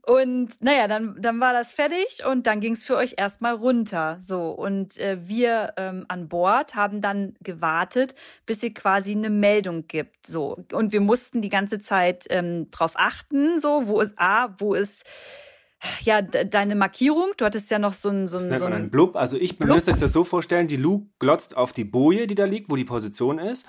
Und 0.06 0.62
naja, 0.62 0.88
dann, 0.88 1.20
dann 1.20 1.40
war 1.40 1.52
das 1.52 1.72
fertig 1.72 2.24
und 2.28 2.46
dann 2.46 2.60
ging 2.60 2.72
es 2.72 2.84
für 2.84 2.96
euch 2.96 3.14
erstmal 3.16 3.54
runter. 3.54 4.16
So, 4.20 4.50
und 4.50 4.98
äh, 4.98 5.18
wir 5.28 5.74
ähm, 5.76 6.04
an 6.08 6.28
Bord 6.28 6.74
haben 6.74 7.00
dann 7.00 7.34
gewartet, 7.42 8.14
bis 8.46 8.62
ihr 8.62 8.74
quasi 8.74 9.12
eine 9.12 9.30
Meldung 9.30 9.86
gibt. 9.86 10.23
So. 10.26 10.58
Und 10.72 10.92
wir 10.92 11.00
mussten 11.00 11.42
die 11.42 11.48
ganze 11.48 11.78
Zeit 11.80 12.26
ähm, 12.30 12.70
drauf 12.70 12.92
achten, 12.96 13.60
so, 13.60 13.86
wo 13.86 14.00
ist 14.00 14.14
A, 14.16 14.54
wo 14.58 14.74
ist 14.74 15.04
ja, 16.02 16.22
deine 16.22 16.76
Markierung, 16.76 17.32
du 17.36 17.44
hattest 17.44 17.70
ja 17.70 17.78
noch 17.78 17.92
so 17.92 18.08
ein... 18.08 18.26
So 18.26 18.38
ein, 18.38 18.42
das 18.44 18.50
nennt 18.50 18.58
so 18.60 18.64
man 18.64 18.72
ein 18.72 18.82
einen 18.82 18.90
Blub. 18.90 19.16
Also 19.16 19.36
ich 19.36 19.58
müsste 19.60 19.90
es 19.90 20.00
das 20.00 20.12
so 20.12 20.24
vorstellen, 20.24 20.66
die 20.66 20.76
Lu 20.76 21.08
glotzt 21.18 21.56
auf 21.56 21.72
die 21.72 21.84
Boje, 21.84 22.26
die 22.26 22.34
da 22.34 22.46
liegt, 22.46 22.70
wo 22.70 22.76
die 22.76 22.84
Position 22.84 23.38
ist. 23.38 23.66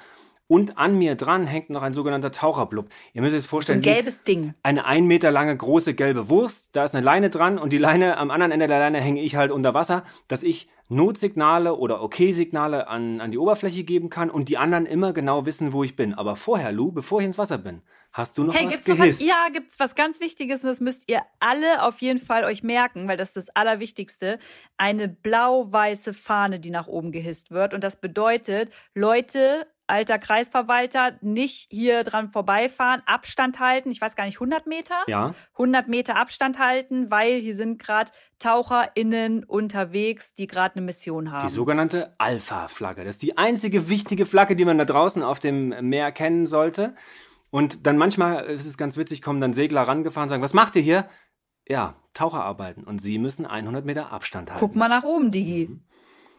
Und 0.48 0.78
an 0.78 0.98
mir 0.98 1.16
dran 1.16 1.48
hängt 1.48 1.72
noch 1.72 1.82
ein 1.82 1.94
sogenannter 1.94 2.32
Taucherblub. 2.32 2.90
Ihr 3.14 3.22
müsst 3.22 3.34
euch 3.34 3.40
das 3.40 3.44
so 3.46 3.50
vorstellen, 3.50 3.80
ein 3.80 3.84
gelbes 3.84 4.24
Ding. 4.24 4.54
eine 4.62 4.86
ein 4.86 5.08
Meter 5.08 5.32
lange 5.32 5.56
große 5.58 5.96
gelbe 5.96 6.30
Wurst. 6.30 6.76
Da 6.76 6.84
ist 6.84 6.94
eine 6.96 7.04
Leine 7.04 7.30
dran 7.32 7.58
und 7.58 7.74
die 7.74 7.80
Leine, 7.80 8.18
am 8.18 8.30
anderen 8.30 8.52
Ende 8.52 8.68
der 8.68 8.80
Leine 8.80 9.00
hänge 9.00 9.22
ich 9.22 9.36
halt 9.36 9.52
unter 9.52 9.74
Wasser, 9.74 10.04
dass 10.28 10.44
ich 10.44 10.70
Notsignale 10.88 11.76
oder 11.76 12.02
Okay-Signale 12.04 12.88
an, 12.88 13.20
an 13.20 13.32
die 13.32 13.40
Oberfläche 13.40 13.84
geben 13.84 14.12
kann 14.12 14.30
und 14.30 14.50
die 14.50 14.58
anderen 14.60 14.86
immer 14.86 15.14
genau 15.14 15.48
wissen, 15.48 15.74
wo 15.74 15.84
ich 15.84 15.96
bin. 15.96 16.14
Aber 16.14 16.36
vorher, 16.36 16.72
Lu, 16.72 16.92
bevor 16.92 17.22
ich 17.22 17.26
ins 17.26 17.40
Wasser 17.40 17.58
bin, 17.58 17.82
hast 18.14 18.38
du 18.38 18.44
noch 18.44 18.54
Hey, 18.54 18.68
was 18.68 18.74
gibt's 18.74 18.88
noch 18.88 19.00
was? 19.00 19.04
gehisst. 19.04 19.22
Ja, 19.22 19.48
gibt's 19.52 19.80
was 19.80 19.96
ganz 19.96 20.20
Wichtiges 20.20 20.64
und 20.64 20.70
das 20.70 20.82
müsst 20.82 21.10
ihr 21.10 21.24
alle 21.40 21.82
auf 21.82 22.02
jeden 22.02 22.20
Fall 22.20 22.44
euch 22.44 22.62
merken, 22.62 23.08
weil 23.08 23.18
das 23.18 23.30
ist 23.30 23.48
das 23.48 23.56
Allerwichtigste. 23.56 24.38
Eine 24.78 25.08
blau-weiße 25.08 26.14
Fahne, 26.14 26.60
die 26.60 26.70
nach 26.70 26.86
oben 26.86 27.12
gehisst 27.12 27.50
wird. 27.50 27.74
Und 27.74 27.84
das 27.84 28.00
bedeutet, 28.00 28.72
Leute, 28.94 29.66
alter 29.88 30.18
Kreisverwalter, 30.20 31.18
nicht 31.22 31.68
hier 31.70 32.04
dran 32.04 32.32
vorbeifahren, 32.32 33.02
Abstand 33.06 33.60
halten. 33.60 33.92
Ich 33.92 34.02
weiß 34.02 34.16
gar 34.16 34.26
nicht, 34.26 34.38
100 34.38 34.68
Meter? 34.68 34.96
Ja, 35.08 35.34
100 35.54 35.88
Meter 35.88 36.16
Abstand 36.16 36.60
halten, 36.60 37.12
weil 37.12 37.40
hier 37.40 37.56
sind 37.56 37.80
gerade 37.80 38.12
TaucherInnen 38.40 39.44
unterwegs, 39.44 40.34
die 40.34 40.48
gerade 40.48 40.76
eine 40.76 40.86
Mission 40.86 41.32
haben. 41.32 41.48
die 41.48 41.54
sogenannte 41.54 42.16
Alpha-Flagge. 42.18 43.04
Das 43.04 43.16
ist 43.16 43.24
die 43.24 43.38
einzige 43.38 43.90
wichtige 43.90 44.26
Flagge, 44.26 44.56
die 44.56 44.66
man 44.66 44.78
da 44.78 44.86
draußen 44.86 45.24
auf 45.24 45.40
dem 45.40 45.70
Meer 45.90 46.12
kennen 46.12 46.46
sollte. 46.46 46.96
Und 47.52 47.86
dann 47.86 47.98
manchmal, 47.98 48.46
es 48.46 48.66
ist 48.66 48.78
ganz 48.78 48.98
witzig, 48.98 49.22
kommen 49.22 49.40
dann 49.40 49.54
Segler 49.54 49.84
rangefahren 49.84 50.26
und 50.26 50.30
sagen, 50.30 50.44
was 50.44 50.54
macht 50.54 50.76
ihr 50.76 50.82
hier? 50.82 51.08
Ja, 51.68 51.96
Taucherarbeiten. 52.14 52.84
Und 52.84 53.02
sie 53.02 53.18
müssen 53.18 53.46
100 53.46 53.86
Meter 53.86 54.12
Abstand 54.12 54.52
halten. 54.52 54.60
Guck 54.60 54.76
mal 54.76 54.88
nach 54.90 55.04
oben, 55.04 55.32
Digi. 55.32 55.70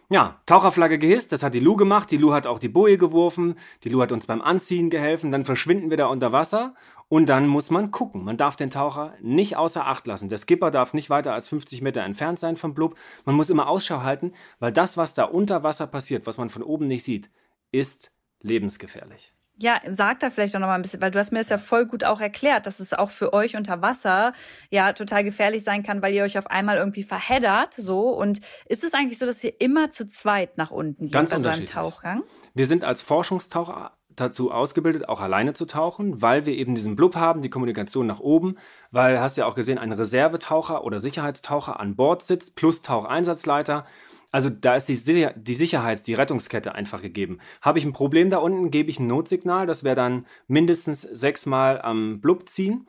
Ja, 0.08 0.40
Taucherflagge 0.46 0.98
gehisst, 0.98 1.32
das 1.32 1.42
hat 1.42 1.54
die 1.54 1.60
Lu 1.60 1.74
gemacht. 1.74 2.10
Die 2.12 2.16
Lu 2.16 2.32
hat 2.32 2.46
auch 2.46 2.60
die 2.60 2.68
Boje 2.68 2.96
geworfen. 2.96 3.56
Die 3.82 3.88
Lu 3.88 4.00
hat 4.00 4.12
uns 4.12 4.26
beim 4.26 4.40
Anziehen 4.40 4.88
geholfen. 4.88 5.32
Dann 5.32 5.44
verschwinden 5.44 5.90
wir 5.90 5.96
da 5.96 6.06
unter 6.06 6.30
Wasser. 6.30 6.74
Und 7.08 7.28
dann 7.28 7.48
muss 7.48 7.70
man 7.70 7.90
gucken. 7.90 8.24
Man 8.24 8.36
darf 8.36 8.54
den 8.54 8.70
Taucher 8.70 9.14
nicht 9.20 9.56
außer 9.56 9.84
Acht 9.84 10.06
lassen. 10.06 10.28
Der 10.28 10.38
Skipper 10.38 10.70
darf 10.70 10.94
nicht 10.94 11.10
weiter 11.10 11.32
als 11.32 11.48
50 11.48 11.82
Meter 11.82 12.02
entfernt 12.02 12.38
sein 12.38 12.56
vom 12.56 12.72
Blub. 12.72 12.96
Man 13.24 13.34
muss 13.34 13.50
immer 13.50 13.68
Ausschau 13.68 14.02
halten, 14.02 14.32
weil 14.60 14.72
das, 14.72 14.96
was 14.96 15.14
da 15.14 15.24
unter 15.24 15.64
Wasser 15.64 15.88
passiert, 15.88 16.26
was 16.26 16.38
man 16.38 16.50
von 16.50 16.62
oben 16.62 16.86
nicht 16.86 17.02
sieht, 17.02 17.30
ist 17.72 18.12
lebensgefährlich. 18.42 19.35
Ja, 19.58 19.80
sag 19.90 20.20
da 20.20 20.30
vielleicht 20.30 20.54
auch 20.54 20.60
noch 20.60 20.66
mal 20.66 20.74
ein 20.74 20.82
bisschen, 20.82 21.00
weil 21.00 21.10
du 21.10 21.18
hast 21.18 21.32
mir 21.32 21.38
das 21.38 21.48
ja 21.48 21.56
voll 21.56 21.86
gut 21.86 22.04
auch 22.04 22.20
erklärt, 22.20 22.66
dass 22.66 22.78
es 22.78 22.92
auch 22.92 23.10
für 23.10 23.32
euch 23.32 23.56
unter 23.56 23.80
Wasser 23.80 24.34
ja 24.70 24.92
total 24.92 25.24
gefährlich 25.24 25.64
sein 25.64 25.82
kann, 25.82 26.02
weil 26.02 26.12
ihr 26.12 26.24
euch 26.24 26.36
auf 26.36 26.48
einmal 26.48 26.76
irgendwie 26.76 27.02
verheddert, 27.02 27.72
so. 27.72 28.10
Und 28.10 28.40
ist 28.66 28.84
es 28.84 28.92
eigentlich 28.92 29.18
so, 29.18 29.24
dass 29.24 29.42
ihr 29.42 29.58
immer 29.60 29.90
zu 29.90 30.06
zweit 30.06 30.58
nach 30.58 30.70
unten 30.70 31.04
geht 31.04 31.12
Ganz 31.12 31.30
bei 31.30 31.38
so 31.38 31.48
einem. 31.48 31.66
Tauchgang? 31.66 32.22
Wir 32.54 32.66
sind 32.66 32.84
als 32.84 33.00
Forschungstaucher 33.00 33.92
dazu 34.16 34.50
ausgebildet, 34.50 35.08
auch 35.08 35.20
alleine 35.20 35.54
zu 35.54 35.66
tauchen, 35.66 36.20
weil 36.20 36.46
wir 36.46 36.54
eben 36.54 36.74
diesen 36.74 36.96
Blub 36.96 37.14
haben, 37.16 37.42
die 37.42 37.50
Kommunikation 37.50 38.06
nach 38.06 38.20
oben, 38.20 38.56
weil, 38.90 39.20
hast 39.20 39.36
ja 39.36 39.46
auch 39.46 39.54
gesehen, 39.54 39.78
ein 39.78 39.92
Reservetaucher 39.92 40.84
oder 40.84 41.00
Sicherheitstaucher 41.00 41.78
an 41.78 41.96
Bord 41.96 42.22
sitzt, 42.22 42.56
plus 42.56 42.82
Taucheinsatzleiter. 42.82 43.84
Also 44.30 44.50
da 44.50 44.76
ist 44.76 44.88
die, 44.88 44.94
Sicher 44.94 45.32
die 45.36 45.54
Sicherheits-, 45.54 46.02
die 46.02 46.14
Rettungskette 46.14 46.74
einfach 46.74 47.02
gegeben. 47.02 47.38
Habe 47.62 47.78
ich 47.78 47.84
ein 47.84 47.92
Problem 47.92 48.30
da 48.30 48.38
unten, 48.38 48.70
gebe 48.70 48.90
ich 48.90 48.98
ein 48.98 49.06
Notsignal, 49.06 49.66
das 49.66 49.84
wäre 49.84 49.96
dann 49.96 50.26
mindestens 50.48 51.02
sechsmal 51.02 51.80
am 51.80 52.20
Blub 52.20 52.48
ziehen 52.48 52.86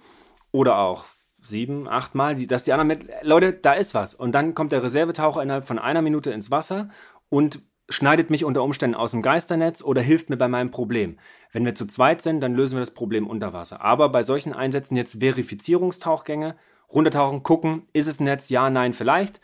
oder 0.51 0.79
auch 0.79 1.05
sieben, 1.43 1.87
achtmal, 1.87 2.35
dass 2.35 2.63
die 2.63 2.73
anderen 2.73 2.87
mit, 2.87 3.07
Leute, 3.21 3.53
da 3.53 3.73
ist 3.73 3.93
was. 3.93 4.13
Und 4.13 4.33
dann 4.33 4.53
kommt 4.53 4.71
der 4.71 4.83
Reservetaucher 4.83 5.41
innerhalb 5.41 5.65
von 5.67 5.79
einer 5.79 6.01
Minute 6.01 6.31
ins 6.31 6.51
Wasser 6.51 6.89
und 7.29 7.61
schneidet 7.89 8.29
mich 8.29 8.43
unter 8.43 8.63
Umständen 8.63 8.95
aus 8.95 9.11
dem 9.11 9.21
Geisternetz 9.21 9.81
oder 9.81 10.01
hilft 10.01 10.29
mir 10.29 10.37
bei 10.37 10.47
meinem 10.47 10.71
Problem. 10.71 11.17
Wenn 11.51 11.65
wir 11.65 11.75
zu 11.75 11.85
zweit 11.87 12.21
sind, 12.21 12.41
dann 12.41 12.53
lösen 12.53 12.75
wir 12.75 12.81
das 12.81 12.93
Problem 12.93 13.27
unter 13.27 13.53
Wasser. 13.53 13.81
Aber 13.81 14.09
bei 14.09 14.23
solchen 14.23 14.53
Einsätzen 14.53 14.95
jetzt 14.95 15.19
Verifizierungstauchgänge, 15.19 16.57
runtertauchen, 16.91 17.43
gucken, 17.43 17.83
ist 17.93 18.07
es 18.07 18.19
ein 18.19 18.25
Netz, 18.25 18.49
ja, 18.49 18.69
nein, 18.69 18.93
vielleicht. 18.93 19.41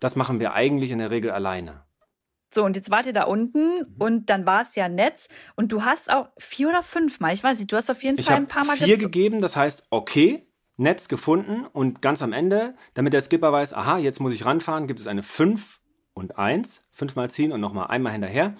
Das 0.00 0.16
machen 0.16 0.40
wir 0.40 0.52
eigentlich 0.54 0.90
in 0.90 0.98
der 0.98 1.10
Regel 1.10 1.30
alleine. 1.30 1.84
So, 2.52 2.64
und 2.64 2.74
jetzt 2.74 2.90
wart 2.90 3.06
ihr 3.06 3.12
da 3.12 3.24
unten 3.24 3.78
Mhm. 3.80 3.94
und 3.98 4.30
dann 4.30 4.44
war 4.44 4.62
es 4.62 4.74
ja 4.74 4.88
Netz 4.88 5.28
und 5.54 5.70
du 5.70 5.84
hast 5.84 6.10
auch 6.10 6.30
vier 6.36 6.68
oder 6.68 6.82
fünf 6.82 7.20
Mal, 7.20 7.32
ich 7.32 7.44
weiß 7.44 7.58
nicht, 7.58 7.70
du 7.70 7.76
hast 7.76 7.90
auf 7.90 8.02
jeden 8.02 8.18
Ich 8.18 8.26
Fall 8.26 8.36
ein 8.36 8.48
paar 8.48 8.64
Mal 8.64 8.76
vier 8.76 8.98
gegeben, 8.98 9.40
das 9.40 9.54
heißt, 9.54 9.86
okay, 9.90 10.48
Netz 10.76 11.08
gefunden 11.08 11.64
und 11.72 12.02
ganz 12.02 12.22
am 12.22 12.32
Ende, 12.32 12.74
damit 12.94 13.12
der 13.12 13.20
Skipper 13.20 13.52
weiß, 13.52 13.74
aha, 13.74 13.98
jetzt 13.98 14.18
muss 14.18 14.32
ich 14.34 14.46
ranfahren, 14.46 14.86
gibt 14.88 14.98
es 14.98 15.06
eine 15.06 15.22
5 15.22 15.78
und 16.14 16.38
1, 16.38 16.88
fünfmal 16.90 17.30
ziehen 17.30 17.52
und 17.52 17.60
nochmal 17.60 17.86
einmal 17.88 18.12
hinterher 18.12 18.54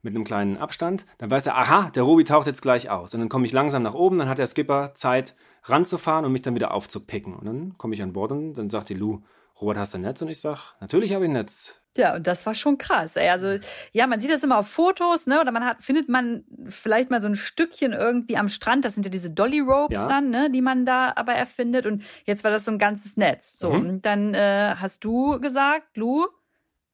mit 0.00 0.14
einem 0.14 0.24
kleinen 0.24 0.56
Abstand. 0.56 1.04
Dann 1.18 1.30
weiß 1.30 1.46
er, 1.48 1.58
aha, 1.58 1.90
der 1.90 2.04
Robi 2.04 2.22
taucht 2.24 2.46
jetzt 2.46 2.62
gleich 2.62 2.88
aus. 2.88 3.12
Und 3.12 3.20
dann 3.20 3.28
komme 3.28 3.44
ich 3.44 3.52
langsam 3.52 3.82
nach 3.82 3.94
oben, 3.94 4.18
dann 4.18 4.28
hat 4.28 4.38
der 4.38 4.46
Skipper 4.46 4.94
Zeit 4.94 5.34
ranzufahren 5.64 6.24
und 6.24 6.32
mich 6.32 6.42
dann 6.42 6.54
wieder 6.54 6.72
aufzupicken. 6.72 7.34
Und 7.34 7.44
dann 7.46 7.76
komme 7.76 7.94
ich 7.94 8.02
an 8.02 8.12
Bord 8.12 8.30
und 8.30 8.54
dann 8.54 8.70
sagt 8.70 8.88
die 8.88 8.94
Lu, 8.94 9.22
Robert, 9.60 9.78
hast 9.78 9.94
du 9.94 9.98
ein 9.98 10.02
Netz? 10.02 10.20
Und 10.22 10.28
ich 10.28 10.40
sage, 10.40 10.60
natürlich 10.80 11.14
habe 11.14 11.24
ich 11.24 11.30
ein 11.30 11.34
Netz. 11.34 11.80
Ja, 11.96 12.14
und 12.16 12.26
das 12.26 12.44
war 12.44 12.54
schon 12.54 12.76
krass. 12.76 13.16
Ey. 13.16 13.30
Also, 13.30 13.56
ja, 13.92 14.06
man 14.06 14.20
sieht 14.20 14.30
das 14.30 14.42
immer 14.44 14.58
auf 14.58 14.68
Fotos, 14.68 15.26
ne? 15.26 15.40
Oder 15.40 15.50
man 15.50 15.64
hat, 15.64 15.82
findet 15.82 16.10
man 16.10 16.44
vielleicht 16.68 17.08
mal 17.10 17.20
so 17.22 17.26
ein 17.26 17.36
Stückchen 17.36 17.94
irgendwie 17.94 18.36
am 18.36 18.48
Strand. 18.48 18.84
Das 18.84 18.94
sind 18.94 19.04
ja 19.04 19.10
diese 19.10 19.30
Dolly 19.30 19.60
Ropes 19.60 20.00
Ja. 20.00 20.06
dann, 20.08 20.28
ne, 20.28 20.50
die 20.50 20.60
man 20.60 20.84
da 20.84 21.14
aber 21.16 21.32
erfindet. 21.32 21.86
Und 21.86 22.02
jetzt 22.26 22.44
war 22.44 22.50
das 22.50 22.66
so 22.66 22.70
ein 22.70 22.78
ganzes 22.78 23.16
Netz. 23.16 23.58
So, 23.58 23.70
Mhm. 23.70 23.88
und 23.88 24.02
dann 24.06 24.34
äh, 24.34 24.74
hast 24.78 25.04
du 25.04 25.40
gesagt, 25.40 25.96
Lu, 25.96 26.26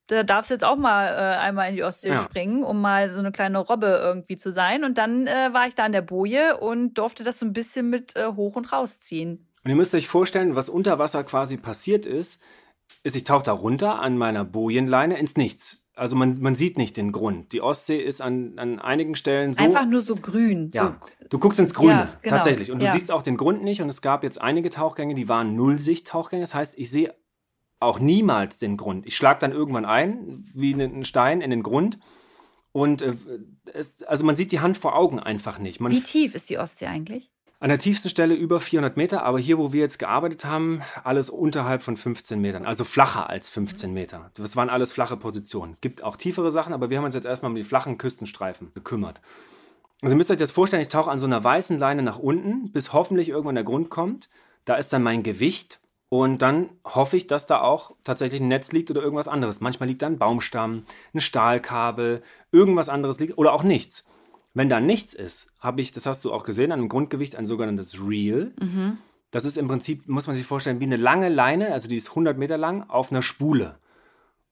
da 0.06 0.22
darfst 0.22 0.50
jetzt 0.50 0.62
auch 0.64 0.76
mal 0.76 1.08
äh, 1.08 1.36
einmal 1.38 1.68
in 1.70 1.74
die 1.74 1.82
Ostsee 1.82 2.10
Ja. 2.10 2.22
springen, 2.22 2.62
um 2.62 2.80
mal 2.80 3.10
so 3.10 3.18
eine 3.18 3.32
kleine 3.32 3.58
Robbe 3.58 3.86
irgendwie 3.86 4.36
zu 4.36 4.52
sein. 4.52 4.84
Und 4.84 4.98
dann 4.98 5.26
äh, 5.26 5.52
war 5.52 5.66
ich 5.66 5.74
da 5.74 5.82
an 5.84 5.92
der 5.92 6.02
Boje 6.02 6.58
und 6.58 6.94
durfte 6.94 7.24
das 7.24 7.40
so 7.40 7.46
ein 7.46 7.52
bisschen 7.52 7.90
mit 7.90 8.14
äh, 8.14 8.28
hoch 8.36 8.54
und 8.54 8.72
rausziehen. 8.72 9.48
Und 9.64 9.70
ihr 9.70 9.76
müsst 9.76 9.94
euch 9.94 10.08
vorstellen, 10.08 10.56
was 10.56 10.68
unter 10.68 10.98
Wasser 10.98 11.22
quasi 11.24 11.56
passiert 11.56 12.06
ist, 12.06 12.40
ist, 13.04 13.16
ich 13.16 13.24
tauche 13.24 13.44
da 13.44 13.52
runter 13.52 14.00
an 14.00 14.18
meiner 14.18 14.44
Bojenleine 14.44 15.18
ins 15.18 15.36
Nichts. 15.36 15.86
Also 15.94 16.16
man, 16.16 16.36
man 16.40 16.54
sieht 16.54 16.78
nicht 16.78 16.96
den 16.96 17.12
Grund. 17.12 17.52
Die 17.52 17.60
Ostsee 17.60 17.98
ist 18.00 18.22
an, 18.22 18.58
an 18.58 18.78
einigen 18.80 19.14
Stellen 19.14 19.52
so. 19.52 19.62
Einfach 19.62 19.84
nur 19.84 20.00
so 20.00 20.14
grün. 20.16 20.70
ja, 20.72 20.98
So, 21.20 21.26
du 21.28 21.38
guckst 21.38 21.60
ins 21.60 21.74
Grüne, 21.74 21.92
Ja, 21.92 22.18
genau. 22.22 22.36
tatsächlich. 22.36 22.70
Und 22.72 22.80
du 22.80 22.86
Ja. 22.86 22.92
siehst 22.92 23.10
auch 23.10 23.22
den 23.22 23.36
Grund 23.36 23.62
nicht. 23.62 23.82
Und 23.82 23.88
es 23.88 24.00
gab 24.02 24.24
jetzt 24.24 24.40
einige 24.40 24.70
Tauchgänge, 24.70 25.14
die 25.14 25.28
waren 25.28 25.54
Nullsicht-Tauchgänge. 25.54 26.42
Das 26.42 26.54
heißt, 26.54 26.78
ich 26.78 26.90
sehe 26.90 27.14
auch 27.78 27.98
niemals 27.98 28.58
den 28.58 28.76
Grund. 28.76 29.06
Ich 29.06 29.16
schlage 29.16 29.40
dann 29.40 29.52
irgendwann 29.52 29.84
ein, 29.84 30.50
wie 30.54 30.72
ein 30.72 31.04
Stein 31.04 31.40
in 31.40 31.50
den 31.50 31.62
Grund. 31.62 31.98
Und 32.72 33.02
äh, 33.02 33.14
es, 33.72 34.02
also 34.02 34.24
man 34.24 34.34
sieht 34.34 34.50
die 34.50 34.60
Hand 34.60 34.78
vor 34.78 34.96
Augen 34.96 35.20
einfach 35.20 35.58
nicht. 35.58 35.80
Man 35.80 35.92
Wie 35.92 36.00
tief 36.00 36.34
ist 36.34 36.48
die 36.48 36.58
Ostsee 36.58 36.86
eigentlich? 36.86 37.30
An 37.62 37.68
der 37.68 37.78
tiefsten 37.78 38.08
Stelle 38.08 38.34
über 38.34 38.58
400 38.58 38.96
Meter, 38.96 39.22
aber 39.22 39.38
hier, 39.38 39.56
wo 39.56 39.72
wir 39.72 39.82
jetzt 39.82 40.00
gearbeitet 40.00 40.44
haben, 40.44 40.82
alles 41.04 41.30
unterhalb 41.30 41.82
von 41.82 41.96
15 41.96 42.40
Metern, 42.40 42.66
also 42.66 42.82
flacher 42.82 43.30
als 43.30 43.50
15 43.50 43.94
Meter. 43.94 44.32
Das 44.34 44.56
waren 44.56 44.68
alles 44.68 44.90
flache 44.90 45.16
Positionen. 45.16 45.70
Es 45.70 45.80
gibt 45.80 46.02
auch 46.02 46.16
tiefere 46.16 46.50
Sachen, 46.50 46.72
aber 46.72 46.90
wir 46.90 46.98
haben 46.98 47.04
uns 47.04 47.14
jetzt 47.14 47.24
erstmal 47.24 47.52
um 47.52 47.54
die 47.54 47.62
flachen 47.62 47.98
Küstenstreifen 47.98 48.72
gekümmert. 48.74 49.20
Also 50.02 50.14
ihr 50.14 50.16
müsst 50.16 50.32
euch 50.32 50.38
das 50.38 50.50
vorstellen, 50.50 50.82
ich 50.82 50.88
tauche 50.88 51.08
an 51.08 51.20
so 51.20 51.26
einer 51.26 51.44
weißen 51.44 51.78
Leine 51.78 52.02
nach 52.02 52.18
unten, 52.18 52.72
bis 52.72 52.92
hoffentlich 52.92 53.28
irgendwann 53.28 53.54
der 53.54 53.62
Grund 53.62 53.90
kommt. 53.90 54.28
Da 54.64 54.74
ist 54.74 54.92
dann 54.92 55.04
mein 55.04 55.22
Gewicht 55.22 55.78
und 56.08 56.42
dann 56.42 56.70
hoffe 56.84 57.16
ich, 57.16 57.28
dass 57.28 57.46
da 57.46 57.60
auch 57.60 57.94
tatsächlich 58.02 58.40
ein 58.40 58.48
Netz 58.48 58.72
liegt 58.72 58.90
oder 58.90 59.02
irgendwas 59.02 59.28
anderes. 59.28 59.60
Manchmal 59.60 59.88
liegt 59.88 60.02
da 60.02 60.08
ein 60.08 60.18
Baumstamm, 60.18 60.82
ein 61.14 61.20
Stahlkabel, 61.20 62.22
irgendwas 62.50 62.88
anderes 62.88 63.20
liegt 63.20 63.38
oder 63.38 63.52
auch 63.52 63.62
nichts. 63.62 64.04
Wenn 64.54 64.68
da 64.68 64.80
nichts 64.80 65.14
ist, 65.14 65.48
habe 65.58 65.80
ich, 65.80 65.92
das 65.92 66.04
hast 66.06 66.24
du 66.24 66.32
auch 66.32 66.44
gesehen, 66.44 66.72
an 66.72 66.80
einem 66.80 66.88
Grundgewicht 66.88 67.36
ein 67.36 67.46
sogenanntes 67.46 68.06
Reel. 68.06 68.52
Das 69.30 69.44
ist 69.46 69.56
im 69.56 69.66
Prinzip, 69.68 70.08
muss 70.08 70.26
man 70.26 70.36
sich 70.36 70.44
vorstellen, 70.44 70.80
wie 70.80 70.84
eine 70.84 70.96
lange 70.96 71.30
Leine, 71.30 71.72
also 71.72 71.88
die 71.88 71.96
ist 71.96 72.10
100 72.10 72.36
Meter 72.36 72.58
lang, 72.58 72.88
auf 72.88 73.10
einer 73.10 73.22
Spule. 73.22 73.78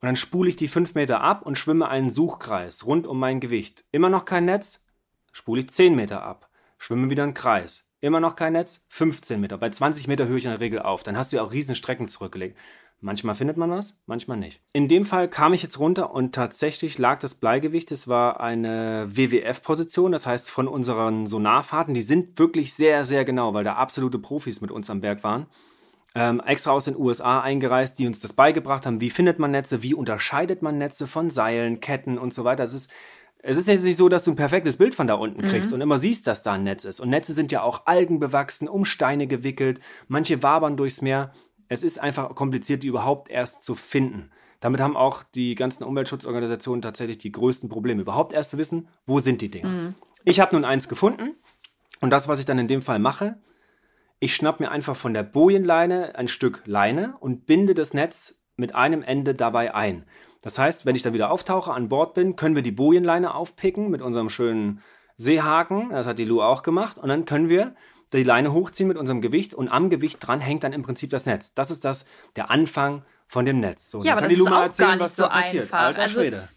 Und 0.01 0.07
dann 0.07 0.17
spule 0.17 0.49
ich 0.49 0.57
die 0.57 0.69
5 0.69 0.95
Meter 0.95 1.21
ab 1.21 1.45
und 1.45 1.59
schwimme 1.59 1.89
einen 1.89 2.09
Suchkreis 2.09 2.87
rund 2.87 3.07
um 3.07 3.19
mein 3.19 3.41
Gewicht. 3.41 3.85
Immer 3.93 4.09
noch 4.09 4.25
kein 4.25 4.47
Netz, 4.47 4.85
spule 5.33 5.61
ich 5.61 5.69
10 5.69 5.95
Meter 5.95 6.23
ab. 6.23 6.49
schwimmen 6.79 7.11
wieder 7.11 7.25
einen 7.25 7.35
Kreis. 7.35 7.85
Immer 8.03 8.21
noch 8.21 8.35
kein 8.35 8.55
Netz, 8.55 8.85
15 8.89 9.41
Meter. 9.41 9.59
Bei 9.59 9.69
20 9.69 10.09
Meter 10.09 10.27
höre 10.27 10.39
ich 10.39 10.45
in 10.45 10.51
der 10.51 10.61
Regel 10.61 10.81
auf. 10.81 11.03
Dann 11.03 11.19
hast 11.19 11.33
du 11.33 11.37
ja 11.37 11.43
auch 11.43 11.53
riesen 11.53 11.75
Strecken 11.75 12.09
zurückgelegt. 12.09 12.57
Manchmal 13.03 13.35
findet 13.35 13.57
man 13.57 13.71
was, 13.71 14.03
manchmal 14.07 14.37
nicht. 14.37 14.61
In 14.75 14.87
dem 14.87 15.07
Fall 15.07 15.29
kam 15.29 15.55
ich 15.55 15.63
jetzt 15.63 15.79
runter 15.79 16.13
und 16.13 16.35
tatsächlich 16.35 16.99
lag 16.99 17.19
das 17.19 17.35
Bleigewicht, 17.35 17.91
es 17.93 18.09
war 18.09 18.41
eine 18.41 19.09
WWF-Position, 19.11 20.13
das 20.13 20.27
heißt 20.27 20.51
von 20.51 20.69
unseren 20.69 21.27
Sonarfahrten, 21.27 21.95
die 21.95 22.03
sind 22.03 22.39
wirklich 22.39 22.75
sehr, 22.75 23.05
sehr 23.05 23.25
genau, 23.25 23.55
weil 23.55 23.65
da 23.65 23.77
absolute 23.77 24.19
Profis 24.19 24.61
mit 24.61 24.71
uns 24.71 24.91
am 24.91 25.01
Berg 25.01 25.25
waren. 25.25 25.47
Ähm, 26.15 26.43
extra 26.45 26.73
aus 26.73 26.87
den 26.87 26.97
USA 26.97 27.41
eingereist, 27.41 27.99
die 27.99 28.07
uns 28.07 28.21
das 28.21 28.35
beigebracht 28.35 28.85
haben, 28.85 29.01
wie 29.01 29.11
findet 29.11 29.39
man 29.39 29.53
Netze, 29.53 29.83
wie 29.83 29.95
unterscheidet 29.95 30.61
man 30.61 30.77
Netze 30.77 31.07
von 31.07 31.31
Seilen, 31.31 31.81
Ketten 31.81 32.19
und 32.19 32.35
so 32.35 32.45
weiter. 32.45 32.65
Es 32.65 32.75
ist, 32.75 32.91
es 33.43 33.57
ist 33.57 33.69
jetzt 33.69 33.85
nicht 33.85 33.97
so, 33.97 34.09
dass 34.09 34.25
du 34.25 34.33
ein 34.33 34.37
perfektes 34.37 34.77
Bild 34.77 34.95
von 34.95 35.07
da 35.07 35.15
unten 35.15 35.43
kriegst 35.43 35.71
mhm. 35.71 35.77
und 35.77 35.81
immer 35.81 35.99
siehst, 35.99 36.27
dass 36.27 36.43
da 36.43 36.53
ein 36.53 36.63
Netz 36.63 36.85
ist. 36.85 37.01
Und 37.01 37.11
Netze 37.11 37.33
sind 37.33 37.53
ja 37.53 37.63
auch 37.63 37.87
algenbewachsen, 37.87 38.69
um 38.69 38.85
Steine 38.85 39.27
gewickelt, 39.27 39.81
manche 40.09 40.43
wabern 40.43 40.77
durchs 40.77 41.01
Meer 41.01 41.33
es 41.71 41.85
ist 41.85 42.01
einfach 42.01 42.35
kompliziert, 42.35 42.83
die 42.83 42.89
überhaupt 42.89 43.31
erst 43.31 43.63
zu 43.63 43.75
finden. 43.77 44.31
Damit 44.59 44.81
haben 44.81 44.97
auch 44.97 45.23
die 45.23 45.55
ganzen 45.55 45.85
Umweltschutzorganisationen 45.85 46.83
tatsächlich 46.83 47.19
die 47.19 47.33
größten 47.33 47.71
Probleme, 47.71 48.03
überhaupt 48.03 48.33
erst 48.35 48.51
zu 48.51 48.59
wissen, 48.59 48.89
wo 49.07 49.21
sind 49.21 49.41
die 49.41 49.51
Dinger. 49.51 49.69
Mhm. 49.69 49.95
Ich 50.25 50.41
habe 50.41 50.55
nun 50.55 50.65
eins 50.65 50.89
gefunden 50.89 51.37
und 52.01 52.11
das, 52.11 52.29
was 52.29 52.41
ich 52.41 52.45
dann 52.45 52.59
in 52.59 52.69
dem 52.69 52.83
Fall 52.83 52.99
mache, 52.99 53.41
ich 54.19 54.35
schnapp 54.35 54.61
mir 54.61 54.71
einfach 54.71 54.97
von 54.97 55.15
der 55.15 55.23
Bojenleine 55.23 56.17
ein 56.17 56.29
Stück 56.29 56.63
Leine 56.67 57.15
und 57.21 57.47
binde 57.47 57.73
das 57.73 57.95
Netz 57.95 58.35
mit 58.57 58.75
einem 58.75 59.03
Ende 59.03 59.35
dabei 59.35 59.73
ein. 59.73 60.05
Das 60.43 60.59
heißt, 60.59 60.87
wenn 60.87 60.97
ich 60.97 61.03
dann 61.03 61.13
wieder 61.13 61.31
auftauche, 61.31 61.73
an 61.73 61.89
Bord 61.89 62.15
bin, 62.15 62.37
können 62.37 62.55
wir 62.55 62.63
die 62.63 62.73
Bojenleine 62.73 63.35
aufpicken 63.35 63.91
mit 63.91 64.03
unserem 64.03 64.31
schönen 64.31 64.83
Seehaken. 65.17 65.91
Das 65.91 66.07
hat 66.07 66.19
die 66.19 66.25
Lu 66.25 66.41
auch 66.41 66.63
gemacht. 66.63 66.99
Und 66.99 67.09
dann 67.09 67.27
können 67.27 67.49
wir 67.49 67.75
die 68.13 68.25
Leine 68.25 68.53
hochziehen 68.53 68.89
mit 68.89 68.97
unserem 68.97 69.21
Gewicht 69.21 69.55
und 69.55 69.69
am 69.69 69.91
Gewicht 69.91 70.19
dran 70.21 70.41
hängt 70.41 70.65
dann 70.65 70.73
im 70.73 70.83
Prinzip 70.83 71.11
das 71.11 71.27
Netz. 71.27 71.55
Das 71.55 71.71
ist 71.71 71.85
das, 71.85 72.05
der 72.37 72.51
Anfang 72.51 73.05
von 73.27 73.45
dem 73.45 73.61
Netz. 73.61 73.91
So, 73.91 74.03
ja, 74.03 74.13
aber 74.13 74.23
das 74.23 74.33
ist 74.33 74.41
auch 74.41 74.63
erzählen, 74.63 74.89
gar 74.89 74.97
nicht 74.97 75.15
so 75.15 75.25
einfach. 75.27 75.79
Alter 75.79 76.03
also, 76.03 76.21
Schwede. 76.21 76.49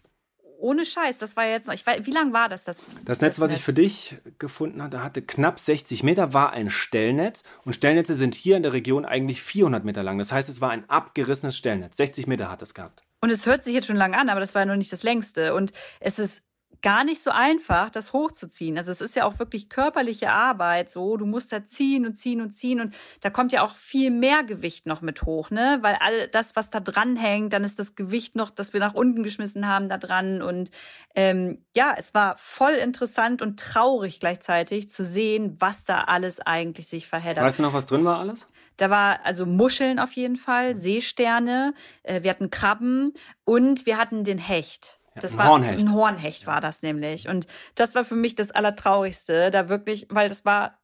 Ohne 0.58 0.86
Scheiß, 0.86 1.18
das 1.18 1.36
war 1.36 1.46
jetzt 1.46 1.68
noch, 1.68 1.74
ich 1.74 1.86
weiß, 1.86 2.06
wie 2.06 2.12
lang 2.12 2.32
war 2.32 2.48
das? 2.48 2.64
Das, 2.64 2.86
das 3.04 3.20
Netz, 3.20 3.36
das 3.36 3.42
was 3.42 3.52
Netz? 3.52 3.60
ich 3.60 3.66
für 3.66 3.74
dich 3.74 4.18
gefunden 4.40 4.82
hatte, 4.82 5.04
hatte 5.04 5.22
knapp 5.22 5.60
60 5.60 6.04
Meter, 6.04 6.34
war 6.34 6.54
ein 6.54 6.70
Stellnetz 6.70 7.44
und 7.66 7.74
Stellnetze 7.74 8.16
sind 8.16 8.34
hier 8.34 8.56
in 8.56 8.64
der 8.64 8.72
Region 8.72 9.06
eigentlich 9.06 9.44
400 9.44 9.84
Meter 9.84 10.04
lang. 10.04 10.18
Das 10.18 10.32
heißt, 10.32 10.48
es 10.48 10.62
war 10.62 10.70
ein 10.72 10.90
abgerissenes 10.90 11.58
Stellnetz. 11.58 11.98
60 11.98 12.28
Meter 12.28 12.50
hat 12.50 12.62
es 12.62 12.74
gehabt. 12.74 13.04
Und 13.24 13.30
es 13.30 13.46
hört 13.46 13.64
sich 13.64 13.74
jetzt 13.74 13.88
schon 13.88 13.96
lang 13.96 14.16
an, 14.16 14.28
aber 14.28 14.42
das 14.42 14.54
war 14.54 14.66
noch 14.66 14.76
nicht 14.76 14.92
das 14.92 15.04
längste. 15.04 15.54
Und 15.56 15.72
es 16.02 16.20
ist 16.20 16.44
gar 16.82 17.06
nicht 17.06 17.24
so 17.24 17.32
einfach, 17.32 17.90
das 17.90 18.12
hochzuziehen. 18.12 18.78
Also 18.78 18.92
es 18.92 19.00
ist 19.00 19.16
ja 19.16 19.24
auch 19.24 19.40
wirklich 19.40 19.70
körperliche 19.70 20.30
Arbeit, 20.30 20.90
so 20.90 21.16
du 21.16 21.26
musst 21.26 21.54
da 21.54 21.64
ziehen 21.64 22.06
und 22.06 22.16
ziehen 22.16 22.42
und 22.42 22.52
ziehen 22.52 22.82
und 22.82 22.94
da 23.22 23.30
kommt 23.30 23.54
ja 23.54 23.64
auch 23.64 23.78
viel 23.78 24.12
mehr 24.12 24.44
Gewicht 24.44 24.88
noch 24.88 25.00
mit 25.02 25.24
hoch, 25.24 25.52
ne? 25.52 25.78
Weil 25.80 25.96
all 26.02 26.28
das, 26.28 26.58
was 26.58 26.70
da 26.70 26.82
dran 26.82 27.16
hängt, 27.16 27.54
dann 27.54 27.64
ist 27.64 27.80
das 27.80 27.96
Gewicht 27.96 28.36
noch, 28.36 28.50
das 28.50 28.74
wir 28.74 28.82
nach 28.82 28.94
unten 28.94 29.24
geschmissen 29.24 29.70
haben, 29.70 29.88
da 29.88 29.98
dran 29.98 30.42
und 30.42 30.72
ähm, 31.16 31.64
ja, 31.78 31.96
es 31.98 32.14
war 32.14 32.36
voll 32.38 32.74
interessant 32.74 33.42
und 33.42 33.58
traurig 33.58 34.20
gleichzeitig 34.20 34.90
zu 34.90 35.06
sehen, 35.06 35.56
was 35.60 35.86
da 35.86 36.02
alles 36.02 36.42
eigentlich 36.42 36.90
sich 36.90 37.08
verheddert. 37.08 37.46
Weißt 37.46 37.60
du 37.60 37.64
noch, 37.64 37.74
was 37.74 37.86
drin 37.86 38.04
war 38.04 38.20
alles? 38.20 38.50
Da 38.78 38.90
war 38.90 39.20
also 39.24 39.46
Muscheln 39.46 40.00
auf 40.00 40.14
jeden 40.14 40.36
Fall, 40.36 40.76
Seesterne, 40.76 41.74
äh, 42.04 42.24
wir 42.24 42.32
hatten 42.32 42.50
Krabben 42.50 43.14
und 43.46 43.86
wir 43.86 43.98
hatten 43.98 44.24
den 44.24 44.38
Hecht. 44.38 45.00
Das 45.16 45.34
ein 45.34 45.40
war 45.40 45.48
Hornhecht. 45.50 45.80
ein 45.80 45.94
Hornhecht 45.94 46.48
war 46.48 46.62
das 46.62 46.82
nämlich. 46.82 47.28
Und 47.28 47.48
das 47.76 47.96
war 47.96 48.04
für 48.04 48.16
mich 48.16 48.36
das 48.36 48.52
Allertraurigste, 48.52 49.52
da 49.52 49.70
wirklich, 49.70 50.08
weil 50.10 50.28
das 50.28 50.46
war 50.46 50.80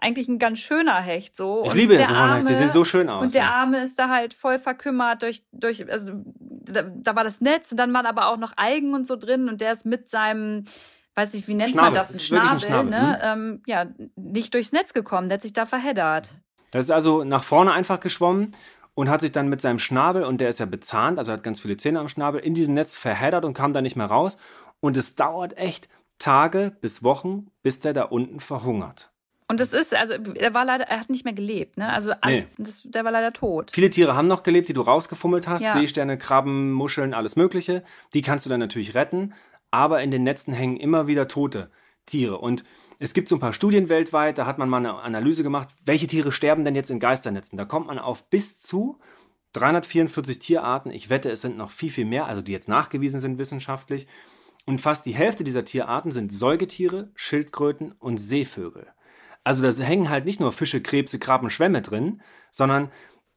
eigentlich 0.00 0.28
ein 0.28 0.38
ganz 0.38 0.58
schöner 0.58 1.00
Hecht 1.00 1.36
so. 1.36 1.62
Ich 1.64 1.70
und 1.70 1.76
liebe 1.76 1.96
so 1.96 2.08
Hornhecht, 2.08 2.46
sie 2.46 2.54
sehen 2.54 2.70
so 2.70 2.84
schön 2.84 3.08
aus. 3.08 3.22
Und 3.22 3.34
der 3.34 3.50
Arme 3.50 3.82
ist 3.82 3.98
da 3.98 4.08
halt 4.08 4.34
voll 4.34 4.58
verkümmert 4.58 5.22
durch, 5.22 5.44
durch 5.52 5.90
also 5.90 6.12
da, 6.40 6.82
da, 6.82 7.14
war 7.14 7.24
das 7.24 7.40
Netz 7.40 7.72
und 7.72 7.78
dann 7.78 7.92
waren 7.92 8.06
aber 8.06 8.28
auch 8.28 8.36
noch 8.36 8.52
Algen 8.56 8.94
und 8.94 9.06
so 9.06 9.16
drin 9.16 9.48
und 9.48 9.60
der 9.60 9.72
ist 9.72 9.84
mit 9.84 10.08
seinem, 10.08 10.64
weiß 11.14 11.34
nicht, 11.34 11.46
wie 11.48 11.54
nennt 11.54 11.70
Schnabel. 11.70 11.90
man 11.90 11.94
das, 11.94 12.14
ein 12.14 12.20
Schnabel, 12.20 12.50
ein 12.50 12.60
Schnabel, 12.60 12.90
ne? 12.90 13.20
Ähm, 13.22 13.62
ja, 13.66 13.86
nicht 14.16 14.54
durchs 14.54 14.72
Netz 14.72 14.94
gekommen, 14.94 15.28
der 15.28 15.36
hat 15.36 15.42
sich 15.42 15.52
da 15.52 15.66
verheddert. 15.66 16.34
Das 16.72 16.86
ist 16.86 16.90
also 16.90 17.22
nach 17.22 17.44
vorne 17.44 17.72
einfach 17.72 18.00
geschwommen 18.00 18.56
und 18.94 19.08
hat 19.08 19.20
sich 19.20 19.30
dann 19.30 19.48
mit 19.48 19.60
seinem 19.60 19.78
Schnabel, 19.78 20.24
und 20.24 20.40
der 20.40 20.48
ist 20.48 20.58
ja 20.58 20.66
bezahnt, 20.66 21.18
also 21.18 21.30
hat 21.30 21.44
ganz 21.44 21.60
viele 21.60 21.76
Zähne 21.76 22.00
am 22.00 22.08
Schnabel, 22.08 22.40
in 22.40 22.54
diesem 22.54 22.74
Netz 22.74 22.96
verheddert 22.96 23.44
und 23.44 23.54
kam 23.54 23.72
da 23.72 23.80
nicht 23.80 23.94
mehr 23.94 24.06
raus. 24.06 24.36
Und 24.80 24.96
es 24.96 25.14
dauert 25.14 25.56
echt 25.56 25.88
Tage 26.18 26.76
bis 26.80 27.04
Wochen, 27.04 27.46
bis 27.62 27.78
der 27.78 27.92
da 27.92 28.02
unten 28.04 28.40
verhungert. 28.40 29.12
Und 29.48 29.60
das 29.60 29.74
ist, 29.74 29.94
also 29.94 30.14
er 30.34 30.54
war 30.54 30.64
leider, 30.64 30.84
er 30.84 31.00
hat 31.00 31.10
nicht 31.10 31.24
mehr 31.24 31.34
gelebt, 31.34 31.76
ne? 31.76 31.92
Also 31.92 32.12
nee. 32.24 32.46
das, 32.56 32.84
der 32.84 33.04
war 33.04 33.12
leider 33.12 33.34
tot. 33.34 33.70
Viele 33.74 33.90
Tiere 33.90 34.16
haben 34.16 34.28
noch 34.28 34.44
gelebt, 34.44 34.68
die 34.70 34.72
du 34.72 34.80
rausgefummelt 34.80 35.46
hast. 35.46 35.60
Ja. 35.60 35.74
Seesterne, 35.74 36.16
Krabben, 36.16 36.72
Muscheln, 36.72 37.12
alles 37.12 37.36
Mögliche. 37.36 37.82
Die 38.14 38.22
kannst 38.22 38.46
du 38.46 38.50
dann 38.50 38.60
natürlich 38.60 38.94
retten. 38.94 39.34
Aber 39.70 40.02
in 40.02 40.10
den 40.10 40.22
Netzen 40.22 40.54
hängen 40.54 40.78
immer 40.78 41.06
wieder 41.06 41.28
tote 41.28 41.70
Tiere. 42.06 42.38
Und 42.38 42.64
es 43.02 43.14
gibt 43.14 43.26
so 43.26 43.34
ein 43.34 43.40
paar 43.40 43.52
Studien 43.52 43.88
weltweit, 43.88 44.38
da 44.38 44.46
hat 44.46 44.58
man 44.58 44.68
mal 44.68 44.76
eine 44.76 44.94
Analyse 44.94 45.42
gemacht, 45.42 45.68
welche 45.84 46.06
Tiere 46.06 46.30
sterben 46.30 46.64
denn 46.64 46.76
jetzt 46.76 46.88
in 46.88 47.00
Geisternetzen. 47.00 47.56
Da 47.58 47.64
kommt 47.64 47.88
man 47.88 47.98
auf 47.98 48.30
bis 48.30 48.62
zu 48.62 49.00
344 49.54 50.38
Tierarten. 50.38 50.92
Ich 50.92 51.10
wette, 51.10 51.28
es 51.28 51.40
sind 51.40 51.56
noch 51.56 51.72
viel, 51.72 51.90
viel 51.90 52.04
mehr, 52.04 52.26
also 52.26 52.42
die 52.42 52.52
jetzt 52.52 52.68
nachgewiesen 52.68 53.18
sind 53.18 53.38
wissenschaftlich. 53.38 54.06
Und 54.66 54.80
fast 54.80 55.04
die 55.04 55.16
Hälfte 55.16 55.42
dieser 55.42 55.64
Tierarten 55.64 56.12
sind 56.12 56.32
Säugetiere, 56.32 57.10
Schildkröten 57.16 57.90
und 57.90 58.18
Seevögel. 58.18 58.86
Also 59.42 59.64
da 59.64 59.82
hängen 59.82 60.08
halt 60.08 60.24
nicht 60.24 60.38
nur 60.38 60.52
Fische, 60.52 60.80
Krebse, 60.80 61.18
Krabben, 61.18 61.50
Schwämme 61.50 61.82
drin, 61.82 62.22
sondern 62.52 62.88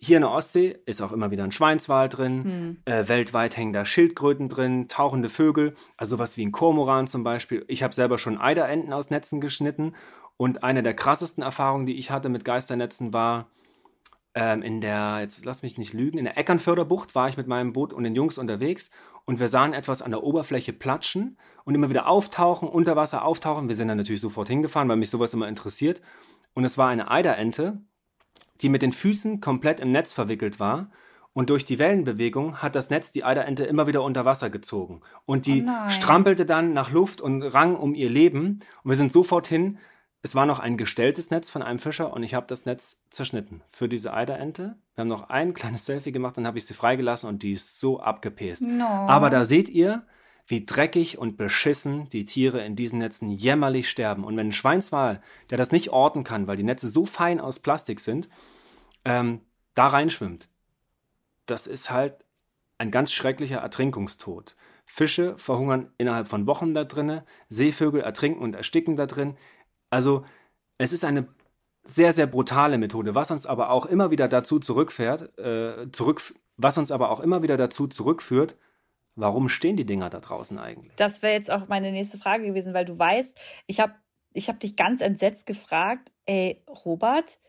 hier 0.06 0.18
in 0.18 0.22
der 0.22 0.32
Ostsee 0.32 0.78
ist 0.86 1.02
auch 1.02 1.12
immer 1.12 1.32
wieder 1.32 1.44
ein 1.44 1.52
Schweinswal 1.52 2.10
drin. 2.10 2.44
Mhm. 2.44 2.78
Äh, 2.86 3.08
weltweit 3.08 3.58
hängen 3.58 3.74
da 3.74 3.86
Schildkröten 3.86 4.50
drin, 4.50 4.88
tauchende 4.88 5.30
Vögel, 5.30 5.74
also 5.98 6.18
sowas 6.18 6.38
wie 6.38 6.46
ein 6.46 6.52
Kormoran 6.52 7.08
zum 7.08 7.24
Beispiel. 7.24 7.66
Ich 7.68 7.82
habe 7.82 7.96
selber 7.96 8.18
schon 8.18 8.38
Eiderenten 8.38 8.94
aus 8.94 9.10
Netzen 9.10 9.42
geschnitten. 9.42 9.94
Und 10.38 10.64
eine 10.64 10.84
der 10.84 10.94
krassesten 10.94 11.44
Erfahrungen, 11.44 11.86
die 11.86 11.98
ich 11.98 12.12
hatte 12.12 12.30
mit 12.30 12.46
Geisternetzen, 12.46 13.14
war 13.14 13.48
ähm, 14.36 14.62
in 14.62 14.82
der, 14.82 15.20
jetzt 15.22 15.44
lass 15.46 15.64
mich 15.64 15.78
nicht 15.78 15.94
lügen, 15.94 16.18
in 16.18 16.26
der 16.26 16.38
Eckernförderbucht 16.38 17.16
war 17.16 17.30
ich 17.30 17.38
mit 17.38 17.48
meinem 17.48 17.74
Boot 17.74 17.94
und 17.94 18.04
den 18.04 18.16
Jungs 18.16 18.38
unterwegs 18.38 18.92
und 19.24 19.40
wir 19.40 19.48
sahen 19.48 19.74
etwas 19.74 20.02
an 20.02 20.12
der 20.12 20.24
Oberfläche 20.24 20.74
platschen 20.74 21.38
und 21.64 21.74
immer 21.74 21.90
wieder 21.90 22.08
auftauchen, 22.08 22.70
unter 22.70 22.96
Wasser 22.96 23.26
auftauchen. 23.26 23.70
Wir 23.70 23.76
sind 23.76 23.88
dann 23.88 23.98
natürlich 23.98 24.22
sofort 24.22 24.50
hingefahren, 24.50 24.90
weil 24.90 24.98
mich 24.98 25.10
sowas 25.10 25.34
immer 25.34 25.48
interessiert. 25.48 26.02
Und 26.54 26.64
es 26.64 26.78
war 26.78 26.90
eine 26.90 27.10
Eiderente 27.10 27.82
die 28.62 28.70
mit 28.70 28.82
den 28.82 28.94
Füßen 28.94 29.42
komplett 29.42 29.80
im 29.80 29.92
Netz 29.92 30.14
verwickelt 30.14 30.60
war. 30.60 30.90
Und 31.34 31.50
durch 31.50 31.66
die 31.66 31.80
Wellenbewegung 31.80 32.62
hat 32.62 32.76
das 32.76 32.90
Netz 32.90 33.12
die 33.12 33.26
Eiderente 33.26 33.66
immer 33.66 33.88
wieder 33.88 34.04
unter 34.04 34.24
Wasser 34.24 34.50
gezogen. 34.50 35.02
Und 35.26 35.46
die 35.46 35.66
oh 35.68 35.90
strampelte 35.90 36.46
dann 36.46 36.74
nach 36.74 36.92
Luft 36.92 37.20
und 37.20 37.44
rang 37.44 37.76
um 37.76 37.94
ihr 37.94 38.10
Leben. 38.10 38.62
Und 38.84 38.92
wir 38.92 38.96
sind 38.96 39.12
sofort 39.12 39.46
hin. 39.48 39.78
Es 40.22 40.34
war 40.34 40.46
noch 40.46 40.60
ein 40.60 40.78
gestelltes 40.78 41.32
Netz 41.32 41.50
von 41.50 41.62
einem 41.62 41.80
Fischer 41.80 42.14
und 42.14 42.24
ich 42.24 42.34
habe 42.34 42.48
das 42.48 42.66
Netz 42.66 43.02
zerschnitten 43.10 43.62
für 43.68 43.90
diese 43.90 44.14
Eiderente. 44.14 44.76
Wir 44.96 45.02
haben 45.02 45.10
noch 45.10 45.30
ein 45.30 45.54
kleines 45.54 45.86
Selfie 45.86 46.12
gemacht, 46.12 46.38
dann 46.38 46.48
habe 46.48 46.58
ich 46.58 46.66
sie 46.66 46.74
freigelassen 46.74 47.30
und 47.30 47.44
die 47.44 47.52
ist 47.52 47.80
so 47.80 48.00
abgepest. 48.00 48.64
No. 48.64 48.86
Aber 48.86 49.30
da 49.30 49.46
seht 49.46 49.70
ihr, 49.70 50.04
wie 50.48 50.66
dreckig 50.66 51.18
und 51.18 51.38
beschissen 51.38 52.08
die 52.10 52.26
Tiere 52.26 52.64
in 52.64 52.76
diesen 52.76 53.00
Netzen 53.00 53.30
jämmerlich 53.30 53.90
sterben. 53.90 54.24
Und 54.24 54.38
wenn 54.38 54.50
ein 54.50 54.54
Schweinswal, 54.54 55.22
der 55.50 55.58
das 55.58 55.72
nicht 55.72 55.90
orten 55.90 56.24
kann, 56.24 56.48
weil 56.48 56.58
die 56.58 56.64
Netze 56.64 56.90
so 56.90 57.06
fein 57.06 57.40
aus 57.40 57.60
Plastik 57.60 58.00
sind, 58.00 58.30
ähm, 59.06 59.42
da 59.74 59.88
reinschwimmt, 59.88 60.50
das 61.46 61.68
ist 61.68 61.90
halt 61.90 62.26
ein 62.78 62.92
ganz 62.92 63.12
schrecklicher 63.12 63.60
Ertrinkungstod. 63.60 64.56
Fische 64.86 65.38
verhungern 65.38 65.92
innerhalb 65.98 66.28
von 66.28 66.46
Wochen 66.46 66.74
da 66.76 66.84
drinnen, 66.84 67.22
Seevögel 67.50 68.02
ertrinken 68.02 68.42
und 68.42 68.54
ersticken 68.54 68.96
da 68.96 69.08
drin. 69.08 69.38
Also 69.90 70.26
es 70.78 70.94
ist 70.94 71.06
eine 71.06 71.28
sehr, 71.84 72.14
sehr 72.14 72.28
brutale 72.28 72.78
Methode, 72.78 73.16
was 73.16 73.32
uns 73.32 73.46
aber 73.46 73.70
auch 73.70 73.86
immer 73.86 74.12
wieder 74.12 74.28
dazu 74.28 74.60
zurückfährt, 74.60 75.38
äh, 75.40 75.92
zurück, 75.92 76.22
was 76.58 76.78
uns 76.78 76.92
aber 76.92 77.10
auch 77.10 77.20
immer 77.20 77.44
wieder 77.44 77.58
dazu 77.58 77.88
zurückführt, 77.88 78.56
Warum 79.16 79.48
stehen 79.48 79.78
die 79.78 79.86
Dinger 79.86 80.10
da 80.10 80.20
draußen 80.20 80.60
eigentlich? 80.60 80.94
Das 80.98 81.22
wäre 81.22 81.34
jetzt 81.34 81.50
auch 81.50 81.68
meine 81.68 81.92
nächste 81.92 82.18
Frage 82.18 82.46
gewesen, 82.46 82.74
weil 82.74 82.86
du 82.86 82.98
weißt, 82.98 83.38
ich 83.66 83.80
habe 83.80 83.94
ich 84.34 84.50
hab 84.50 84.60
dich 84.60 84.76
ganz 84.76 85.02
entsetzt 85.02 85.46
gefragt, 85.46 86.12
ey, 86.26 86.62
Robert, 86.86 87.40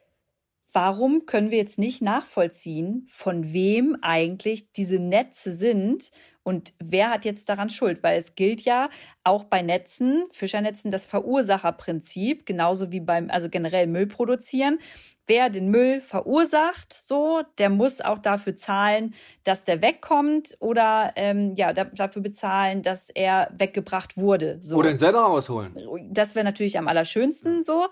warum 0.73 1.27
können 1.27 1.51
wir 1.51 1.59
jetzt 1.59 1.79
nicht 1.79 2.01
nachvollziehen, 2.01 3.07
von 3.09 3.53
wem 3.53 3.97
eigentlich 4.03 4.71
diese 4.73 5.01
Netze 5.01 5.53
sind 5.53 6.13
Und 6.47 6.75
wer 6.79 7.11
hat 7.11 7.25
jetzt 7.25 7.49
daran 7.49 7.71
Schuld? 7.71 8.05
Weil 8.05 8.17
es 8.19 8.37
gilt 8.37 8.61
ja 8.61 8.89
auch 9.25 9.43
bei 9.43 9.63
Netzen, 9.63 10.27
Fischernetzen, 10.31 10.93
das 10.93 11.05
Verursacherprinzip, 11.05 12.47
genauso 12.47 12.93
wie 12.93 13.01
beim, 13.01 13.31
also 13.31 13.49
generell 13.49 13.89
Müll 13.89 14.07
produzieren. 14.07 14.79
Wer 15.27 15.51
den 15.51 15.73
Müll 15.73 16.01
verursacht, 16.01 16.93
so, 16.93 17.43
der 17.59 17.69
muss 17.69 18.01
auch 18.01 18.21
dafür 18.21 18.55
zahlen, 18.55 19.13
dass 19.43 19.65
der 19.65 19.83
wegkommt 19.83 20.57
oder 20.61 21.15
ähm, 21.17 21.57
ja, 21.57 21.73
dafür 21.73 22.23
bezahlen, 22.23 22.83
dass 22.83 23.11
er 23.11 23.51
weggebracht 23.53 24.17
wurde. 24.17 24.59
So. 24.61 24.77
Oder 24.77 24.93
ihn 24.93 24.99
selber 24.99 25.23
rausholen. 25.23 25.75
Das 26.13 26.37
wäre 26.37 26.45
natürlich 26.45 26.79
am 26.79 26.87
allerschönsten 26.87 27.65
so. 27.65 27.89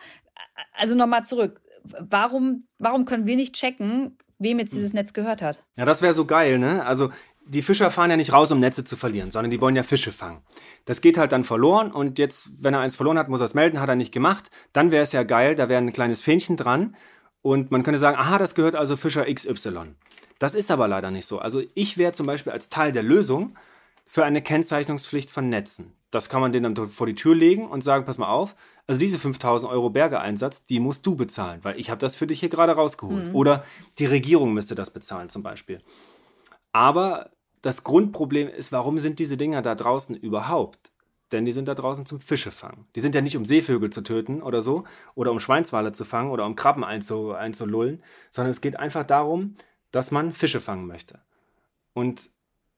Also 0.74 0.94
nochmal 0.94 1.24
zurück. 1.24 1.60
Warum, 1.82 2.68
warum 2.78 3.04
können 3.04 3.26
wir 3.26 3.34
nicht 3.34 3.56
checken, 3.56 4.16
wem 4.38 4.58
jetzt 4.60 4.74
dieses 4.74 4.92
Netz 4.92 5.12
gehört 5.12 5.42
hat? 5.42 5.58
Ja, 5.76 5.84
das 5.84 6.02
wäre 6.02 6.12
so 6.12 6.24
geil, 6.24 6.58
ne? 6.58 6.84
Also 6.86 7.10
die 7.46 7.62
Fischer 7.62 7.90
fahren 7.90 8.10
ja 8.10 8.16
nicht 8.16 8.32
raus, 8.32 8.50
um 8.52 8.58
Netze 8.58 8.84
zu 8.84 8.96
verlieren, 8.96 9.30
sondern 9.30 9.50
die 9.50 9.60
wollen 9.60 9.76
ja 9.76 9.82
Fische 9.82 10.12
fangen. 10.12 10.42
Das 10.84 11.00
geht 11.00 11.18
halt 11.18 11.32
dann 11.32 11.44
verloren 11.44 11.92
und 11.92 12.18
jetzt, 12.18 12.50
wenn 12.62 12.74
er 12.74 12.80
eins 12.80 12.96
verloren 12.96 13.18
hat, 13.18 13.28
muss 13.28 13.40
er 13.40 13.46
es 13.46 13.54
melden, 13.54 13.80
hat 13.80 13.88
er 13.88 13.96
nicht 13.96 14.12
gemacht. 14.12 14.50
Dann 14.72 14.90
wäre 14.90 15.02
es 15.02 15.12
ja 15.12 15.22
geil, 15.22 15.54
da 15.54 15.68
wäre 15.68 15.80
ein 15.80 15.92
kleines 15.92 16.22
Fähnchen 16.22 16.56
dran 16.56 16.96
und 17.42 17.70
man 17.70 17.82
könnte 17.82 17.98
sagen, 17.98 18.16
aha, 18.16 18.38
das 18.38 18.54
gehört 18.54 18.74
also 18.74 18.96
Fischer 18.96 19.26
XY. 19.32 19.94
Das 20.38 20.54
ist 20.54 20.70
aber 20.70 20.88
leider 20.88 21.10
nicht 21.10 21.26
so. 21.26 21.38
Also 21.38 21.62
ich 21.74 21.98
wäre 21.98 22.12
zum 22.12 22.26
Beispiel 22.26 22.52
als 22.52 22.68
Teil 22.68 22.92
der 22.92 23.02
Lösung 23.02 23.56
für 24.06 24.24
eine 24.24 24.42
Kennzeichnungspflicht 24.42 25.30
von 25.30 25.48
Netzen. 25.48 25.92
Das 26.10 26.28
kann 26.28 26.40
man 26.40 26.52
denen 26.52 26.74
dann 26.74 26.88
vor 26.88 27.06
die 27.06 27.14
Tür 27.14 27.34
legen 27.34 27.66
und 27.66 27.82
sagen, 27.82 28.04
pass 28.04 28.18
mal 28.18 28.28
auf, 28.28 28.54
also 28.86 29.00
diese 29.00 29.18
5000 29.18 29.70
Euro 29.72 29.90
Bergeeinsatz, 29.90 30.64
die 30.66 30.78
musst 30.78 31.04
du 31.06 31.16
bezahlen, 31.16 31.60
weil 31.62 31.78
ich 31.80 31.90
habe 31.90 31.98
das 31.98 32.14
für 32.14 32.26
dich 32.26 32.40
hier 32.40 32.48
gerade 32.48 32.72
rausgeholt. 32.72 33.28
Mhm. 33.28 33.34
Oder 33.34 33.64
die 33.98 34.06
Regierung 34.06 34.52
müsste 34.52 34.74
das 34.74 34.90
bezahlen 34.90 35.28
zum 35.28 35.42
Beispiel. 35.42 35.80
Aber 36.72 37.30
das 37.64 37.82
Grundproblem 37.82 38.48
ist, 38.48 38.72
warum 38.72 38.98
sind 38.98 39.18
diese 39.18 39.38
Dinger 39.38 39.62
da 39.62 39.74
draußen 39.74 40.14
überhaupt? 40.14 40.92
Denn 41.32 41.46
die 41.46 41.52
sind 41.52 41.66
da 41.66 41.74
draußen 41.74 42.04
zum 42.04 42.20
Fischefangen. 42.20 42.84
Die 42.94 43.00
sind 43.00 43.14
ja 43.14 43.22
nicht, 43.22 43.38
um 43.38 43.46
Seevögel 43.46 43.88
zu 43.88 44.02
töten 44.02 44.42
oder 44.42 44.60
so, 44.60 44.84
oder 45.14 45.32
um 45.32 45.40
Schweinswale 45.40 45.92
zu 45.92 46.04
fangen 46.04 46.30
oder 46.30 46.44
um 46.44 46.56
Krabben 46.56 46.84
einzu, 46.84 47.32
einzulullen, 47.32 48.02
sondern 48.30 48.50
es 48.50 48.60
geht 48.60 48.78
einfach 48.78 49.06
darum, 49.06 49.56
dass 49.92 50.10
man 50.10 50.32
Fische 50.32 50.60
fangen 50.60 50.86
möchte. 50.86 51.20
Und 51.94 52.30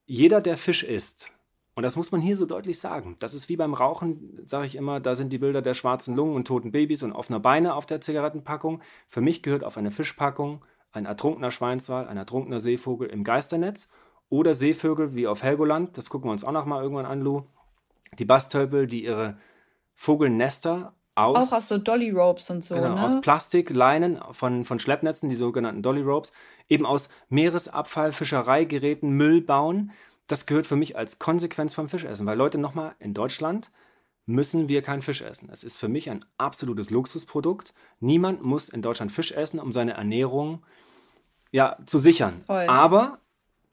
jeder, 0.07 0.41
der 0.41 0.57
Fisch 0.57 0.85
isst, 0.85 1.33
und 1.75 1.83
das 1.83 1.97
muss 1.97 2.13
man 2.13 2.21
hier 2.21 2.37
so 2.37 2.47
deutlich 2.47 2.79
sagen, 2.79 3.17
das 3.19 3.35
ist 3.35 3.49
wie 3.49 3.57
beim 3.57 3.75
Rauchen, 3.75 4.41
sage 4.47 4.67
ich 4.67 4.77
immer, 4.77 5.01
da 5.01 5.17
sind 5.17 5.33
die 5.33 5.39
Bilder 5.39 5.63
der 5.63 5.75
schwarzen 5.75 6.15
Lungen 6.15 6.37
und 6.37 6.47
toten 6.47 6.71
Babys 6.71 7.03
und 7.03 7.13
offener 7.13 7.41
Beine 7.41 7.75
auf 7.75 7.87
der 7.87 8.01
Zigarettenpackung. 8.01 8.81
Für 9.09 9.21
mich 9.21 9.43
gehört 9.43 9.65
auf 9.65 9.77
eine 9.77 9.91
Fischpackung 9.91 10.65
ein 10.93 11.07
ertrunkener 11.07 11.51
Schweinswal, 11.51 12.07
ein 12.07 12.17
ertrunkener 12.17 12.61
Seevogel 12.61 13.09
im 13.09 13.25
Geisternetz 13.25 13.89
oder 14.29 14.55
Seevögel 14.55 15.15
wie 15.15 15.27
auf 15.27 15.43
Helgoland, 15.43 15.97
das 15.97 16.11
gucken 16.11 16.29
wir 16.29 16.33
uns 16.33 16.45
auch 16.45 16.53
noch 16.53 16.67
mal 16.67 16.83
irgendwann 16.83 17.07
an, 17.07 17.21
Lou. 17.21 17.45
Die 18.19 18.25
Bastölpel, 18.25 18.87
die 18.87 19.05
ihre 19.05 19.37
Vogelnester 19.95 20.95
aus. 21.15 21.53
Auch 21.53 21.57
aus 21.57 21.69
so 21.69 21.79
Dolly 21.79 22.11
Ropes 22.11 22.51
und 22.51 22.65
so. 22.65 22.75
Genau, 22.75 22.95
ne? 22.95 23.03
aus 23.03 23.21
Plastikleinen 23.21 24.21
von, 24.33 24.65
von 24.65 24.79
Schleppnetzen, 24.79 25.29
die 25.29 25.35
sogenannten 25.35 25.83
Dolly 25.83 26.03
Ropes, 26.03 26.33
eben 26.69 26.87
aus 26.87 27.09
Meeresabfall, 27.29 28.13
Fischereigeräten, 28.13 29.11
Müll 29.11 29.41
bauen. 29.41 29.93
Das 30.29 30.47
gehört 30.47 30.67
für 30.67 30.77
mich 30.77 30.97
als 30.97 31.19
Konsequenz 31.19 31.75
vom 31.75 31.89
Fischessen. 31.89 32.27
Weil 32.27 32.37
Leute, 32.37 32.59
nochmal, 32.59 32.95
in 32.99 33.15
Deutschland 33.15 33.71
müssen 34.27 34.69
wir 34.69 34.83
keinen 34.83 35.03
Fisch 35.03 35.23
essen. 35.23 35.49
Es 35.53 35.65
ist 35.65 35.77
für 35.77 35.89
mich 35.89 36.11
ein 36.11 36.25
absolutes 36.37 36.91
Luxusprodukt. 36.91 37.73
Niemand 38.01 38.43
muss 38.43 38.69
in 38.69 38.83
Deutschland 38.83 39.13
Fisch 39.13 39.33
essen, 39.33 39.61
um 39.61 39.73
seine 39.73 39.93
Ernährung 39.93 40.65
ja, 41.53 41.79
zu 41.87 41.99
sichern. 42.01 42.43
Voll. 42.47 42.67
Aber 42.67 43.21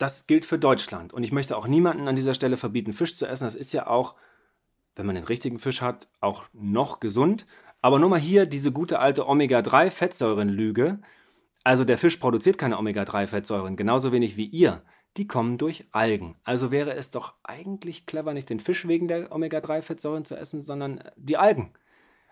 das 0.04 0.28
gilt 0.28 0.44
für 0.44 0.60
Deutschland. 0.60 1.14
Und 1.14 1.24
ich 1.24 1.32
möchte 1.32 1.56
auch 1.56 1.66
niemanden 1.66 2.10
an 2.10 2.18
dieser 2.18 2.34
Stelle 2.34 2.58
verbieten, 2.58 2.92
Fisch 2.92 3.16
zu 3.16 3.26
essen. 3.26 3.46
Das 3.46 3.56
ist 3.56 3.72
ja 3.72 3.88
auch, 3.88 4.16
wenn 4.98 5.06
man 5.06 5.16
den 5.16 5.24
richtigen 5.24 5.60
Fisch 5.60 5.82
hat, 5.82 6.10
auch 6.20 6.44
noch 6.52 7.00
gesund. 7.00 7.48
Aber 7.82 8.00
nur 8.00 8.10
mal 8.10 8.20
hier 8.20 8.46
diese 8.46 8.74
gute 8.74 9.00
alte 9.00 9.26
Omega-3-Fettsäuren-Lüge. 9.30 11.00
Also 11.64 11.86
der 11.86 11.98
Fisch 11.98 12.18
produziert 12.18 12.58
keine 12.58 12.78
Omega-3-Fettsäuren, 12.80 13.78
genauso 13.78 14.12
wenig 14.12 14.36
wie 14.36 14.48
ihr. 14.48 14.84
Die 15.16 15.26
kommen 15.26 15.58
durch 15.58 15.88
Algen. 15.94 16.36
Also 16.44 16.70
wäre 16.70 16.96
es 16.96 17.10
doch 17.10 17.36
eigentlich 17.44 18.06
clever, 18.06 18.34
nicht 18.34 18.50
den 18.50 18.60
Fisch 18.60 18.86
wegen 18.90 19.08
der 19.08 19.32
Omega-3-Fettsäuren 19.32 20.26
zu 20.26 20.36
essen, 20.36 20.62
sondern 20.62 21.02
die 21.16 21.38
Algen. 21.38 21.72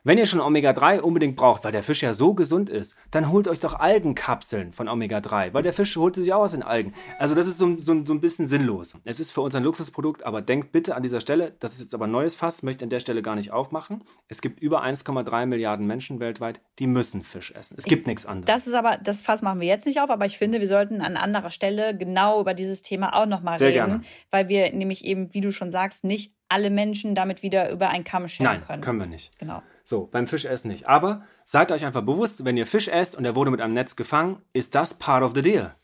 Wenn 0.04 0.18
ihr 0.18 0.26
schon 0.26 0.40
Omega-3 0.40 1.00
unbedingt 1.00 1.36
braucht, 1.36 1.64
weil 1.64 1.72
der 1.72 1.84
Fisch 1.84 2.02
ja 2.02 2.16
so 2.16 2.34
gesund 2.34 2.70
ist, 2.70 2.96
dann 3.12 3.30
holt 3.30 3.48
euch 3.48 3.60
doch 3.60 3.76
Algenkapseln 3.76 4.74
von 4.74 4.88
Omega-3, 4.88 5.54
weil 5.54 5.62
der 5.62 5.74
Fisch 5.74 5.96
holt 5.96 6.16
sie 6.16 6.24
sich 6.24 6.34
auch 6.34 6.42
aus 6.42 6.54
den 6.54 6.64
Algen. 6.64 6.94
Also 7.20 7.36
das 7.36 7.46
ist 7.46 7.60
so, 7.60 7.80
so, 7.80 8.04
so 8.04 8.12
ein 8.12 8.20
bisschen 8.20 8.48
sinnlos. 8.48 8.98
Es 9.04 9.20
ist 9.20 9.32
für 9.32 9.42
uns 9.42 9.54
ein 9.54 9.64
Luxusprodukt, 9.64 10.24
aber 10.24 10.42
denkt 10.42 10.72
bitte 10.72 10.96
an 10.96 11.04
dieser 11.04 11.22
Stelle, 11.22 11.56
das 11.60 11.74
ist 11.74 11.82
jetzt 11.82 11.94
aber 11.94 12.08
ein 12.08 12.12
neues 12.12 12.34
Fass, 12.34 12.64
möchte 12.64 12.84
an 12.84 12.90
der 12.90 13.00
Stelle 13.00 13.22
gar 13.22 13.36
nicht 13.36 13.52
aufmachen. 13.52 14.04
Es 14.28 14.42
gibt 14.42 14.60
über 14.60 14.84
1,3 14.84 15.46
Milliarden 15.46 15.86
Menschen 15.86 16.20
weltweit, 16.20 16.62
die 16.80 16.88
müssen 16.88 17.24
Fisch 17.24 17.52
essen. 17.52 17.76
Es 17.78 17.86
gibt 17.86 18.02
ich, 18.02 18.08
nichts 18.08 18.26
anderes. 18.26 18.48
Das 18.48 18.66
ist 18.66 18.74
aber, 18.74 18.98
das 18.98 19.22
Fass 19.22 19.44
machen 19.44 19.60
wir 19.60 19.68
jetzt 19.68 19.86
nicht 19.86 20.02
auf, 20.02 20.10
aber 20.10 20.26
ich 20.26 20.40
finde, 20.40 20.60
wir 20.60 20.68
sollten 20.68 21.02
an 21.02 21.16
anderer 21.16 21.52
Stelle 21.52 21.96
genau 21.96 22.42
über 22.42 22.56
dieses 22.56 22.82
Thema 22.82 23.14
auch 23.14 23.28
nochmal 23.28 23.58
reden. 23.58 23.74
Gerne. 23.74 24.02
Weil 24.32 24.48
wir 24.48 24.74
nämlich 24.74 25.06
eben, 25.06 25.32
wie 25.36 25.42
du 25.42 25.52
schon 25.52 25.70
sagst, 25.70 26.04
nicht 26.04 26.34
alle 26.52 26.70
Menschen 26.70 27.16
damit 27.16 27.44
wieder 27.44 27.72
über 27.72 27.90
einen 27.90 28.04
Kamm 28.04 28.28
scheren 28.28 28.46
Nein, 28.46 28.66
können. 28.66 28.82
können 28.82 29.00
wir 29.00 29.06
nicht. 29.06 29.38
Genau. 29.40 29.62
So, 29.92 30.08
beim 30.10 30.26
Fischessen 30.26 30.72
nicht. 30.72 30.88
Aber 30.88 31.26
seid 31.44 31.70
euch 31.70 31.84
einfach 31.84 32.02
bewusst, 32.02 32.46
wenn 32.46 32.56
ihr 32.56 32.66
Fisch 32.66 32.88
esst 32.88 33.14
und 33.14 33.26
er 33.26 33.36
wurde 33.36 33.52
mit 33.52 33.60
einem 33.60 33.74
Netz 33.74 33.98
gefangen, 33.98 34.42
ist 34.54 34.74
das 34.74 34.94
part 34.94 35.22
of 35.22 35.34
the 35.36 35.42
deal. 35.42 35.76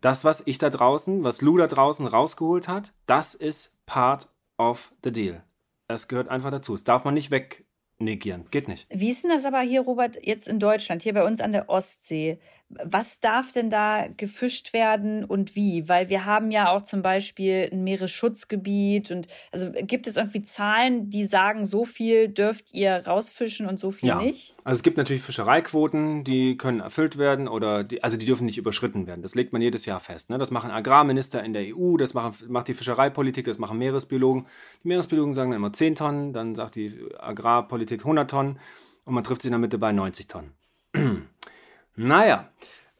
Das, 0.00 0.24
was 0.24 0.42
ich 0.46 0.58
da 0.58 0.68
draußen, 0.68 1.22
was 1.22 1.40
Lou 1.40 1.56
da 1.56 1.68
draußen 1.68 2.08
rausgeholt 2.08 2.66
hat, 2.66 2.92
das 3.06 3.36
ist 3.36 3.78
part 3.86 4.28
of 4.58 4.92
the 5.04 5.12
deal. 5.12 5.44
Es 5.86 6.08
gehört 6.08 6.26
einfach 6.26 6.50
dazu. 6.50 6.74
Es 6.74 6.82
darf 6.82 7.04
man 7.04 7.14
nicht 7.14 7.30
wegnegieren. 7.30 8.46
Geht 8.50 8.66
nicht. 8.66 8.88
Wie 8.90 9.10
ist 9.10 9.22
denn 9.22 9.30
das 9.30 9.44
aber 9.44 9.60
hier, 9.60 9.82
Robert, 9.82 10.18
jetzt 10.20 10.48
in 10.48 10.58
Deutschland, 10.58 11.04
hier 11.04 11.14
bei 11.14 11.24
uns 11.24 11.40
an 11.40 11.52
der 11.52 11.68
Ostsee? 11.68 12.40
Was 12.70 13.20
darf 13.20 13.52
denn 13.52 13.70
da 13.70 14.08
gefischt 14.08 14.72
werden 14.72 15.24
und 15.24 15.54
wie? 15.54 15.88
Weil 15.88 16.08
wir 16.08 16.24
haben 16.24 16.50
ja 16.50 16.70
auch 16.70 16.82
zum 16.82 17.02
Beispiel 17.02 17.68
ein 17.70 17.84
Meeresschutzgebiet 17.84 19.10
und 19.10 19.28
also 19.52 19.70
gibt 19.72 20.06
es 20.06 20.16
irgendwie 20.16 20.42
Zahlen, 20.42 21.10
die 21.10 21.24
sagen, 21.24 21.66
so 21.66 21.84
viel 21.84 22.28
dürft 22.28 22.72
ihr 22.72 23.06
rausfischen 23.06 23.66
und 23.66 23.78
so 23.78 23.90
viel 23.90 24.08
ja. 24.08 24.20
nicht? 24.20 24.56
Also 24.64 24.78
es 24.78 24.82
gibt 24.82 24.96
natürlich 24.96 25.22
Fischereiquoten, 25.22 26.24
die 26.24 26.56
können 26.56 26.80
erfüllt 26.80 27.18
werden 27.18 27.48
oder 27.48 27.84
die, 27.84 28.02
also 28.02 28.16
die 28.16 28.26
dürfen 28.26 28.46
nicht 28.46 28.58
überschritten 28.58 29.06
werden. 29.06 29.22
Das 29.22 29.34
legt 29.34 29.52
man 29.52 29.62
jedes 29.62 29.84
Jahr 29.86 30.00
fest. 30.00 30.30
Ne? 30.30 30.38
Das 30.38 30.50
machen 30.50 30.70
Agrarminister 30.70 31.44
in 31.44 31.52
der 31.52 31.76
EU, 31.76 31.96
das 31.96 32.14
machen, 32.14 32.34
macht 32.48 32.68
die 32.68 32.74
Fischereipolitik, 32.74 33.44
das 33.44 33.58
machen 33.58 33.78
Meeresbiologen. 33.78 34.46
Die 34.82 34.88
Meeresbiologen 34.88 35.34
sagen 35.34 35.50
dann 35.50 35.60
immer 35.60 35.72
10 35.72 35.94
Tonnen, 35.94 36.32
dann 36.32 36.54
sagt 36.54 36.74
die 36.76 36.98
Agrarpolitik 37.18 38.00
100 38.00 38.30
Tonnen 38.30 38.58
und 39.04 39.14
man 39.14 39.22
trifft 39.22 39.42
sich 39.42 39.48
in 39.48 39.52
der 39.52 39.60
Mitte 39.60 39.78
bei 39.78 39.92
90 39.92 40.26
Tonnen. 40.26 40.54
Naja. 41.96 42.50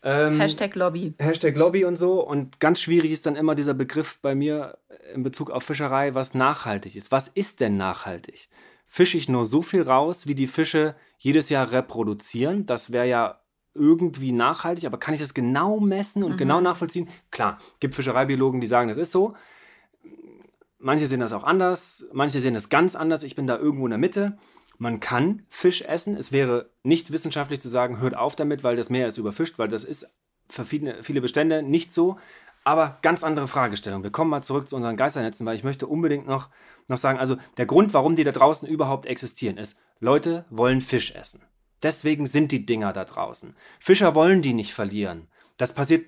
Ähm, 0.02 0.38
Hashtag 0.38 0.74
Lobby. 0.74 1.14
Hashtag 1.18 1.56
Lobby 1.56 1.84
und 1.84 1.96
so. 1.96 2.20
Und 2.20 2.60
ganz 2.60 2.80
schwierig 2.80 3.10
ist 3.10 3.26
dann 3.26 3.36
immer 3.36 3.54
dieser 3.54 3.74
Begriff 3.74 4.18
bei 4.20 4.34
mir 4.34 4.78
in 5.14 5.22
Bezug 5.22 5.50
auf 5.50 5.62
Fischerei, 5.62 6.14
was 6.14 6.34
nachhaltig 6.34 6.96
ist. 6.96 7.10
Was 7.10 7.28
ist 7.28 7.60
denn 7.60 7.76
nachhaltig? 7.76 8.48
Fische 8.86 9.16
ich 9.16 9.28
nur 9.28 9.46
so 9.46 9.62
viel 9.62 9.82
raus, 9.82 10.26
wie 10.26 10.34
die 10.34 10.46
Fische 10.46 10.94
jedes 11.18 11.48
Jahr 11.48 11.72
reproduzieren? 11.72 12.66
Das 12.66 12.92
wäre 12.92 13.08
ja 13.08 13.40
irgendwie 13.74 14.32
nachhaltig, 14.32 14.84
aber 14.84 14.98
kann 14.98 15.14
ich 15.14 15.20
das 15.20 15.34
genau 15.34 15.80
messen 15.80 16.22
und 16.22 16.32
mhm. 16.32 16.36
genau 16.36 16.60
nachvollziehen? 16.60 17.08
Klar, 17.30 17.58
gibt 17.80 17.94
Fischereibiologen, 17.94 18.60
die 18.60 18.66
sagen, 18.66 18.88
das 18.88 18.98
ist 18.98 19.10
so. 19.10 19.34
Manche 20.78 21.06
sehen 21.06 21.20
das 21.20 21.32
auch 21.32 21.44
anders, 21.44 22.06
manche 22.12 22.40
sehen 22.40 22.54
das 22.54 22.68
ganz 22.68 22.94
anders. 22.94 23.24
Ich 23.24 23.34
bin 23.34 23.46
da 23.46 23.56
irgendwo 23.56 23.86
in 23.86 23.90
der 23.90 23.98
Mitte. 23.98 24.36
Man 24.78 25.00
kann 25.00 25.42
Fisch 25.48 25.82
essen. 25.82 26.16
Es 26.16 26.32
wäre 26.32 26.70
nicht 26.82 27.12
wissenschaftlich 27.12 27.60
zu 27.60 27.68
sagen, 27.68 28.00
hört 28.00 28.16
auf 28.16 28.36
damit, 28.36 28.64
weil 28.64 28.76
das 28.76 28.90
Meer 28.90 29.08
ist 29.08 29.18
überfischt, 29.18 29.58
weil 29.58 29.68
das 29.68 29.84
ist 29.84 30.06
für 30.48 30.64
viele, 30.64 31.02
viele 31.02 31.20
Bestände 31.20 31.62
nicht 31.62 31.92
so. 31.92 32.18
Aber 32.64 32.98
ganz 33.02 33.22
andere 33.22 33.46
Fragestellung. 33.46 34.02
Wir 34.02 34.10
kommen 34.10 34.30
mal 34.30 34.42
zurück 34.42 34.68
zu 34.68 34.76
unseren 34.76 34.96
Geisternetzen, 34.96 35.44
weil 35.46 35.56
ich 35.56 35.64
möchte 35.64 35.86
unbedingt 35.86 36.26
noch, 36.26 36.48
noch 36.88 36.98
sagen, 36.98 37.18
also 37.18 37.36
der 37.58 37.66
Grund, 37.66 37.92
warum 37.92 38.16
die 38.16 38.24
da 38.24 38.32
draußen 38.32 38.66
überhaupt 38.66 39.04
existieren, 39.04 39.58
ist, 39.58 39.78
Leute 40.00 40.46
wollen 40.48 40.80
Fisch 40.80 41.14
essen. 41.14 41.42
Deswegen 41.82 42.26
sind 42.26 42.50
die 42.52 42.64
Dinger 42.64 42.94
da 42.94 43.04
draußen. 43.04 43.54
Fischer 43.78 44.14
wollen 44.14 44.40
die 44.40 44.54
nicht 44.54 44.72
verlieren. 44.72 45.28
Das 45.58 45.74
passiert 45.74 46.06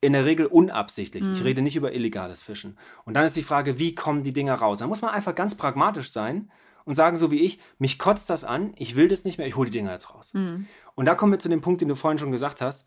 in 0.00 0.12
der 0.12 0.24
Regel 0.24 0.46
unabsichtlich. 0.46 1.24
Mhm. 1.24 1.32
Ich 1.32 1.44
rede 1.44 1.62
nicht 1.62 1.76
über 1.76 1.92
illegales 1.92 2.42
Fischen. 2.42 2.78
Und 3.04 3.14
dann 3.14 3.24
ist 3.24 3.36
die 3.36 3.42
Frage, 3.42 3.80
wie 3.80 3.96
kommen 3.96 4.22
die 4.22 4.32
Dinger 4.32 4.54
raus? 4.54 4.78
Da 4.78 4.86
muss 4.86 5.02
man 5.02 5.10
einfach 5.10 5.34
ganz 5.34 5.56
pragmatisch 5.56 6.12
sein 6.12 6.50
und 6.84 6.94
sagen 6.94 7.16
so 7.16 7.30
wie 7.30 7.40
ich, 7.40 7.58
mich 7.78 7.98
kotzt 7.98 8.30
das 8.30 8.44
an, 8.44 8.74
ich 8.76 8.96
will 8.96 9.08
das 9.08 9.24
nicht 9.24 9.38
mehr, 9.38 9.46
ich 9.46 9.56
hole 9.56 9.70
die 9.70 9.78
Dinger 9.78 9.92
jetzt 9.92 10.14
raus. 10.14 10.34
Mhm. 10.34 10.66
Und 10.94 11.06
da 11.06 11.14
kommen 11.14 11.32
wir 11.32 11.38
zu 11.38 11.48
dem 11.48 11.60
Punkt, 11.60 11.80
den 11.80 11.88
du 11.88 11.96
vorhin 11.96 12.18
schon 12.18 12.32
gesagt 12.32 12.60
hast, 12.60 12.86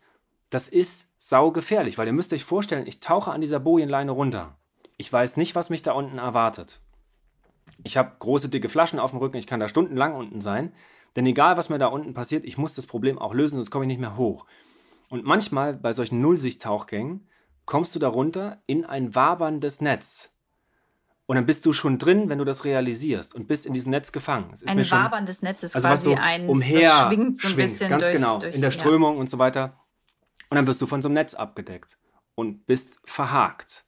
das 0.50 0.68
ist 0.68 1.12
saugefährlich, 1.18 1.98
weil 1.98 2.06
ihr 2.06 2.12
müsst 2.12 2.32
euch 2.32 2.44
vorstellen, 2.44 2.86
ich 2.86 3.00
tauche 3.00 3.32
an 3.32 3.40
dieser 3.40 3.60
Bojenleine 3.60 4.12
runter. 4.12 4.56
Ich 4.96 5.12
weiß 5.12 5.36
nicht, 5.36 5.54
was 5.54 5.70
mich 5.70 5.82
da 5.82 5.92
unten 5.92 6.18
erwartet. 6.18 6.80
Ich 7.82 7.96
habe 7.96 8.12
große, 8.18 8.48
dicke 8.48 8.68
Flaschen 8.68 8.98
auf 8.98 9.10
dem 9.10 9.18
Rücken, 9.18 9.36
ich 9.36 9.46
kann 9.46 9.60
da 9.60 9.68
stundenlang 9.68 10.14
unten 10.14 10.40
sein. 10.40 10.72
Denn 11.16 11.26
egal, 11.26 11.56
was 11.56 11.68
mir 11.68 11.78
da 11.78 11.86
unten 11.86 12.14
passiert, 12.14 12.44
ich 12.44 12.58
muss 12.58 12.74
das 12.74 12.86
Problem 12.86 13.18
auch 13.18 13.34
lösen, 13.34 13.56
sonst 13.56 13.70
komme 13.70 13.84
ich 13.84 13.88
nicht 13.88 14.00
mehr 14.00 14.16
hoch. 14.16 14.46
Und 15.08 15.24
manchmal 15.24 15.74
bei 15.74 15.92
solchen 15.92 16.20
Nullsicht-Tauchgängen 16.20 17.26
kommst 17.64 17.94
du 17.94 17.98
darunter 17.98 18.62
in 18.66 18.84
ein 18.84 19.14
waberndes 19.14 19.80
Netz. 19.80 20.32
Und 21.26 21.34
dann 21.36 21.46
bist 21.46 21.66
du 21.66 21.72
schon 21.72 21.98
drin, 21.98 22.28
wenn 22.28 22.38
du 22.38 22.44
das 22.44 22.64
realisierst 22.64 23.34
und 23.34 23.48
bist 23.48 23.66
in 23.66 23.72
diesem 23.72 23.90
Netz 23.90 24.12
gefangen. 24.12 24.50
Es 24.52 24.62
ist 24.62 24.68
ein 24.70 24.76
mir 24.76 24.84
schon, 24.84 24.98
waberndes 25.00 25.42
Netz 25.42 25.64
ist 25.64 25.74
also 25.74 25.88
was 25.88 26.02
quasi 26.04 26.14
so 26.16 26.20
ein, 26.22 26.48
umher 26.48 27.06
schwingt 27.08 27.38
so 27.40 27.48
ein 27.48 27.52
schwingt, 27.54 27.68
bisschen 27.70 27.90
ganz 27.90 28.04
durchs, 28.04 28.16
genau, 28.20 28.38
durch, 28.38 28.54
in 28.54 28.60
der 28.60 28.70
ja. 28.70 28.78
Strömung 28.78 29.18
und 29.18 29.28
so 29.28 29.38
weiter. 29.38 29.80
Und 30.50 30.54
dann 30.56 30.66
wirst 30.68 30.80
du 30.80 30.86
von 30.86 31.02
so 31.02 31.08
einem 31.08 31.14
Netz 31.14 31.34
abgedeckt 31.34 31.98
und 32.36 32.66
bist 32.66 33.00
verhakt. 33.04 33.84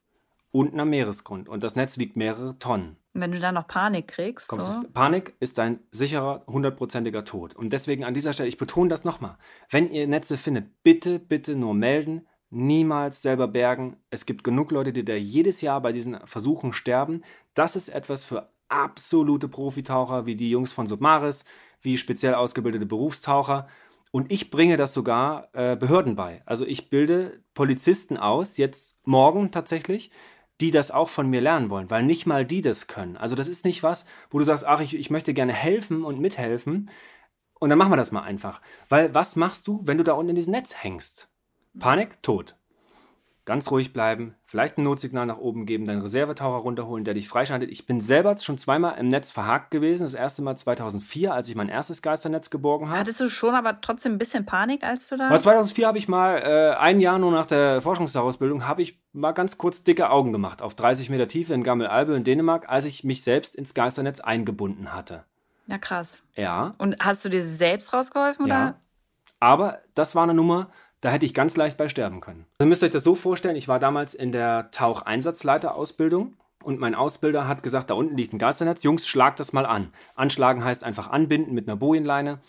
Unten 0.51 0.81
am 0.81 0.89
Meeresgrund. 0.91 1.49
Und 1.49 1.63
das 1.63 1.77
Netz 1.77 1.99
wiegt 1.99 2.17
mehrere 2.17 2.59
Tonnen. 2.59 2.97
Wenn 3.13 3.31
du 3.33 3.39
dann 3.39 3.55
noch 3.55 3.69
Panik 3.69 4.09
kriegst, 4.09 4.49
so. 4.51 4.57
du- 4.57 4.89
Panik 4.89 5.35
ist 5.41 5.59
dein 5.59 5.79
sicherer, 5.93 6.43
hundertprozentiger 6.47 7.25
Tod. 7.25 7.55
Und 7.55 7.73
deswegen 7.73 8.03
an 8.05 8.15
dieser 8.15 8.33
Stelle, 8.33 8.49
ich 8.49 8.57
betone 8.59 8.89
das 8.89 9.05
nochmal. 9.05 9.37
Wenn 9.71 9.91
ihr 9.93 10.09
Netze 10.09 10.37
findet, 10.37 10.83
bitte, 10.83 11.19
bitte 11.19 11.55
nur 11.55 11.75
melden. 11.75 12.27
Niemals 12.51 13.23
selber 13.23 13.49
bergen. 13.49 13.97
Es 14.11 14.25
gibt 14.25 14.43
genug 14.43 14.71
Leute, 14.71 14.93
die 14.93 15.05
da 15.05 15.15
jedes 15.15 15.61
Jahr 15.61 15.81
bei 15.83 15.93
diesen 15.93 16.19
Versuchen 16.27 16.73
sterben. 16.73 17.23
Das 17.55 17.77
ist 17.77 17.89
etwas 17.89 18.25
für 18.25 18.51
absolute 18.69 19.49
Profitaucher, 19.49 20.27
wie 20.27 20.37
die 20.37 20.51
Jungs 20.51 20.73
von 20.73 20.87
Submaris, 20.87 21.45
wie 21.83 21.99
speziell 21.99 22.35
ausgebildete 22.35 22.87
Berufstaucher. 22.87 23.67
Und 24.11 24.33
ich 24.33 24.51
bringe 24.51 24.77
das 24.77 24.95
sogar 24.95 25.49
äh, 25.53 25.77
Behörden 25.77 26.17
bei. 26.17 26.43
Also 26.47 26.65
ich 26.65 26.89
bilde 26.89 27.43
Polizisten 27.55 28.17
aus, 28.17 28.57
jetzt 28.57 28.99
morgen 29.05 29.51
tatsächlich, 29.51 30.11
die 30.61 30.71
das 30.71 30.91
auch 30.91 31.09
von 31.09 31.29
mir 31.29 31.41
lernen 31.41 31.71
wollen, 31.71 31.91
weil 31.91 32.03
nicht 32.03 32.27
mal 32.27 32.45
die 32.45 32.63
das 32.63 32.87
können. 32.87 33.17
Also 33.17 33.37
das 33.37 33.49
ist 33.49 33.65
nicht 33.65 33.83
was, 33.83 34.07
wo 34.31 34.39
du 34.39 34.45
sagst, 34.45 34.67
ach, 34.67 34.81
ich, 34.81 34.97
ich 34.97 35.11
möchte 35.11 35.35
gerne 35.35 35.53
helfen 35.53 36.05
und 36.05 36.19
mithelfen. 36.21 36.91
Und 37.61 37.71
dann 37.71 37.79
machen 37.79 37.93
wir 37.93 37.97
das 37.97 38.13
mal 38.13 38.23
einfach. 38.23 38.61
Weil 38.89 39.15
was 39.15 39.37
machst 39.37 39.67
du, 39.69 39.83
wenn 39.85 39.99
du 39.99 40.05
da 40.05 40.15
unten 40.15 40.31
in 40.31 40.37
diesem 40.37 40.53
Netz 40.53 40.75
hängst? 40.75 41.29
Panik, 41.79 42.23
tot. 42.23 42.55
Ganz 43.45 43.71
ruhig 43.71 43.95
bleiben, 43.95 44.35
vielleicht 44.45 44.77
ein 44.77 44.83
Notsignal 44.83 45.25
nach 45.25 45.39
oben 45.39 45.65
geben, 45.65 45.87
deinen 45.87 46.03
Reservetaucher 46.03 46.59
runterholen, 46.59 47.05
der 47.05 47.15
dich 47.15 47.31
freischaltet. 47.31 47.71
Ich 47.71 47.87
bin 47.87 47.99
selber 48.03 48.37
schon 48.37 48.59
zweimal 48.59 48.99
im 48.99 49.09
Netz 49.09 49.31
verhakt 49.31 49.71
gewesen. 49.71 50.03
Das 50.03 50.13
erste 50.13 50.43
Mal 50.43 50.55
2004, 50.55 51.33
als 51.33 51.49
ich 51.49 51.55
mein 51.55 51.71
erstes 51.71 52.03
Geisternetz 52.03 52.51
geborgen 52.51 52.91
habe. 52.91 52.99
Hattest 52.99 53.21
du 53.21 53.31
schon 53.31 53.55
aber 53.55 53.81
trotzdem 53.81 54.13
ein 54.13 54.19
bisschen 54.19 54.45
Panik, 54.45 54.85
als 54.85 55.09
du 55.09 55.17
da. 55.17 55.29
Aber 55.29 55.39
2004 55.39 55.87
habe 55.87 55.97
ich 55.97 56.09
mal, 56.09 56.37
äh, 56.37 56.77
ein 56.77 57.01
Jahr 57.01 57.19
nur 57.19 57.33
nach 57.33 57.47
der 57.47 57.81
Forschungsausbildung, 57.81 58.69
habe 58.69 58.83
ich 58.83 59.01
mal 59.15 59.33
ganz 59.33 59.57
kurz 59.57 59.83
dicke 59.83 60.11
Augen 60.11 60.35
gemacht 60.35 60.61
auf 60.61 60.75
30 60.75 61.09
Meter 61.09 61.27
Tiefe 61.27 61.55
in 61.55 61.65
Gammelalbe 61.65 62.15
in 62.17 62.25
Dänemark, 62.25 62.69
als 62.69 62.85
ich 62.85 63.03
mich 63.03 63.23
selbst 63.23 63.57
ins 63.57 63.73
Geisternetz 63.73 64.21
eingebunden 64.21 64.93
hatte. 64.93 65.25
Ja, 65.69 65.79
krass. 65.79 66.23
Ja, 66.35 66.75
Und 66.77 66.97
hast 67.01 67.25
du 67.25 67.31
dir 67.31 67.43
selbst 67.43 67.95
rausgeholfen? 67.95 68.45
Oder? 68.45 68.55
ja. 68.55 68.81
Aber 69.41 69.79
das 69.95 70.15
war 70.15 70.25
eine 70.25 70.35
Nummer, 70.35 70.69
da 71.01 71.11
hätte 71.11 71.27
ich 71.27 71.35
ganz 71.35 71.57
leicht 71.57 71.77
bei 71.77 71.89
sterben 71.89 72.21
können. 72.21 72.47
Ihr 72.61 72.67
müsst 72.67 72.83
euch 72.83 72.91
das 72.91 73.05
so 73.05 73.15
vorstellen, 73.15 73.57
ich 73.57 73.69
war 73.69 73.79
damals 73.79 74.15
in 74.15 74.33
der 74.33 74.71
Taucheinsatzleiterausbildung 74.71 76.35
und 76.63 76.81
mein 76.81 76.95
Ausbilder 76.95 77.47
hat 77.47 77.63
gesagt, 77.63 77.91
da 77.91 77.95
unten 77.95 78.17
liegt 78.17 78.33
ein 78.33 78.39
Geisternetz, 78.39 78.83
Jungs, 78.83 79.07
schlagt 79.07 79.41
das 79.41 79.53
mal 79.53 79.67
an. 79.67 79.93
Anschlagen 80.15 80.65
heißt 80.65 80.85
einfach 80.85 81.09
anbinden 81.09 81.55
mit 81.55 81.69
einer 81.69 81.77
Bojenleine. 81.77 82.41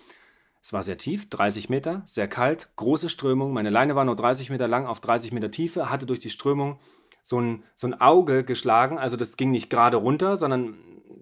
Es 0.62 0.74
war 0.74 0.84
sehr 0.84 0.98
tief, 0.98 1.30
30 1.30 1.70
Meter, 1.70 2.02
sehr 2.06 2.28
kalt, 2.28 2.70
große 2.76 3.10
Strömung. 3.10 3.54
Meine 3.54 3.70
Leine 3.70 3.96
war 3.96 4.04
nur 4.04 4.16
30 4.16 4.50
Meter 4.50 4.68
lang 4.68 4.88
auf 4.88 5.00
30 5.00 5.32
Meter 5.32 5.52
Tiefe, 5.52 5.90
hatte 5.90 6.06
durch 6.06 6.20
die 6.20 6.30
Strömung 6.30 6.80
so 7.22 7.40
ein, 7.40 7.64
so 7.76 7.88
ein 7.88 8.00
Auge 8.02 8.44
geschlagen. 8.44 8.98
Also 8.98 9.16
das 9.16 9.38
ging 9.38 9.52
nicht 9.52 9.70
gerade 9.70 9.98
runter, 9.98 10.36
sondern 10.36 10.78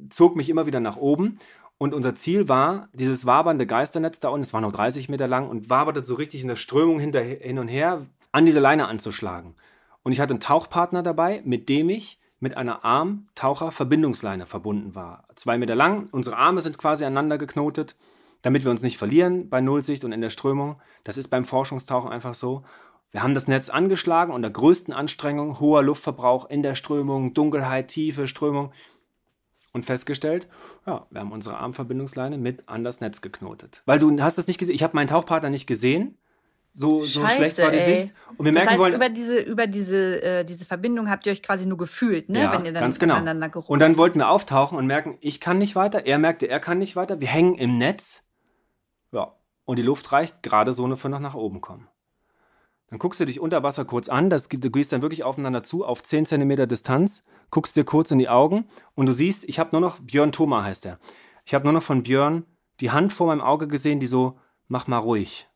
zog 0.10 0.36
mich 0.36 0.50
immer 0.50 0.66
wieder 0.66 0.80
nach 0.80 0.98
oben. 0.98 1.40
Und 1.78 1.94
unser 1.94 2.16
Ziel 2.16 2.50
war, 2.50 2.90
dieses 2.94 3.26
wabernde 3.26 3.68
Geisternetz 3.68 4.20
da 4.20 4.30
unten, 4.30 4.44
es 4.44 4.54
war 4.54 4.62
nur 4.62 4.72
30 4.72 5.10
Meter 5.10 5.28
lang 5.28 5.48
und 5.48 5.70
waberte 5.70 6.04
so 6.04 6.16
richtig 6.16 6.42
in 6.42 6.48
der 6.48 6.56
Strömung 6.56 7.00
hinter, 7.00 7.22
hin 7.22 7.60
und 7.60 7.68
her, 7.68 8.06
an 8.32 8.46
diese 8.46 8.60
Leine 8.60 8.88
anzuschlagen. 8.88 9.56
Und 10.04 10.12
ich 10.12 10.20
hatte 10.20 10.34
einen 10.34 10.40
Tauchpartner 10.40 11.04
dabei, 11.04 11.42
mit 11.46 11.70
dem 11.70 11.90
ich 11.90 12.20
mit 12.40 12.56
einer 12.56 12.86
Arm-Taucher-Verbindungsleine 12.86 14.46
verbunden 14.46 14.96
war. 14.96 15.26
Zwei 15.36 15.58
Meter 15.58 15.76
lang, 15.76 16.08
unsere 16.12 16.38
Arme 16.38 16.62
sind 16.62 16.78
quasi 16.78 17.04
aneinander 17.04 17.38
geknotet, 17.38 17.96
damit 18.42 18.64
wir 18.64 18.72
uns 18.72 18.82
nicht 18.82 18.98
verlieren 18.98 19.50
bei 19.50 19.62
Nullsicht 19.62 20.04
und 20.04 20.12
in 20.12 20.22
der 20.22 20.30
Strömung. 20.30 20.80
Das 21.04 21.18
ist 21.18 21.30
beim 21.30 21.46
Forschungstauchen 21.46 22.12
einfach 22.12 22.36
so. 22.36 22.64
Wir 23.12 23.24
haben 23.24 23.34
das 23.34 23.48
Netz 23.48 23.70
angeschlagen 23.70 24.34
unter 24.34 24.50
größten 24.50 24.94
Anstrengungen, 24.94 25.60
hoher 25.60 25.82
Luftverbrauch 25.82 26.50
in 26.50 26.62
der 26.62 26.76
Strömung, 26.76 27.34
Dunkelheit, 27.34 27.88
tiefe 27.88 28.28
Strömung 28.28 28.72
und 29.78 29.86
festgestellt, 29.86 30.48
ja, 30.86 31.06
wir 31.10 31.22
haben 31.22 31.32
unsere 31.32 31.58
Armverbindungsleine 31.58 32.38
mit 32.38 32.68
an 32.68 32.84
das 32.84 33.00
Netz 33.00 33.22
geknotet. 33.22 33.84
Weil 33.86 34.00
du 34.00 34.22
hast 34.22 34.38
das 34.38 34.48
nicht 34.48 34.60
gesehen, 34.60 34.76
ich 34.76 34.84
habe 34.84 34.96
meinen 34.96 35.08
Tauchpartner 35.08 35.50
nicht 35.50 35.68
gesehen. 35.68 36.18
So, 36.72 37.04
so 37.06 37.22
Scheiße, 37.22 37.36
schlecht 37.38 37.58
war 37.60 37.72
die 37.72 37.78
ey. 37.78 38.00
Sicht. 38.00 38.14
Und 38.38 38.46
wir 38.46 38.52
das 38.52 38.66
merken 38.66 38.70
heißt, 38.72 38.80
wollen, 38.80 38.94
über 38.94 39.10
diese, 39.10 39.40
über 39.40 39.66
diese, 39.66 40.22
äh, 40.22 40.44
diese 40.44 40.66
Verbindung 40.66 41.10
habt 41.10 41.26
ihr 41.26 41.32
euch 41.32 41.42
quasi 41.42 41.66
nur 41.66 41.78
gefühlt, 41.78 42.30
ne? 42.30 42.42
ja, 42.42 42.52
Wenn 42.52 42.66
ihr 42.66 42.74
dann 42.74 42.84
ganz 42.84 43.00
genau. 43.00 43.16
aneinander 43.16 43.50
gerufen 43.50 43.72
Und 43.72 43.80
dann 43.80 43.98
wollten 43.98 44.20
wir 44.20 44.30
auftauchen 44.30 44.78
und 44.78 44.86
merken, 44.86 45.18
ich 45.22 45.40
kann 45.40 45.58
nicht 45.58 45.76
weiter, 45.76 46.06
er 46.06 46.20
merkte, 46.20 46.48
er 46.48 46.60
kann 46.60 46.78
nicht 46.78 46.96
weiter, 46.96 47.20
wir 47.20 47.28
hängen 47.28 47.56
im 47.56 47.78
Netz. 47.78 48.26
Ja, 49.12 49.34
und 49.66 49.80
die 49.80 49.84
Luft 49.84 50.12
reicht 50.12 50.44
gerade 50.44 50.74
so 50.74 50.88
nur 50.88 50.98
für 50.98 51.10
nach, 51.10 51.20
nach 51.20 51.36
oben 51.36 51.62
kommen. 51.62 51.88
Dann 52.90 53.00
guckst 53.00 53.20
du 53.20 53.26
dich 53.26 53.40
unter 53.40 53.64
Wasser 53.64 53.84
kurz 53.84 54.08
an, 54.08 54.30
das, 54.30 54.48
du 54.48 54.72
gehst 54.72 54.94
dann 54.94 55.02
wirklich 55.02 55.24
aufeinander 55.24 55.62
zu, 55.62 55.84
auf 55.84 56.04
10 56.04 56.26
cm 56.26 56.70
Distanz, 56.70 57.24
guckst 57.52 57.76
dir 57.76 57.84
kurz 57.84 58.12
in 58.12 58.20
die 58.20 58.30
Augen 58.30 58.70
und 58.96 59.08
du 59.08 59.14
siehst, 59.14 59.44
ich 59.48 59.60
habe 59.60 59.72
nur 59.74 59.82
noch, 59.82 60.00
Björn 60.00 60.32
Thoma 60.32 60.64
heißt 60.64 60.86
er, 60.86 61.00
ich 61.46 61.54
habe 61.54 61.66
nur 61.66 61.74
noch 61.74 61.84
von 61.84 62.04
Björn 62.04 62.46
die 62.80 62.92
Hand 62.92 63.12
vor 63.12 63.28
meinem 63.28 63.42
Auge 63.42 63.68
gesehen, 63.68 64.00
die 64.00 64.08
so, 64.08 64.40
mach 64.68 64.88
mal 64.88 65.00
ruhig. 65.00 65.50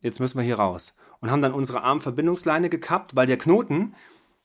Jetzt 0.00 0.20
müssen 0.20 0.38
wir 0.38 0.44
hier 0.44 0.58
raus. 0.58 0.94
Und 1.20 1.30
haben 1.30 1.42
dann 1.42 1.52
unsere 1.52 1.82
Armverbindungsleine 1.82 2.70
gekappt, 2.70 3.14
weil 3.14 3.26
der 3.26 3.36
Knoten 3.36 3.94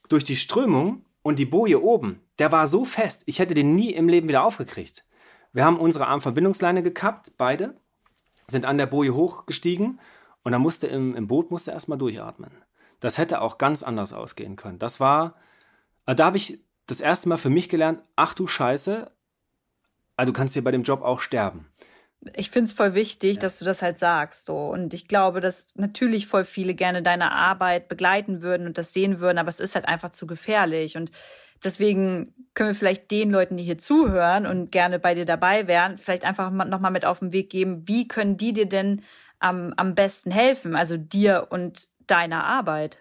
durch 0.10 0.26
die 0.26 0.36
Strömung 0.36 1.06
und 1.22 1.40
die 1.40 1.46
Boje 1.46 1.82
oben, 1.82 2.20
der 2.40 2.52
war 2.52 2.68
so 2.68 2.84
fest, 2.84 3.24
ich 3.26 3.40
hätte 3.40 3.54
den 3.54 3.76
nie 3.76 3.94
im 3.94 4.10
Leben 4.10 4.28
wieder 4.28 4.44
aufgekriegt. 4.44 5.06
Wir 5.54 5.64
haben 5.64 5.80
unsere 5.80 6.08
Armverbindungsleine 6.08 6.84
gekappt, 6.84 7.38
beide, 7.38 7.78
sind 8.48 8.66
an 8.66 8.78
der 8.78 8.88
Boje 8.88 9.16
hochgestiegen 9.16 10.00
und 10.46 10.52
dann 10.52 10.62
musste 10.62 10.88
im, 10.88 11.16
im 11.16 11.28
Boot 11.28 11.50
musste 11.50 11.72
erstmal 11.72 11.98
durchatmen. 11.98 12.52
Das 13.00 13.18
hätte 13.18 13.42
auch 13.42 13.58
ganz 13.58 13.82
anders 13.84 14.14
ausgehen 14.14 14.56
können. 14.56 14.80
Das 14.80 15.00
war, 15.00 15.36
äh, 16.06 16.16
da 16.16 16.28
habe 16.28 16.38
ich 16.38 16.60
das 16.86 17.02
erste 17.02 17.28
Mal 17.28 17.38
für 17.38 17.50
mich 17.50 17.68
gelernt, 17.68 18.00
ach 18.16 18.36
du 18.36 18.46
Scheiße, 18.46 19.12
äh, 20.18 20.26
du 20.26 20.32
kannst 20.34 20.54
hier 20.54 20.64
bei 20.64 20.72
dem 20.72 20.84
Job 20.84 21.02
auch 21.02 21.20
sterben. 21.20 21.68
Ich 22.36 22.52
finde 22.52 22.70
es 22.70 22.74
voll 22.74 22.94
wichtig, 22.94 23.40
dass 23.40 23.58
du 23.58 23.66
das 23.66 23.82
halt 23.82 23.98
sagst. 23.98 24.46
So. 24.46 24.56
Und 24.70 24.94
ich 24.94 25.08
glaube, 25.08 25.42
dass 25.42 25.68
natürlich 25.76 26.28
voll 26.28 26.44
viele 26.44 26.76
gerne 26.76 27.02
deine 27.02 27.32
Arbeit 27.32 27.88
begleiten 27.88 28.44
würden 28.44 28.68
und 28.68 28.78
das 28.78 28.94
sehen 28.94 29.20
würden, 29.20 29.40
aber 29.40 29.50
es 29.50 29.60
ist 29.60 29.74
halt 29.74 29.88
einfach 29.88 30.12
zu 30.12 30.28
gefährlich. 30.28 30.96
Und 30.96 31.10
deswegen 31.64 32.36
können 32.54 32.70
wir 32.70 32.76
vielleicht 32.76 33.10
den 33.10 33.32
Leuten, 33.32 33.58
die 33.58 33.64
hier 33.64 33.80
zuhören 33.80 34.46
und 34.46 34.72
gerne 34.72 35.00
bei 35.00 35.16
dir 35.16 35.26
dabei 35.26 35.68
wären, 35.68 35.98
vielleicht 35.98 36.24
einfach 36.24 36.52
nochmal 36.52 36.92
mit 36.92 37.06
auf 37.06 37.20
den 37.20 37.32
Weg 37.32 37.50
geben, 37.50 37.88
wie 37.88 38.08
können 38.08 38.38
die 38.38 38.54
dir 38.54 38.70
denn 38.70 39.02
am, 39.40 39.74
am 39.78 39.96
besten 39.96 40.32
helfen? 40.32 40.76
Also 40.76 40.98
dir 40.98 41.48
und 41.50 41.90
deiner 42.08 42.44
Arbeit. 42.44 43.00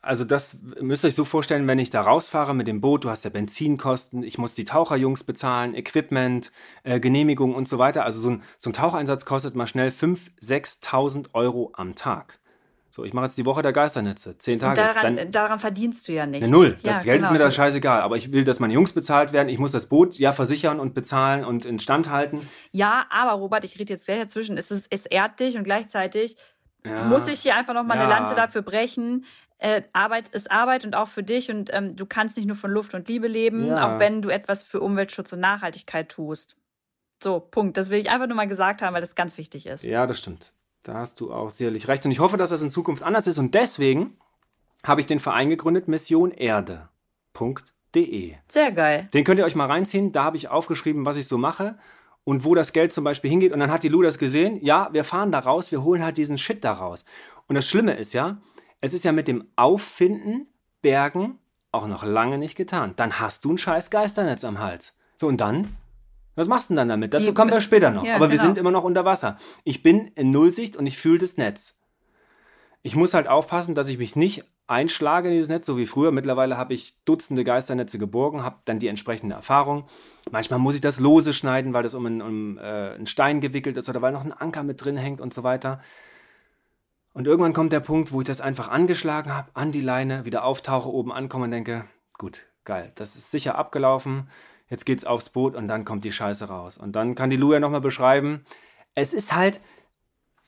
Also 0.00 0.24
das 0.24 0.60
müsst 0.80 1.04
ihr 1.04 1.08
euch 1.08 1.14
so 1.14 1.26
vorstellen, 1.26 1.66
wenn 1.66 1.78
ich 1.78 1.90
da 1.90 2.00
rausfahre 2.00 2.54
mit 2.54 2.66
dem 2.66 2.80
Boot, 2.80 3.04
du 3.04 3.10
hast 3.10 3.24
ja 3.24 3.30
Benzinkosten, 3.30 4.22
ich 4.22 4.38
muss 4.38 4.54
die 4.54 4.64
Taucherjungs 4.64 5.24
bezahlen, 5.24 5.74
Equipment, 5.74 6.52
äh, 6.84 7.00
Genehmigung 7.00 7.54
und 7.54 7.68
so 7.68 7.76
weiter. 7.76 8.04
Also 8.04 8.18
so 8.18 8.30
ein, 8.30 8.42
so 8.56 8.70
ein 8.70 8.72
Taucheinsatz 8.72 9.26
kostet 9.26 9.54
mal 9.54 9.66
schnell 9.66 9.90
5.000, 9.90 10.40
6.000 10.42 11.34
Euro 11.34 11.70
am 11.74 11.94
Tag. 11.94 12.38
So, 12.96 13.04
ich 13.04 13.12
mache 13.12 13.26
jetzt 13.26 13.36
die 13.36 13.44
Woche 13.44 13.60
der 13.60 13.74
Geisternetze, 13.74 14.38
zehn 14.38 14.58
Tage. 14.58 14.76
daran, 14.80 15.16
Dann, 15.18 15.30
daran 15.30 15.58
verdienst 15.58 16.08
du 16.08 16.12
ja 16.12 16.24
nicht. 16.24 16.40
ja, 16.40 16.48
null. 16.48 16.78
Das 16.82 17.04
Ja, 17.04 17.12
Geld 17.12 17.20
ist 17.20 17.28
genau. 17.28 17.38
mir 17.38 17.44
da 17.44 17.50
scheißegal. 17.50 18.00
Aber 18.00 18.16
ich 18.16 18.32
will, 18.32 18.42
dass 18.42 18.58
meine 18.58 18.72
Jungs 18.72 18.94
bezahlt 18.94 19.34
werden. 19.34 19.50
Ich 19.50 19.58
muss 19.58 19.70
das 19.70 19.84
Boot 19.90 20.14
ja 20.18 20.32
versichern 20.32 20.80
und 20.80 20.94
bezahlen 20.94 21.44
und 21.44 21.66
instand 21.66 22.08
halten. 22.08 22.48
Ja, 22.72 23.04
aber 23.10 23.32
Robert, 23.32 23.64
ich 23.64 23.78
rede 23.78 23.92
jetzt 23.92 24.06
gleich 24.06 24.18
dazwischen. 24.18 24.56
Es, 24.56 24.70
ist, 24.70 24.86
es 24.90 25.04
ehrt 25.04 25.38
dich 25.40 25.58
und 25.58 25.64
gleichzeitig 25.64 26.38
Ja. 26.86 27.04
muss 27.04 27.28
ich 27.28 27.40
hier 27.40 27.54
einfach 27.54 27.74
noch 27.74 27.84
mal 27.84 27.98
eine 27.98 28.04
Ja. 28.04 28.16
Lanze 28.16 28.34
dafür 28.34 28.62
brechen. 28.62 29.26
Äh, 29.58 29.82
Arbeit 29.92 30.28
ist 30.30 30.50
Arbeit 30.50 30.86
und 30.86 30.96
auch 30.96 31.08
für 31.08 31.22
dich 31.22 31.50
und 31.50 31.68
ähm, 31.74 31.96
du 31.96 32.06
kannst 32.06 32.38
nicht 32.38 32.46
nur 32.46 32.56
von 32.56 32.70
Luft 32.70 32.94
und 32.94 33.08
Liebe 33.08 33.28
leben, 33.28 33.66
Ja. 33.66 33.94
auch 33.94 33.98
wenn 33.98 34.22
du 34.22 34.30
etwas 34.30 34.62
für 34.62 34.80
Umweltschutz 34.80 35.34
und 35.34 35.40
Nachhaltigkeit 35.40 36.08
tust. 36.08 36.56
So, 37.22 37.40
Punkt. 37.40 37.76
Das 37.76 37.90
will 37.90 37.98
ich 37.98 38.08
einfach 38.08 38.26
nur 38.26 38.36
mal 38.36 38.48
gesagt 38.48 38.80
haben, 38.80 38.94
weil 38.94 39.02
das 39.02 39.14
ganz 39.14 39.36
wichtig 39.36 39.66
ist. 39.66 39.84
Ja, 39.84 40.06
das 40.06 40.18
stimmt. 40.18 40.54
Da 40.86 40.94
hast 40.94 41.20
du 41.20 41.32
auch 41.32 41.50
sicherlich 41.50 41.88
recht. 41.88 42.04
Und 42.04 42.12
ich 42.12 42.20
hoffe, 42.20 42.36
dass 42.36 42.50
das 42.50 42.62
in 42.62 42.70
Zukunft 42.70 43.02
anders 43.02 43.26
ist. 43.26 43.38
Und 43.38 43.56
deswegen 43.56 44.16
habe 44.84 45.00
ich 45.00 45.08
den 45.08 45.18
Verein 45.18 45.50
gegründet, 45.50 45.88
missionerde.de. 45.88 48.34
Sehr 48.46 48.70
geil. 48.70 49.08
Den 49.12 49.24
könnt 49.24 49.40
ihr 49.40 49.44
euch 49.44 49.56
mal 49.56 49.66
reinziehen. 49.66 50.12
Da 50.12 50.22
habe 50.22 50.36
ich 50.36 50.46
aufgeschrieben, 50.46 51.04
was 51.04 51.16
ich 51.16 51.26
so 51.26 51.38
mache 51.38 51.76
und 52.22 52.44
wo 52.44 52.54
das 52.54 52.72
Geld 52.72 52.92
zum 52.92 53.02
Beispiel 53.02 53.30
hingeht. 53.30 53.52
Und 53.52 53.58
dann 53.58 53.72
hat 53.72 53.82
die 53.82 53.88
Lu 53.88 54.00
das 54.00 54.16
gesehen. 54.16 54.64
Ja, 54.64 54.88
wir 54.92 55.02
fahren 55.02 55.32
da 55.32 55.40
raus, 55.40 55.72
wir 55.72 55.82
holen 55.82 56.04
halt 56.04 56.18
diesen 56.18 56.38
Shit 56.38 56.62
da 56.62 56.70
raus. 56.70 57.04
Und 57.48 57.56
das 57.56 57.66
Schlimme 57.66 57.94
ist 57.94 58.12
ja, 58.12 58.40
es 58.80 58.94
ist 58.94 59.04
ja 59.04 59.10
mit 59.10 59.26
dem 59.26 59.48
Auffinden, 59.56 60.46
Bergen 60.82 61.40
auch 61.72 61.88
noch 61.88 62.04
lange 62.04 62.38
nicht 62.38 62.54
getan. 62.54 62.92
Dann 62.94 63.18
hast 63.18 63.44
du 63.44 63.54
ein 63.54 63.58
scheiß 63.58 63.90
Geisternetz 63.90 64.44
am 64.44 64.60
Hals. 64.60 64.94
So, 65.16 65.26
und 65.26 65.40
dann? 65.40 65.76
Was 66.36 66.46
machst 66.48 66.70
du 66.70 66.74
denn 66.74 66.76
dann 66.78 66.88
damit? 66.90 67.12
Dazu 67.14 67.26
Die- 67.26 67.34
kommen 67.34 67.50
wir 67.50 67.60
später 67.60 67.90
noch. 67.90 68.04
Ja, 68.04 68.14
Aber 68.16 68.26
wir 68.30 68.36
genau. 68.38 68.42
sind 68.44 68.58
immer 68.58 68.70
noch 68.70 68.84
unter 68.84 69.04
Wasser. 69.04 69.38
Ich 69.64 69.82
bin 69.82 70.08
in 70.14 70.30
Nullsicht 70.30 70.76
und 70.76 70.86
ich 70.86 70.96
fühle 70.98 71.18
das 71.18 71.36
Netz. 71.36 71.78
Ich 72.82 72.94
muss 72.94 73.14
halt 73.14 73.26
aufpassen, 73.26 73.74
dass 73.74 73.88
ich 73.88 73.98
mich 73.98 74.14
nicht 74.14 74.44
einschlage 74.68 75.28
in 75.28 75.34
dieses 75.34 75.48
Netz, 75.48 75.66
so 75.66 75.76
wie 75.78 75.86
früher. 75.86 76.12
Mittlerweile 76.12 76.56
habe 76.56 76.74
ich 76.74 77.02
Dutzende 77.04 77.42
Geisternetze 77.42 77.98
geborgen, 77.98 78.42
habe 78.44 78.56
dann 78.64 78.78
die 78.78 78.88
entsprechende 78.88 79.34
Erfahrung. 79.34 79.86
Manchmal 80.30 80.58
muss 80.58 80.74
ich 80.74 80.80
das 80.80 81.00
lose 81.00 81.32
schneiden, 81.32 81.72
weil 81.72 81.82
das 81.82 81.94
um 81.94 82.06
einen, 82.06 82.20
um, 82.22 82.58
äh, 82.58 82.60
einen 82.94 83.06
Stein 83.06 83.40
gewickelt 83.40 83.76
ist 83.76 83.88
oder 83.88 84.02
weil 84.02 84.12
noch 84.12 84.24
ein 84.24 84.32
Anker 84.32 84.62
mit 84.62 84.84
drin 84.84 84.96
hängt 84.96 85.20
und 85.20 85.32
so 85.34 85.42
weiter. 85.42 85.80
Und 87.12 87.26
irgendwann 87.26 87.54
kommt 87.54 87.72
der 87.72 87.80
Punkt, 87.80 88.12
wo 88.12 88.20
ich 88.20 88.26
das 88.26 88.40
einfach 88.40 88.68
angeschlagen 88.68 89.34
habe, 89.34 89.48
an 89.54 89.72
die 89.72 89.80
Leine, 89.80 90.24
wieder 90.24 90.44
auftauche, 90.44 90.90
oben 90.92 91.12
ankomme 91.12 91.44
und 91.44 91.50
denke, 91.52 91.84
gut, 92.18 92.46
geil, 92.64 92.92
das 92.96 93.16
ist 93.16 93.30
sicher 93.30 93.56
abgelaufen, 93.56 94.28
jetzt 94.68 94.86
geht's 94.86 95.04
aufs 95.04 95.30
Boot 95.30 95.54
und 95.54 95.68
dann 95.68 95.84
kommt 95.84 96.04
die 96.04 96.12
Scheiße 96.12 96.48
raus. 96.48 96.78
Und 96.78 96.96
dann 96.96 97.14
kann 97.14 97.30
die 97.30 97.36
Lou 97.36 97.52
ja 97.52 97.60
nochmal 97.60 97.80
beschreiben, 97.80 98.44
es 98.94 99.12
ist 99.12 99.34
halt, 99.34 99.60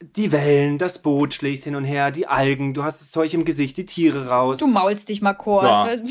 die 0.00 0.30
Wellen, 0.30 0.78
das 0.78 1.02
Boot 1.02 1.34
schlägt 1.34 1.64
hin 1.64 1.74
und 1.74 1.84
her, 1.84 2.12
die 2.12 2.28
Algen, 2.28 2.72
du 2.72 2.84
hast 2.84 3.00
das 3.00 3.10
Zeug 3.10 3.34
im 3.34 3.44
Gesicht, 3.44 3.76
die 3.76 3.84
Tiere 3.84 4.28
raus. 4.28 4.58
Du 4.58 4.68
maulst 4.68 5.08
dich 5.08 5.20
mal 5.22 5.34
kurz. 5.34 5.64
Ja. 5.64 5.96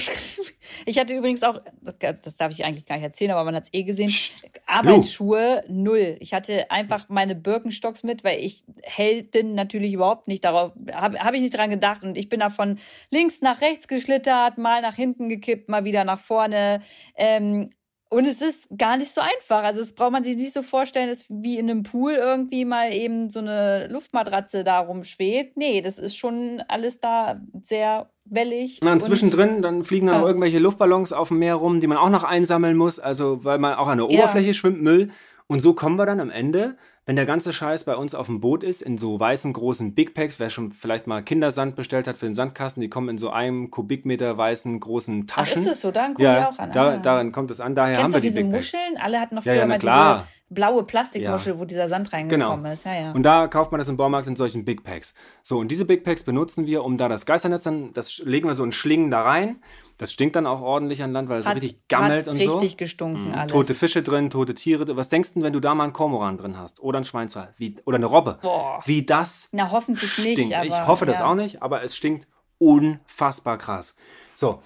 Ich 0.85 0.99
hatte 0.99 1.15
übrigens 1.15 1.43
auch, 1.43 1.61
das 1.99 2.35
darf 2.35 2.51
ich 2.51 2.65
eigentlich 2.65 2.85
gar 2.85 2.95
nicht 2.95 3.05
erzählen, 3.05 3.31
aber 3.31 3.45
man 3.45 3.55
hat 3.55 3.63
es 3.63 3.73
eh 3.73 3.83
gesehen, 3.83 4.09
Psst. 4.09 4.45
Arbeitsschuhe 4.65 5.63
null. 5.69 6.17
Ich 6.19 6.33
hatte 6.33 6.69
einfach 6.69 7.07
meine 7.07 7.35
Birkenstocks 7.35 8.03
mit, 8.03 8.25
weil 8.25 8.39
ich 8.43 8.65
Heldin 8.83 9.55
natürlich 9.55 9.93
überhaupt 9.93 10.27
nicht 10.27 10.43
darauf, 10.43 10.73
habe 10.91 11.19
hab 11.19 11.33
ich 11.33 11.41
nicht 11.41 11.57
dran 11.57 11.69
gedacht 11.69 12.03
und 12.03 12.17
ich 12.17 12.27
bin 12.27 12.41
da 12.41 12.49
von 12.49 12.79
links 13.09 13.41
nach 13.41 13.61
rechts 13.61 13.87
geschlittert, 13.87 14.57
mal 14.57 14.81
nach 14.81 14.95
hinten 14.95 15.29
gekippt, 15.29 15.69
mal 15.69 15.85
wieder 15.85 16.03
nach 16.03 16.19
vorne. 16.19 16.81
Ähm, 17.15 17.71
und 18.09 18.25
es 18.25 18.41
ist 18.41 18.69
gar 18.77 18.97
nicht 18.97 19.11
so 19.11 19.21
einfach. 19.21 19.63
Also 19.63 19.79
das 19.81 19.93
braucht 19.93 20.11
man 20.11 20.23
sich 20.23 20.35
nicht 20.37 20.53
so 20.53 20.61
vorstellen, 20.61 21.09
dass 21.09 21.25
wie 21.29 21.57
in 21.57 21.69
einem 21.69 21.83
Pool 21.83 22.13
irgendwie 22.13 22.63
mal 22.65 22.93
eben 22.93 23.29
so 23.29 23.39
eine 23.39 23.87
Luftmatratze 23.89 24.63
da 24.63 24.79
rumschwebt. 24.79 25.57
Nee, 25.57 25.81
das 25.81 25.97
ist 25.99 26.15
schon 26.17 26.61
alles 26.67 26.99
da 26.99 27.41
sehr 27.63 28.09
wellig. 28.25 28.81
Und 28.81 28.87
dann 28.87 28.99
und- 28.99 29.03
zwischendrin, 29.03 29.61
dann 29.61 29.83
fliegen 29.83 30.07
dann 30.07 30.21
Ja. 30.21 30.27
irgendwelche 30.27 30.59
Luftballons 30.59 31.13
auf 31.13 31.29
dem 31.29 31.39
Meer 31.39 31.55
rum, 31.55 31.79
die 31.79 31.87
man 31.87 31.97
auch 31.97 32.09
noch 32.09 32.23
einsammeln 32.23 32.77
muss, 32.77 32.99
also 32.99 33.43
weil 33.43 33.57
man 33.57 33.75
auch 33.75 33.87
an 33.87 33.97
der 33.99 34.09
Ja. 34.09 34.19
Oberfläche 34.19 34.53
schwimmt 34.53 34.81
Müll. 34.81 35.09
Und 35.47 35.61
so 35.61 35.73
kommen 35.73 35.95
wir 35.97 36.05
dann 36.05 36.19
am 36.19 36.29
Ende, 36.29 36.75
wenn 37.05 37.15
der 37.15 37.25
ganze 37.25 37.53
Scheiß 37.53 37.85
bei 37.85 37.95
uns 37.95 38.13
auf 38.13 38.25
dem 38.27 38.41
Boot 38.41 38.65
ist, 38.65 38.81
in 38.81 38.97
so 38.97 39.17
weißen 39.17 39.53
großen 39.53 39.95
Big 39.95 40.13
Packs, 40.13 40.41
wer 40.41 40.49
schon 40.49 40.71
vielleicht 40.71 41.07
mal 41.07 41.21
Kindersand 41.23 41.77
bestellt 41.77 42.05
hat 42.05 42.17
für 42.17 42.25
den 42.25 42.35
Sandkasten, 42.35 42.81
die 42.81 42.89
kommen 42.89 43.07
in 43.07 43.17
so 43.17 43.29
einem 43.29 43.71
Kubikmeter 43.71 44.37
weißen 44.37 44.77
großen 44.77 45.25
Ach, 45.29 45.35
Taschen. 45.35 45.59
ist 45.61 45.67
das 45.69 45.81
so? 45.81 45.91
Daran 45.91 46.15
kommen 46.15 46.17
die 46.17 46.23
ja, 46.25 46.49
auch 46.49 46.59
an. 46.59 46.71
da, 46.73 46.87
Ah. 46.89 46.97
daran 46.97 47.31
kommt 47.31 47.49
es 47.49 47.61
an, 47.61 47.75
daher 47.75 47.95
Kennst 47.99 48.03
haben 48.03 48.11
du 48.11 48.15
wir 48.17 48.21
die 48.21 48.27
diese 48.27 48.41
Big. 48.43 48.51
Muscheln? 48.51 48.97
Alle 49.01 49.21
hatten 49.21 49.35
noch 49.35 49.45
Ja, 49.45 49.53
früher 49.53 49.59
ja, 49.61 49.65
na 49.67 49.73
mal 49.75 49.79
klar. 49.79 50.15
diese 50.27 50.36
blaue 50.49 50.83
Plastikmuschel, 50.83 51.59
wo 51.59 51.65
dieser 51.65 51.87
Sand 51.89 52.13
reingekommen 52.13 52.57
Genau. 52.63 52.73
ist. 52.73 52.85
Ja, 52.85 52.95
ja. 52.95 53.11
Und 53.11 53.23
da 53.23 53.47
kauft 53.47 53.71
man 53.71 53.79
das 53.79 53.89
im 53.89 53.97
Baumarkt 53.97 54.27
in 54.27 54.35
solchen 54.35 54.63
Big 54.63 54.83
Packs. 54.83 55.13
So, 55.43 55.57
und 55.59 55.69
diese 55.69 55.83
Big 55.85 56.03
Packs 56.05 56.23
benutzen 56.23 56.65
wir, 56.65 56.83
um 56.85 56.97
da 56.97 57.09
das 57.09 57.25
Geisternetz 57.25 57.63
dann, 57.63 57.91
das 57.93 58.19
legen 58.19 58.47
wir 58.47 58.55
so 58.55 58.63
in 58.63 58.71
Schlingen 58.71 59.11
da 59.11 59.21
rein. 59.21 59.61
Das 59.97 60.13
stinkt 60.13 60.35
dann 60.35 60.45
auch 60.45 60.61
ordentlich 60.61 61.01
an 61.01 61.11
Land, 61.11 61.27
weil 61.27 61.39
es 61.39 61.45
so 61.45 61.49
Hat- 61.49 61.57
richtig 61.57 61.87
gammelt 61.87 62.27
und 62.27 62.39
so. 62.39 62.51
richtig 62.53 62.77
gestunken 62.77 63.33
alles. 63.33 63.51
Tote 63.51 63.73
Fische 63.73 64.03
drin, 64.03 64.29
tote 64.29 64.53
Tiere. 64.53 64.95
Was 64.95 65.09
denkst 65.09 65.33
du, 65.33 65.41
wenn 65.41 65.53
du 65.53 65.59
da 65.59 65.73
mal 65.75 65.85
einen 65.85 65.93
Kormoran 65.93 66.37
drin 66.37 66.55
hast? 66.57 66.81
Oder 66.81 66.99
ein 66.99 67.03
Schweinswal? 67.05 67.53
Wie, 67.57 67.75
oder 67.85 67.95
eine 67.97 68.05
Robbe? 68.05 68.37
Boah. 68.41 68.79
Wie 68.85 69.03
das 69.05 69.49
Na, 69.51 69.71
hoffentlich 69.71 70.11
stinkt. 70.13 70.37
nicht. 70.39 70.55
Aber, 70.55 70.65
ich 70.65 70.87
hoffe 70.87 71.05
das 71.07 71.19
ja. 71.19 71.25
auch 71.25 71.35
nicht, 71.35 71.61
aber 71.63 71.81
es 71.83 71.95
stinkt 71.95 72.27
unfassbar 72.59 73.57
krass. 73.57 73.95
So, 74.35 74.61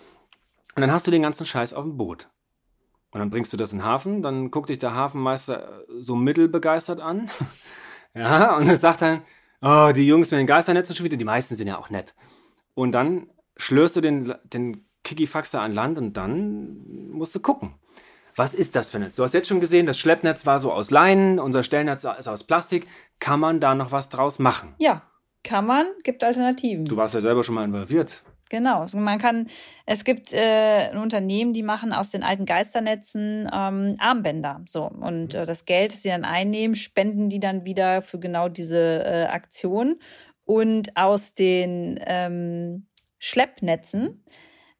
und 0.75 0.81
dann 0.81 0.91
hast 0.91 1.07
du 1.07 1.11
den 1.11 1.21
ganzen 1.21 1.45
Scheiß 1.45 1.73
auf 1.73 1.83
dem 1.83 1.97
Boot. 1.97 2.29
Und 3.11 3.19
dann 3.19 3.29
bringst 3.29 3.51
du 3.51 3.57
das 3.57 3.73
in 3.73 3.79
den 3.79 3.85
Hafen, 3.85 4.21
dann 4.23 4.51
guckt 4.51 4.69
dich 4.69 4.79
der 4.79 4.95
Hafenmeister 4.95 5.81
äh, 5.81 6.01
so 6.01 6.15
mittelbegeistert 6.15 7.01
an. 7.01 7.29
ja, 8.15 8.55
und 8.55 8.67
er 8.67 8.77
sagt 8.77 9.01
dann, 9.01 9.21
oh, 9.61 9.91
die 9.93 10.07
Jungs 10.07 10.31
mit 10.31 10.39
den 10.39 10.47
Geisternetzen 10.47 10.95
schon 10.95 11.03
wieder, 11.03 11.17
die 11.17 11.25
meisten 11.25 11.55
sind 11.55 11.67
ja 11.67 11.77
auch 11.77 11.89
nett. 11.89 12.15
Und 12.73 12.93
dann 12.93 13.29
schlürst 13.57 13.95
du 13.95 14.01
den, 14.01 14.33
den 14.45 14.85
Kikifaxer 15.03 15.61
an 15.61 15.73
Land 15.73 15.97
und 15.97 16.15
dann 16.15 17.09
musst 17.11 17.35
du 17.35 17.39
gucken. 17.39 17.75
Was 18.37 18.53
ist 18.53 18.77
das 18.77 18.89
für 18.89 18.97
ein 18.97 19.03
Netz? 19.03 19.17
Du 19.17 19.23
hast 19.23 19.33
jetzt 19.33 19.49
schon 19.49 19.59
gesehen, 19.59 19.85
das 19.85 19.99
Schleppnetz 19.99 20.45
war 20.45 20.59
so 20.59 20.71
aus 20.71 20.89
Leinen, 20.89 21.37
unser 21.37 21.63
Stellnetz 21.63 22.05
ist 22.05 22.27
aus 22.27 22.45
Plastik. 22.45 22.87
Kann 23.19 23.41
man 23.41 23.59
da 23.59 23.75
noch 23.75 23.91
was 23.91 24.07
draus 24.07 24.39
machen? 24.39 24.73
Ja, 24.77 25.01
kann 25.43 25.65
man, 25.65 25.85
gibt 26.03 26.23
Alternativen. 26.23 26.85
Du 26.85 26.95
warst 26.95 27.13
ja 27.13 27.19
selber 27.19 27.43
schon 27.43 27.55
mal 27.55 27.65
involviert. 27.65 28.23
Genau. 28.51 28.81
Also 28.81 28.97
Man 28.97 29.17
kann, 29.17 29.47
es 29.85 30.03
gibt 30.03 30.33
äh, 30.33 30.89
ein 30.89 30.97
Unternehmen, 30.97 31.53
die 31.53 31.63
machen 31.63 31.93
aus 31.93 32.09
den 32.09 32.21
alten 32.21 32.45
Geisternetzen 32.45 33.49
ähm, 33.51 33.95
Armbänder. 33.97 34.61
So. 34.67 34.83
Und 34.83 35.33
äh, 35.33 35.45
das 35.45 35.63
Geld, 35.63 35.93
das 35.93 36.01
sie 36.01 36.09
dann 36.09 36.25
einnehmen, 36.25 36.75
spenden 36.75 37.29
die 37.29 37.39
dann 37.39 37.63
wieder 37.63 38.01
für 38.01 38.19
genau 38.19 38.49
diese 38.49 39.05
äh, 39.05 39.23
Aktion. 39.27 40.01
Und 40.43 40.97
aus 40.97 41.33
den 41.33 41.97
ähm, 42.05 42.87
Schleppnetzen 43.19 44.25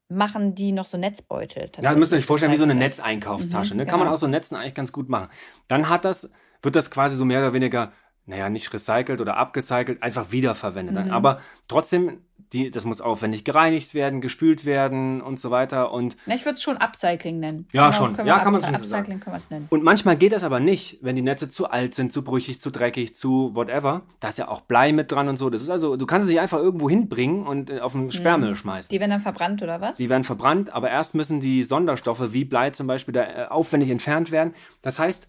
machen 0.10 0.54
die 0.54 0.74
noch 0.74 0.86
so 0.86 0.98
Netzbeutel. 0.98 1.72
Ja, 1.78 1.82
das 1.82 1.96
müsst 1.96 2.12
ihr 2.12 2.18
euch 2.18 2.26
vorstellen, 2.26 2.52
wie 2.52 2.58
so 2.58 2.66
eine. 2.66 2.76
Netzeinkaufstasche. 2.76 3.74
Mhm, 3.74 3.78
ne? 3.78 3.86
Kann 3.86 4.00
man 4.00 4.08
genau. 4.08 4.16
aus 4.16 4.20
so 4.20 4.28
Netzen 4.28 4.58
eigentlich 4.58 4.76
ganz 4.76 4.92
gut 4.92 5.08
machen. 5.08 5.30
Dann 5.70 5.88
hat 5.88 6.04
das, 6.04 6.30
wird 6.62 6.76
das 6.76 6.92
quasi 6.92 7.16
so 7.16 7.24
mehr 7.24 7.40
oder 7.40 7.54
weniger, 7.54 7.94
naja, 8.26 8.50
nicht 8.50 8.72
recycelt 8.74 9.20
oder 9.20 9.38
abgecycelt, 9.38 10.04
einfach 10.04 10.32
wiederverwendet. 10.32 11.08
Mhm. 11.08 11.12
Aber 11.12 11.40
trotzdem, 11.68 12.20
die, 12.54 12.70
das 12.70 12.86
muss 12.86 13.02
aufwendig 13.02 13.46
gereinigt 13.46 13.96
werden, 13.96 14.22
gespült 14.22 14.66
werden 14.66 15.22
und 15.22 15.40
so 15.40 15.52
weiter. 15.52 15.92
Und 15.92 16.18
Ja, 16.26 16.36
ich 16.36 16.46
würde 16.46 16.56
es 16.56 16.62
schon 16.62 16.78
Upcycling 16.78 17.40
nennen. 17.40 17.68
Ja, 17.72 17.92
schon. 17.92 18.16
können 18.16 18.28
Ja, 18.28 18.40
kann 18.40 18.54
man 18.54 18.64
schon 18.64 18.78
so 18.78 18.86
sagen. 18.86 19.20
Können 19.20 19.42
nennen. 19.50 19.68
Und 19.70 19.84
manchmal 19.84 20.18
geht 20.18 20.34
das 20.34 20.44
aber 20.44 20.60
nicht, 20.60 21.00
wenn 21.02 21.16
die 21.16 21.22
Netze 21.22 21.50
zu 21.50 21.70
alt 21.70 21.96
sind, 21.96 22.14
zu 22.14 22.24
brüchig, 22.24 22.62
zu 22.62 22.70
dreckig, 22.70 23.16
zu 23.16 23.56
whatever. 23.56 24.04
Da 24.20 24.30
ist 24.30 24.38
ja 24.38 24.50
auch 24.50 24.62
Blei 24.62 24.92
mit 24.92 25.12
dran 25.12 25.28
und 25.28 25.38
so. 25.38 25.50
Das 25.50 25.62
ist 25.62 25.70
also, 25.70 25.96
du 25.96 26.06
kannst 26.06 26.26
es 26.26 26.32
nicht 26.32 26.42
einfach 26.42 26.60
irgendwo 26.60 26.90
hinbringen 26.90 27.48
und 27.48 27.70
äh, 27.70 27.80
auf 27.80 27.94
den 27.94 28.12
Sperrmüll 28.12 28.56
schmeißen. 28.56 28.94
Die 28.94 29.00
werden 29.00 29.12
dann 29.12 29.22
verbrannt, 29.22 29.64
oder 29.64 29.82
was? 29.82 29.98
Die 29.98 30.10
werden 30.10 30.24
verbrannt, 30.24 30.72
aber 30.74 30.90
erst 30.90 31.16
müssen 31.16 31.40
die 31.40 31.64
Sonderstoffe 31.64 32.34
wie 32.34 32.46
Blei 32.46 32.70
zum 32.70 32.86
Beispiel 32.86 33.14
da 33.14 33.24
äh, 33.24 33.48
aufwendig 33.48 33.90
entfernt 33.90 34.32
werden. 34.32 34.54
Das 34.82 35.00
heißt, 35.00 35.28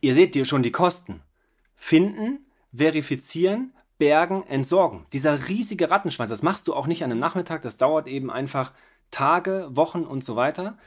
ihr 0.00 0.14
seht 0.14 0.34
hier 0.34 0.44
schon 0.44 0.62
die 0.62 0.72
Kosten. 0.72 1.20
Finden, 1.84 2.46
verifizieren, 2.72 3.72
bergen, 3.98 4.44
entsorgen. 4.46 5.04
Dieser 5.12 5.48
riesige 5.48 5.90
Rattenschwanz, 5.90 6.30
das 6.30 6.44
machst 6.44 6.68
du 6.68 6.74
auch 6.74 6.86
nicht 6.86 7.02
an 7.02 7.10
einem 7.10 7.18
Nachmittag, 7.18 7.62
das 7.62 7.76
dauert 7.76 8.06
eben 8.06 8.30
einfach 8.30 8.72
Tage, 9.10 9.66
Wochen 9.72 10.04
und 10.04 10.22
so 10.22 10.36
weiter. 10.36 10.78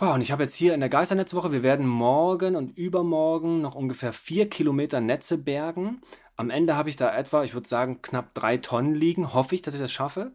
Oh, 0.00 0.06
und 0.06 0.20
ich 0.20 0.32
habe 0.32 0.42
jetzt 0.42 0.56
hier 0.56 0.74
in 0.74 0.80
der 0.80 0.88
Geisternetzwoche, 0.88 1.52
wir 1.52 1.62
werden 1.62 1.86
morgen 1.86 2.56
und 2.56 2.76
übermorgen 2.76 3.62
noch 3.62 3.76
ungefähr 3.76 4.12
vier 4.12 4.50
Kilometer 4.50 5.00
Netze 5.00 5.38
bergen. 5.38 6.00
Am 6.34 6.50
Ende 6.50 6.74
habe 6.74 6.90
ich 6.90 6.96
da 6.96 7.16
etwa, 7.16 7.44
ich 7.44 7.54
würde 7.54 7.68
sagen, 7.68 8.02
knapp 8.02 8.34
drei 8.34 8.56
Tonnen 8.56 8.96
liegen. 8.96 9.32
Hoffe 9.32 9.54
ich, 9.54 9.62
dass 9.62 9.74
ich 9.74 9.80
das 9.80 9.92
schaffe. 9.92 10.32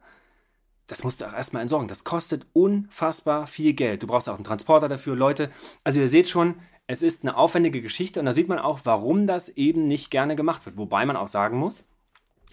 Das 0.88 1.04
musst 1.04 1.20
du 1.20 1.26
auch 1.26 1.34
erstmal 1.34 1.64
entsorgen. 1.64 1.90
Das 1.90 2.06
kostet 2.06 2.46
unfassbar 2.54 3.46
viel 3.46 3.74
Geld. 3.74 4.04
Du 4.04 4.08
brauchst 4.08 4.30
auch 4.30 4.36
einen 4.36 4.46
Transporter 4.46 4.88
dafür, 4.88 5.18
Leute. 5.18 5.52
Also 5.84 6.00
ihr 6.00 6.08
seht 6.08 6.30
schon, 6.30 6.56
es 6.94 7.02
ist 7.04 7.24
eine 7.24 7.36
aufwendige 7.36 7.82
Geschichte 7.82 8.20
und 8.20 8.26
da 8.28 8.34
sieht 8.34 8.48
man 8.48 8.60
auch, 8.60 8.80
warum 8.84 9.28
das 9.28 9.50
eben 9.50 9.88
nicht 9.88 10.12
gerne 10.12 10.36
gemacht 10.36 10.66
wird. 10.66 10.78
Wobei 10.78 11.06
man 11.06 11.18
auch 11.18 11.28
sagen 11.28 11.58
muss, 11.58 11.84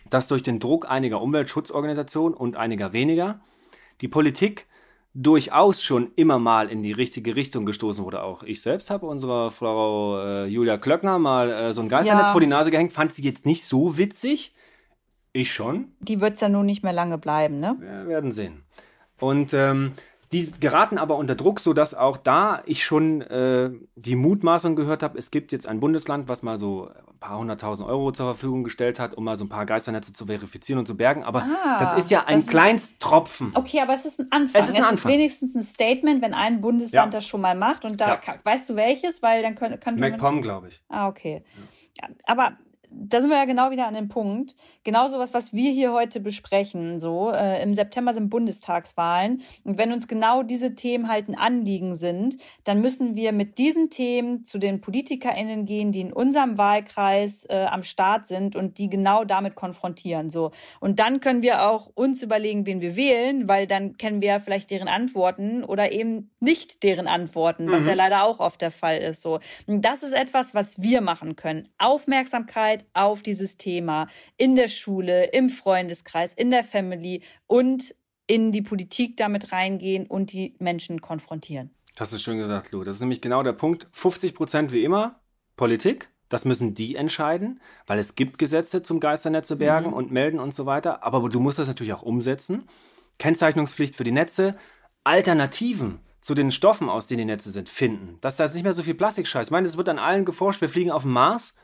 dass 0.08 0.26
durch 0.28 0.42
den 0.42 0.58
Druck 0.58 0.90
einiger 0.90 1.20
Umweltschutzorganisationen 1.20 2.34
und 2.36 2.56
einiger 2.56 2.92
weniger 2.92 3.40
die 4.00 4.08
Politik 4.08 4.66
durchaus 5.12 5.82
schon 5.82 6.12
immer 6.16 6.38
mal 6.38 6.70
in 6.70 6.82
die 6.82 6.92
richtige 6.92 7.36
Richtung 7.36 7.66
gestoßen 7.66 8.04
wurde. 8.04 8.22
Auch 8.22 8.42
ich 8.44 8.62
selbst 8.62 8.90
habe 8.90 9.06
unserer 9.06 9.50
Frau 9.50 10.20
äh, 10.22 10.46
Julia 10.46 10.78
Klöckner 10.78 11.18
mal 11.18 11.50
äh, 11.50 11.74
so 11.74 11.82
ein 11.82 11.88
Geisternetz 11.88 12.28
Ja. 12.28 12.32
vor 12.32 12.40
die 12.40 12.46
Nase 12.46 12.70
gehängt. 12.70 12.92
Fand 12.92 13.12
sie 13.14 13.22
jetzt 13.22 13.44
nicht 13.44 13.64
so 13.64 13.98
witzig. 13.98 14.54
Ich 15.32 15.52
schon. 15.52 15.92
Die 16.00 16.20
wird 16.20 16.34
es 16.34 16.40
ja 16.40 16.48
nun 16.48 16.66
nicht 16.66 16.82
mehr 16.82 16.92
lange 16.92 17.18
bleiben, 17.18 17.60
ne? 17.60 17.76
Wir 17.80 18.08
werden 18.08 18.32
sehen. 18.32 18.64
Und 19.18 19.52
ähm, 19.52 19.92
die 20.32 20.50
geraten 20.60 20.96
aber 20.98 21.16
unter 21.16 21.34
Druck, 21.34 21.58
sodass 21.58 21.92
auch 21.94 22.16
da 22.16 22.62
ich 22.66 22.84
schon 22.84 23.20
äh, 23.22 23.70
die 23.96 24.14
Mutmaßung 24.14 24.76
gehört 24.76 25.02
habe, 25.02 25.18
es 25.18 25.30
gibt 25.32 25.50
jetzt 25.50 25.66
ein 25.66 25.80
Bundesland, 25.80 26.28
was 26.28 26.42
mal 26.42 26.56
so 26.58 26.88
ein 26.88 27.18
paar 27.18 27.38
hunderttausend 27.38 27.88
Euro 27.88 28.12
zur 28.12 28.26
Verfügung 28.26 28.62
gestellt 28.62 29.00
hat, 29.00 29.14
um 29.14 29.24
mal 29.24 29.36
so 29.36 29.44
ein 29.44 29.48
paar 29.48 29.66
Geisternetze 29.66 30.12
zu 30.12 30.26
verifizieren 30.26 30.78
und 30.78 30.86
zu 30.86 30.96
bergen. 30.96 31.24
Aber 31.24 31.42
Ah, 31.64 31.78
das 31.80 31.94
ist 31.94 32.10
ja 32.12 32.24
ein 32.26 32.38
ist- 32.38 32.48
Kleinstropfen. 32.50 33.50
Okay, 33.54 33.80
aber 33.80 33.92
es 33.94 34.04
ist 34.06 34.20
ein 34.20 34.28
Anfang. 34.30 34.60
Es 34.62 34.68
ist 34.68 34.76
ein 34.76 34.84
Anfang. 34.84 35.10
wenigstens 35.12 35.54
ein 35.56 35.62
Statement, 35.62 36.22
wenn 36.22 36.32
ein 36.34 36.60
Bundesland 36.60 37.12
Ja. 37.12 37.18
das 37.18 37.26
schon 37.26 37.40
mal 37.40 37.56
macht. 37.56 37.84
Und 37.84 38.00
da 38.00 38.20
Ja. 38.24 38.34
weißt 38.44 38.70
du 38.70 38.76
welches, 38.76 39.22
weil 39.22 39.42
dann 39.42 39.56
können 39.56 39.80
kann 39.80 39.96
MacPom, 39.96 40.42
glaube 40.42 40.68
ich. 40.68 40.80
Ah, 40.88 41.08
okay. 41.08 41.42
Ja, 42.00 42.08
aber 42.26 42.52
da 42.92 43.20
sind 43.20 43.30
wir 43.30 43.36
ja 43.36 43.44
genau 43.44 43.70
wieder 43.70 43.86
an 43.86 43.94
dem 43.94 44.08
Punkt. 44.08 44.56
Genau 44.84 45.06
sowas, 45.06 45.32
was 45.34 45.52
wir 45.52 45.70
hier 45.70 45.92
heute 45.92 46.20
besprechen. 46.20 46.98
So 47.00 47.30
äh, 47.30 47.62
im 47.62 47.74
September 47.74 48.12
sind 48.12 48.30
Bundestagswahlen 48.30 49.42
und 49.64 49.78
wenn 49.78 49.92
uns 49.92 50.08
genau 50.08 50.42
diese 50.42 50.74
Themen 50.74 51.08
halt 51.08 51.28
ein 51.28 51.36
Anliegen 51.36 51.94
sind, 51.94 52.36
dann 52.64 52.80
müssen 52.80 53.14
wir 53.16 53.32
mit 53.32 53.58
diesen 53.58 53.90
Themen 53.90 54.44
zu 54.44 54.58
den 54.58 54.80
PolitikerInnen 54.80 55.66
gehen, 55.66 55.92
die 55.92 56.00
in 56.00 56.12
unserem 56.12 56.58
Wahlkreis 56.58 57.44
äh, 57.48 57.66
am 57.70 57.82
Start 57.82 58.26
sind 58.26 58.56
und 58.56 58.78
die 58.78 58.88
genau 58.90 59.24
damit 59.24 59.54
konfrontieren. 59.54 60.30
So 60.30 60.50
und 60.80 60.98
dann 60.98 61.20
können 61.20 61.42
wir 61.42 61.68
auch 61.68 61.90
uns 61.94 62.22
überlegen, 62.22 62.66
wen 62.66 62.80
wir 62.80 62.96
wählen, 62.96 63.48
weil 63.48 63.66
dann 63.66 63.96
kennen 63.96 64.20
wir 64.20 64.28
ja 64.28 64.40
vielleicht 64.40 64.70
deren 64.70 64.88
Antworten 64.88 65.64
oder 65.64 65.92
eben 65.92 66.30
nicht 66.40 66.82
deren 66.82 67.06
Antworten, 67.06 67.70
was 67.70 67.82
Mhm. 67.84 67.88
ja 67.88 67.94
leider 67.94 68.24
auch 68.24 68.40
oft 68.40 68.60
der 68.60 68.70
Fall 68.70 68.98
ist. 68.98 69.22
So 69.22 69.40
und 69.66 69.84
das 69.84 70.02
ist 70.02 70.12
etwas, 70.12 70.54
was 70.54 70.82
wir 70.82 71.00
machen 71.00 71.36
können. 71.36 71.68
Aufmerksamkeit 71.78 72.79
Aufmerksamkeit 72.80 72.84
auf 72.94 73.22
dieses 73.22 73.56
Thema 73.56 74.08
in 74.36 74.56
der 74.56 74.68
Schule, 74.68 75.30
im 75.32 75.50
Freundeskreis, 75.50 76.32
in 76.32 76.50
der 76.50 76.64
Family 76.64 77.22
und 77.46 77.94
in 78.26 78.52
die 78.52 78.62
Politik 78.62 79.16
damit 79.16 79.52
reingehen 79.52 80.06
und 80.06 80.32
die 80.32 80.54
Menschen 80.58 81.00
konfrontieren. 81.00 81.70
Das 81.96 82.12
ist 82.12 82.22
schön 82.22 82.38
gesagt, 82.38 82.70
Lou. 82.70 82.84
Das 82.84 82.96
ist 82.96 83.00
nämlich 83.00 83.20
genau 83.20 83.42
der 83.42 83.52
Punkt. 83.52 83.88
50 83.92 84.34
Prozent 84.34 84.72
wie 84.72 84.84
immer 84.84 85.20
Politik. 85.56 86.10
Das 86.28 86.44
müssen 86.44 86.74
die 86.74 86.94
entscheiden, 86.94 87.60
weil 87.88 87.98
es 87.98 88.14
gibt 88.14 88.38
Gesetze 88.38 88.82
zum 88.82 89.00
Geisternetze 89.00 89.56
bergen 89.56 89.88
mhm. 89.88 89.94
und 89.94 90.12
melden 90.12 90.38
und 90.38 90.54
so 90.54 90.64
weiter. 90.64 91.02
Aber 91.02 91.28
du 91.28 91.40
musst 91.40 91.58
das 91.58 91.66
natürlich 91.66 91.92
auch 91.92 92.02
umsetzen. 92.02 92.68
Kennzeichnungspflicht 93.18 93.96
für 93.96 94.04
die 94.04 94.12
Netze, 94.12 94.56
Alternativen 95.02 95.98
zu 96.20 96.34
den 96.34 96.52
Stoffen, 96.52 96.88
aus 96.88 97.08
denen 97.08 97.18
die 97.18 97.24
Netze 97.32 97.50
sind, 97.50 97.68
finden. 97.68 98.18
Dass 98.20 98.36
da 98.36 98.44
jetzt 98.44 98.54
nicht 98.54 98.62
mehr 98.62 98.74
so 98.74 98.84
viel 98.84 98.94
Plastikscheiß. 98.94 99.48
Ich 99.48 99.50
meine, 99.50 99.66
es 99.66 99.76
wird 99.76 99.88
an 99.88 99.98
allen 99.98 100.24
geforscht. 100.24 100.60
Wir 100.60 100.68
fliegen 100.68 100.92
auf 100.92 101.02
den 101.02 101.12
Mars 101.12 101.56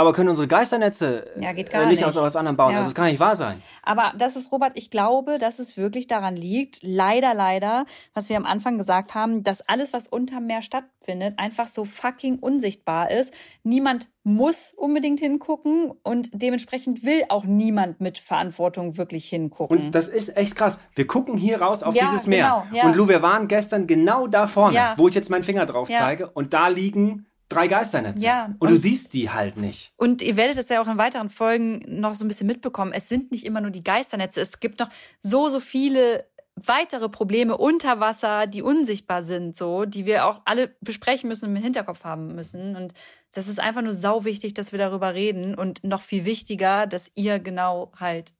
aber 0.00 0.12
können 0.12 0.30
unsere 0.30 0.48
Geisternetze 0.48 1.26
ja, 1.38 1.52
nicht, 1.52 1.72
nicht, 1.72 2.04
aus 2.04 2.16
was 2.16 2.34
anderem 2.36 2.56
bauen. 2.56 2.72
Ja. 2.72 2.78
Also 2.78 2.90
das 2.90 2.94
kann 2.94 3.06
nicht 3.06 3.20
wahr 3.20 3.34
sein. 3.34 3.62
Aber 3.82 4.12
das 4.16 4.34
ist, 4.34 4.50
Robert, 4.50 4.72
ich 4.74 4.90
glaube, 4.90 5.38
dass 5.38 5.58
es 5.58 5.76
wirklich 5.76 6.06
daran 6.06 6.36
liegt, 6.36 6.78
leider, 6.82 7.34
leider, 7.34 7.84
was 8.14 8.28
wir 8.28 8.36
am 8.36 8.46
Anfang 8.46 8.78
gesagt 8.78 9.14
haben, 9.14 9.42
dass 9.42 9.60
alles, 9.68 9.92
was 9.92 10.06
unterm 10.08 10.46
Meer 10.46 10.62
stattfindet, 10.62 11.34
einfach 11.38 11.66
so 11.66 11.84
fucking 11.84 12.38
unsichtbar 12.38 13.10
ist. 13.10 13.34
Niemand 13.62 14.08
muss 14.22 14.74
unbedingt 14.74 15.20
hingucken 15.20 15.92
und 16.02 16.30
dementsprechend 16.32 17.04
will 17.04 17.24
auch 17.28 17.44
niemand 17.44 18.00
mit 18.00 18.18
Verantwortung 18.18 18.96
wirklich 18.96 19.28
hingucken. 19.28 19.78
Und 19.78 19.94
das 19.94 20.08
ist 20.08 20.36
echt 20.36 20.56
krass. 20.56 20.80
Wir 20.94 21.06
gucken 21.06 21.36
hier 21.36 21.60
raus 21.60 21.82
auf 21.82 21.94
ja, 21.94 22.04
dieses 22.04 22.26
Meer. 22.26 22.64
Genau, 22.70 22.86
und 22.86 22.96
Lou, 22.96 23.08
wir 23.08 23.22
waren 23.22 23.48
gestern 23.48 23.86
genau 23.86 24.26
da 24.26 24.46
vorne, 24.46 24.94
wo 24.96 25.08
ich 25.08 25.14
jetzt 25.14 25.30
meinen 25.30 25.44
Finger 25.44 25.66
drauf 25.66 25.88
zeige. 25.90 26.30
Und 26.30 26.52
da 26.52 26.68
liegen 26.68 27.26
drei 27.50 27.68
Geisternetze. 27.68 28.24
Ja, 28.24 28.46
und, 28.46 28.56
und, 28.60 28.70
du 28.70 28.76
siehst 28.78 29.12
die 29.12 29.30
halt 29.30 29.58
nicht. 29.58 29.92
Und 29.96 30.22
ihr 30.22 30.36
werdet 30.36 30.56
es 30.56 30.70
ja 30.70 30.80
auch 30.80 30.88
in 30.88 30.96
weiteren 30.96 31.28
Folgen 31.28 31.84
noch 31.86 32.14
so 32.14 32.24
ein 32.24 32.28
bisschen 32.28 32.46
mitbekommen. 32.46 32.92
Es 32.94 33.08
sind 33.08 33.30
nicht 33.30 33.44
immer 33.44 33.60
nur 33.60 33.70
die 33.70 33.84
Geisternetze. 33.84 34.40
Es 34.40 34.60
gibt 34.60 34.80
noch 34.80 34.88
so, 35.20 35.48
so 35.48 35.60
viele 35.60 36.26
weitere 36.56 37.08
Probleme 37.08 37.56
unter 37.56 38.00
Wasser, 38.00 38.46
die 38.46 38.62
unsichtbar 38.62 39.22
sind, 39.22 39.56
so, 39.56 39.84
die 39.84 40.06
wir 40.06 40.26
auch 40.26 40.40
alle 40.44 40.74
besprechen 40.80 41.28
müssen 41.28 41.46
und 41.46 41.56
im 41.56 41.62
Hinterkopf 41.62 42.04
haben 42.04 42.34
müssen. 42.34 42.76
Und 42.76 42.94
das 43.32 43.48
ist 43.48 43.60
einfach 43.60 43.82
nur 43.82 43.94
sau 43.94 44.24
wichtig, 44.24 44.54
dass 44.54 44.72
wir 44.72 44.78
darüber 44.78 45.14
reden 45.14 45.54
und 45.54 45.84
noch 45.84 46.02
viel 46.02 46.24
wichtiger, 46.24 46.86
dass 46.86 47.10
ihr 47.14 47.38
genau 47.38 47.92
halt 47.96 48.32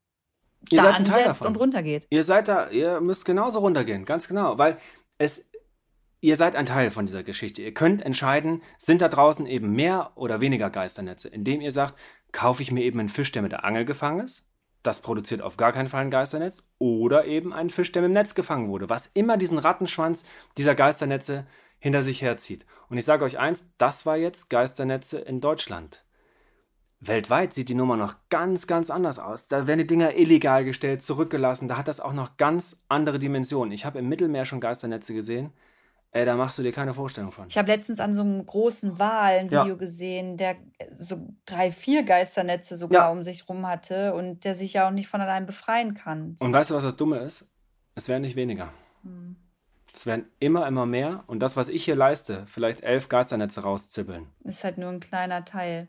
ihr 0.71 0.83
da 0.83 0.91
ansetzt 0.91 1.45
und 1.45 1.57
runtergeht. 1.57 2.07
Ihr 2.11 2.23
seid 2.23 2.49
da, 2.49 2.69
ihr 2.69 3.01
müsst 3.01 3.25
genauso 3.25 3.61
runtergehen, 3.61 4.05
ganz 4.05 4.29
genau, 4.29 4.59
weil 4.59 4.77
es 5.17 5.50
Ihr 6.21 6.37
seid 6.37 6.55
ein 6.55 6.67
Teil 6.67 6.91
von 6.91 7.07
dieser 7.07 7.23
Geschichte. 7.23 7.63
Ihr 7.63 7.73
könnt 7.73 8.03
entscheiden, 8.03 8.63
sind 8.77 9.01
da 9.01 9.09
draußen 9.09 9.47
eben 9.47 9.73
mehr 9.73 10.13
oder 10.17 10.41
weniger 10.41 10.69
Geisternetze, 10.69 11.29
indem 11.29 11.61
ihr 11.63 11.73
sagt, 11.73 11.95
kaufe 12.33 12.63
ich 12.63 12.71
mir 12.71 12.85
eben 12.85 13.01
einen 13.01 13.09
Fisch, 13.09 13.33
der 13.33 13.43
mit 13.43 13.53
der 13.53 13.65
Angel 13.65 13.85
gefangen 13.85 14.21
ist, 14.21 14.47
das 14.83 15.01
produziert 15.01 15.43
auf 15.43 15.57
gar 15.57 15.73
keinen 15.73 15.89
Fall 15.89 16.03
ein 16.03 16.11
Geisternetz, 16.11 16.69
oder 16.79 17.25
eben 17.27 17.53
einen 17.53 17.71
Fisch, 17.71 17.93
der 17.93 18.03
mit 18.03 18.11
dem 18.11 18.15
Netz 18.15 18.35
gefangen 18.35 18.69
wurde, 18.69 18.89
was 18.89 19.09
immer 19.09 19.37
diesen 19.37 19.59
Rattenschwanz 19.59 20.25
dieser 20.57 20.75
Geisternetze 20.75 21.47
hinter 21.79 22.03
sich 22.03 22.23
herzieht. 22.23 22.67
Und 22.89 22.99
ich 22.99 23.05
sage 23.05 23.25
euch 23.25 23.39
eins, 23.39 23.67
das 23.79 24.05
war 24.05 24.17
jetzt 24.17 24.51
Geisternetze 24.51 25.19
in 25.19 25.41
Deutschland. 25.41 26.05
Weltweit 27.01 27.55
sieht 27.55 27.71
die 27.71 27.75
Nummer 27.75 27.97
noch 27.97 28.15
ganz, 28.29 28.67
ganz 28.67 28.91
anders 28.91 29.19
aus. 29.19 29.47
Da 29.47 29.67
werden 29.67 29.81
die 29.81 29.87
Dinger 29.87 30.17
illegal 30.17 30.67
gestellt, 30.67 31.03
zurückgelassen. 31.03 31.67
Da 31.67 31.79
hat 31.79 31.89
das 31.89 32.01
auch 32.01 32.13
noch 32.13 32.37
ganz 32.37 32.83
andere 32.89 33.19
Dimensionen. 33.19 33.73
Ich 33.73 33.87
habe 33.87 33.99
im 33.99 34.09
Mittelmeer 34.09 34.45
schon 34.45 34.61
Geisternetze 34.61 35.15
gesehen. 35.15 35.55
Ey, 36.13 36.25
da 36.25 36.35
machst 36.35 36.59
du 36.59 36.63
dir 36.63 36.73
keine 36.73 36.93
Vorstellung 36.93 37.31
von. 37.31 37.47
Ich 37.49 37.57
habe 37.57 37.69
letztens 37.69 38.01
an 38.01 38.15
so 38.15 38.23
einem 38.23 38.45
großen 38.45 38.99
Wal 38.99 39.39
ein 39.39 39.51
Video 39.51 39.65
ja. 39.65 39.75
gesehen, 39.75 40.37
der 40.37 40.57
so 40.97 41.29
drei, 41.47 41.71
vier 41.71 42.03
Geisternetze 42.03 42.77
sogar 42.77 43.07
ja. 43.07 43.11
um 43.11 43.23
sich 43.23 43.49
rum 43.49 43.67
hatte 43.67 44.13
und 44.15 44.45
der 44.45 44.57
sich 44.57 44.73
ja 44.73 44.89
auch 44.89 44.93
nicht 44.93 45.07
von 45.07 45.21
allein 45.21 45.47
befreien 45.47 45.95
kann. 45.95 46.37
Und 46.41 46.53
weißt 46.53 46.71
du, 46.71 46.75
was 46.75 46.83
das 46.83 46.97
Dumme 46.97 47.19
ist? 47.19 47.49
Es 47.95 48.09
werden 48.09 48.23
nicht 48.23 48.35
weniger. 48.35 48.71
Hm. 49.05 49.37
Es 49.95 50.07
werden 50.07 50.27
immer, 50.39 50.67
immer 50.67 50.87
mehr. 50.87 51.25
Und 51.27 51.41
das, 51.41 51.57
was 51.57 51.69
ich 51.69 51.85
hier 51.85 51.97
leiste, 51.97 52.45
vielleicht 52.47 52.83
elf 52.83 53.09
Geisternetze 53.09 53.63
rauszibbeln. 53.63 54.27
Ist 54.45 54.65
halt 54.65 54.79
nur 54.79 54.89
ein 54.89 55.01
kleiner 55.01 55.45
Teil. 55.45 55.89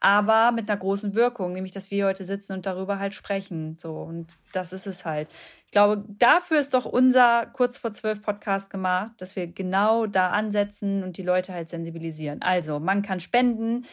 Aber 0.00 0.52
mit 0.52 0.70
einer 0.70 0.78
großen 0.78 1.14
Wirkung, 1.14 1.54
nämlich, 1.54 1.72
dass 1.72 1.90
wir 1.90 2.06
heute 2.06 2.24
sitzen 2.24 2.52
und 2.52 2.66
darüber 2.66 2.98
halt 2.98 3.14
sprechen. 3.14 3.76
So, 3.78 3.96
und 3.96 4.32
das 4.52 4.72
ist 4.72 4.86
es 4.86 5.04
halt. 5.04 5.28
Ich 5.68 5.72
glaube, 5.72 6.02
dafür 6.08 6.60
ist 6.60 6.72
doch 6.72 6.86
unser 6.86 7.44
kurz 7.44 7.76
vor 7.76 7.92
zwölf 7.92 8.22
Podcast 8.22 8.70
gemacht, 8.70 9.10
dass 9.18 9.36
wir 9.36 9.46
genau 9.48 10.06
da 10.06 10.30
ansetzen 10.30 11.02
und 11.02 11.18
die 11.18 11.22
Leute 11.22 11.52
halt 11.52 11.68
sensibilisieren. 11.68 12.40
Also, 12.40 12.80
man 12.80 13.02
kann 13.02 13.20
spenden 13.20 13.84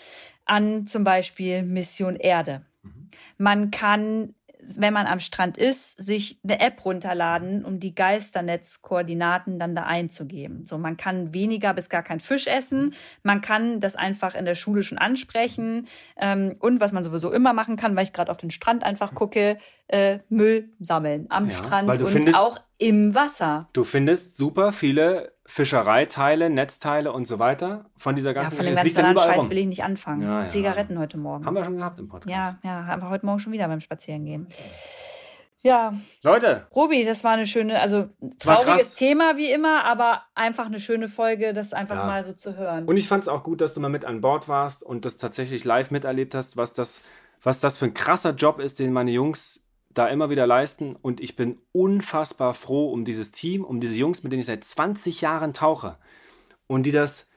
an 0.46 0.88
zum 0.88 1.04
Beispiel 1.04 1.64
Mission 1.64 2.16
Erde. 2.16 2.66
Mhm. 2.82 3.10
Man 3.38 3.72
kann 3.72 4.36
wenn 4.78 4.94
man 4.94 5.08
am 5.08 5.20
Strand 5.20 5.58
ist, 5.58 6.02
sich 6.02 6.40
eine 6.44 6.60
App 6.60 6.84
runterladen, 6.86 7.66
um 7.66 7.80
die 7.80 7.94
Geisternetzkoordinaten 7.94 9.60
dann 9.60 9.76
da 9.76 9.84
einzugeben. 9.84 10.66
So, 10.66 10.78
man 10.78 10.98
kann 10.98 11.34
weniger 11.34 11.74
bis 11.74 11.90
gar 11.90 12.04
kein 12.04 12.20
Fisch 12.20 12.48
essen. 12.48 12.94
Man 13.24 13.42
kann 13.42 13.80
das 13.80 13.96
einfach 13.96 14.36
in 14.36 14.46
der 14.46 14.56
Schule 14.56 14.84
schon 14.84 14.98
ansprechen. 14.98 15.88
Ähm, 16.18 16.56
und 16.60 16.80
was 16.80 16.92
man 16.92 17.04
sowieso 17.04 17.32
immer 17.32 17.54
machen 17.54 17.78
kann, 17.78 17.96
weil 17.96 18.04
ich 18.04 18.14
gerade 18.14 18.32
auf 18.32 18.38
den 18.38 18.52
Strand 18.52 18.84
einfach 18.84 19.14
gucke, 19.14 19.58
äh, 19.88 20.20
Müll 20.30 20.70
sammeln 20.80 21.28
am 21.30 21.50
ja, 21.50 21.56
Strand 21.56 21.90
und 21.90 22.08
findest, 22.08 22.38
auch 22.38 22.60
im 22.78 23.14
Wasser. 23.14 23.70
Du 23.74 23.84
findest 23.84 24.38
super 24.38 24.72
viele 24.72 25.35
Fischereiteile, 25.48 26.50
Netzteile 26.50 27.12
und 27.14 27.28
so 27.28 27.38
weiter 27.38 27.86
von 27.98 28.16
dieser 28.16 28.34
ganzen 28.34 28.56
ja, 28.56 28.64
von 28.64 28.66
dem 28.66 28.76
ganzen 28.76 29.06
anderen 29.06 29.30
Scheiß 29.30 29.44
rum. 29.44 29.50
will 29.52 29.58
ich 29.60 29.68
nicht 29.68 29.84
anfangen. 29.84 30.24
Ja, 30.24 30.42
ja. 30.42 30.48
Zigaretten 30.48 30.98
heute 30.98 31.18
Morgen. 31.18 31.46
Haben 31.46 31.56
wir 31.56 31.64
schon 31.64 31.78
gehabt 31.78 32.00
im 32.00 32.08
Podcast. 32.08 32.34
Ja, 32.34 32.58
ja, 32.64 32.86
haben 32.88 33.02
wir 33.04 33.10
heute 33.10 33.26
Morgen 33.26 33.40
schon 33.40 33.54
wieder 33.54 33.68
beim 33.68 33.80
Spazierengehen. 33.80 34.48
Ja. 35.62 35.94
Leute. 36.22 36.68
Robi, 36.76 37.06
das 37.06 37.24
war 37.24 37.32
eine 37.32 37.48
schöne, 37.48 37.80
also 37.80 38.10
trauriges 38.40 38.94
Thema 38.96 39.36
wie 39.36 39.52
immer, 39.52 39.84
aber 39.84 40.22
einfach 40.36 40.68
eine 40.68 40.80
schöne 40.80 41.10
Folge, 41.10 41.54
das 41.54 41.74
einfach 41.74 42.06
mal 42.06 42.24
so 42.24 42.34
zu 42.34 42.56
hören. 42.56 42.86
Und 42.86 42.98
ich 42.98 43.08
fand 43.08 43.24
es 43.24 43.28
auch 43.28 43.44
gut, 43.44 43.62
dass 43.62 43.74
du 43.74 43.80
mal 43.82 43.90
mit 43.90 44.06
an 44.06 44.22
Bord 44.22 44.48
warst 44.48 44.84
und 44.84 45.06
das 45.06 45.18
tatsächlich 45.18 45.64
live 45.64 45.90
miterlebt 45.90 46.36
hast, 46.36 46.56
was 46.56 46.74
das, 46.74 47.02
was 47.42 47.60
das 47.62 47.78
für 47.78 47.86
ein 47.86 47.96
krasser 47.96 48.36
Job 48.36 48.60
ist, 48.60 48.78
den 48.80 48.94
meine 48.94 49.12
Jungs 49.12 49.65
da 49.96 50.08
immer 50.08 50.30
wieder 50.30 50.46
leisten 50.46 50.96
und 50.96 51.20
ich 51.20 51.36
bin 51.36 51.60
unfassbar 51.72 52.54
froh 52.54 52.92
um 52.92 53.06
dieses 53.06 53.32
Team, 53.32 53.64
um 53.64 53.80
diese 53.80 53.96
Jungs, 53.96 54.22
mit 54.22 54.32
denen 54.32 54.42
ich 54.42 54.46
seit 54.46 54.64
20 54.64 55.22
Jahren 55.22 55.54
tauche 55.54 55.98
und 56.68 56.84
die 56.84 56.92
das 56.92 57.28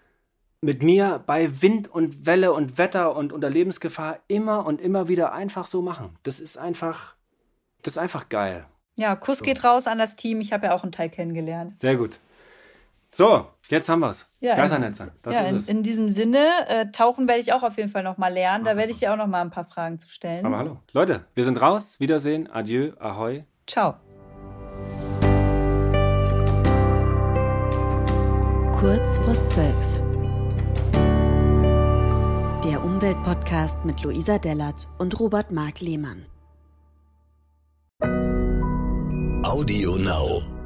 mit 0.61 0.83
mir 0.83 1.23
bei 1.25 1.63
Wind 1.63 1.89
und 1.89 2.27
Welle 2.27 2.53
und 2.53 2.79
Wetter 2.79 3.15
und 3.15 3.33
unter 3.33 3.49
Lebensgefahr 3.49 4.19
immer 4.27 4.67
und 4.67 4.81
immer 4.81 5.09
wieder 5.09 5.33
einfach 5.33 5.67
so 5.67 5.83
machen. 5.83 6.17
Das 6.25 6.41
ist 6.41 6.59
einfach, 6.59 7.15
das 7.83 7.95
ist 7.95 7.99
einfach 7.99 8.29
geil. 8.29 8.67
Ja, 8.97 9.15
Kuss 9.15 9.39
so. 9.39 9.45
geht 9.45 9.63
raus 9.63 9.87
an 9.87 9.99
das 9.99 10.17
Team. 10.17 10.41
Ich 10.41 10.53
habe 10.53 10.67
ja 10.67 10.75
auch 10.75 10.83
einen 10.83 10.91
Teil 10.91 11.11
kennengelernt. 11.11 11.81
Sehr 11.81 11.97
gut. 11.97 12.19
So, 13.11 13.47
jetzt 13.69 13.89
haben 13.89 14.01
wir 14.01 14.11
es. 14.11 14.27
Ja, 14.41 14.55
Geisternetze. 14.55 15.13
Das 15.23 15.35
ja, 15.35 15.43
ist 15.43 15.53
es. 15.53 15.69
In, 15.69 15.79
in 15.79 15.83
diesem 15.83 16.09
Sinne, 16.09 16.47
äh, 16.69 16.87
tauchen 16.93 17.27
werde 17.27 17.41
ich 17.41 17.53
auch 17.53 17.63
auf 17.63 17.77
jeden 17.77 17.89
Fall 17.89 18.03
noch 18.03 18.19
mal 18.19 18.33
lernen. 18.33 18.65
Da 18.65 18.77
werde 18.77 18.93
ich 18.93 18.99
dir 18.99 19.13
auch 19.13 19.17
noch 19.17 19.27
mal 19.27 19.41
ein 19.41 19.51
paar 19.51 19.65
Fragen 19.65 19.99
zu 19.99 20.09
stellen. 20.09 20.45
Aber 20.45 20.59
hallo. 20.59 20.79
Leute, 20.93 21.25
wir 21.35 21.45
sind 21.45 21.61
raus. 21.61 21.99
Wiedersehen. 22.01 22.51
Adieu. 22.51 22.93
Ahoi. 22.99 23.45
Ciao. 23.67 23.95
Kurz 28.79 29.19
vor 29.19 29.41
zwölf. 29.43 30.03
Der 32.65 32.85
Umweltpodcast 32.85 33.85
mit 33.85 34.03
Luisa 34.03 34.39
Dellert 34.39 34.87
und 34.99 35.19
Robert 35.19 35.51
Mark 35.51 35.81
Lehmann. 35.81 36.27
Audio 39.43 39.97
Now. 39.97 40.58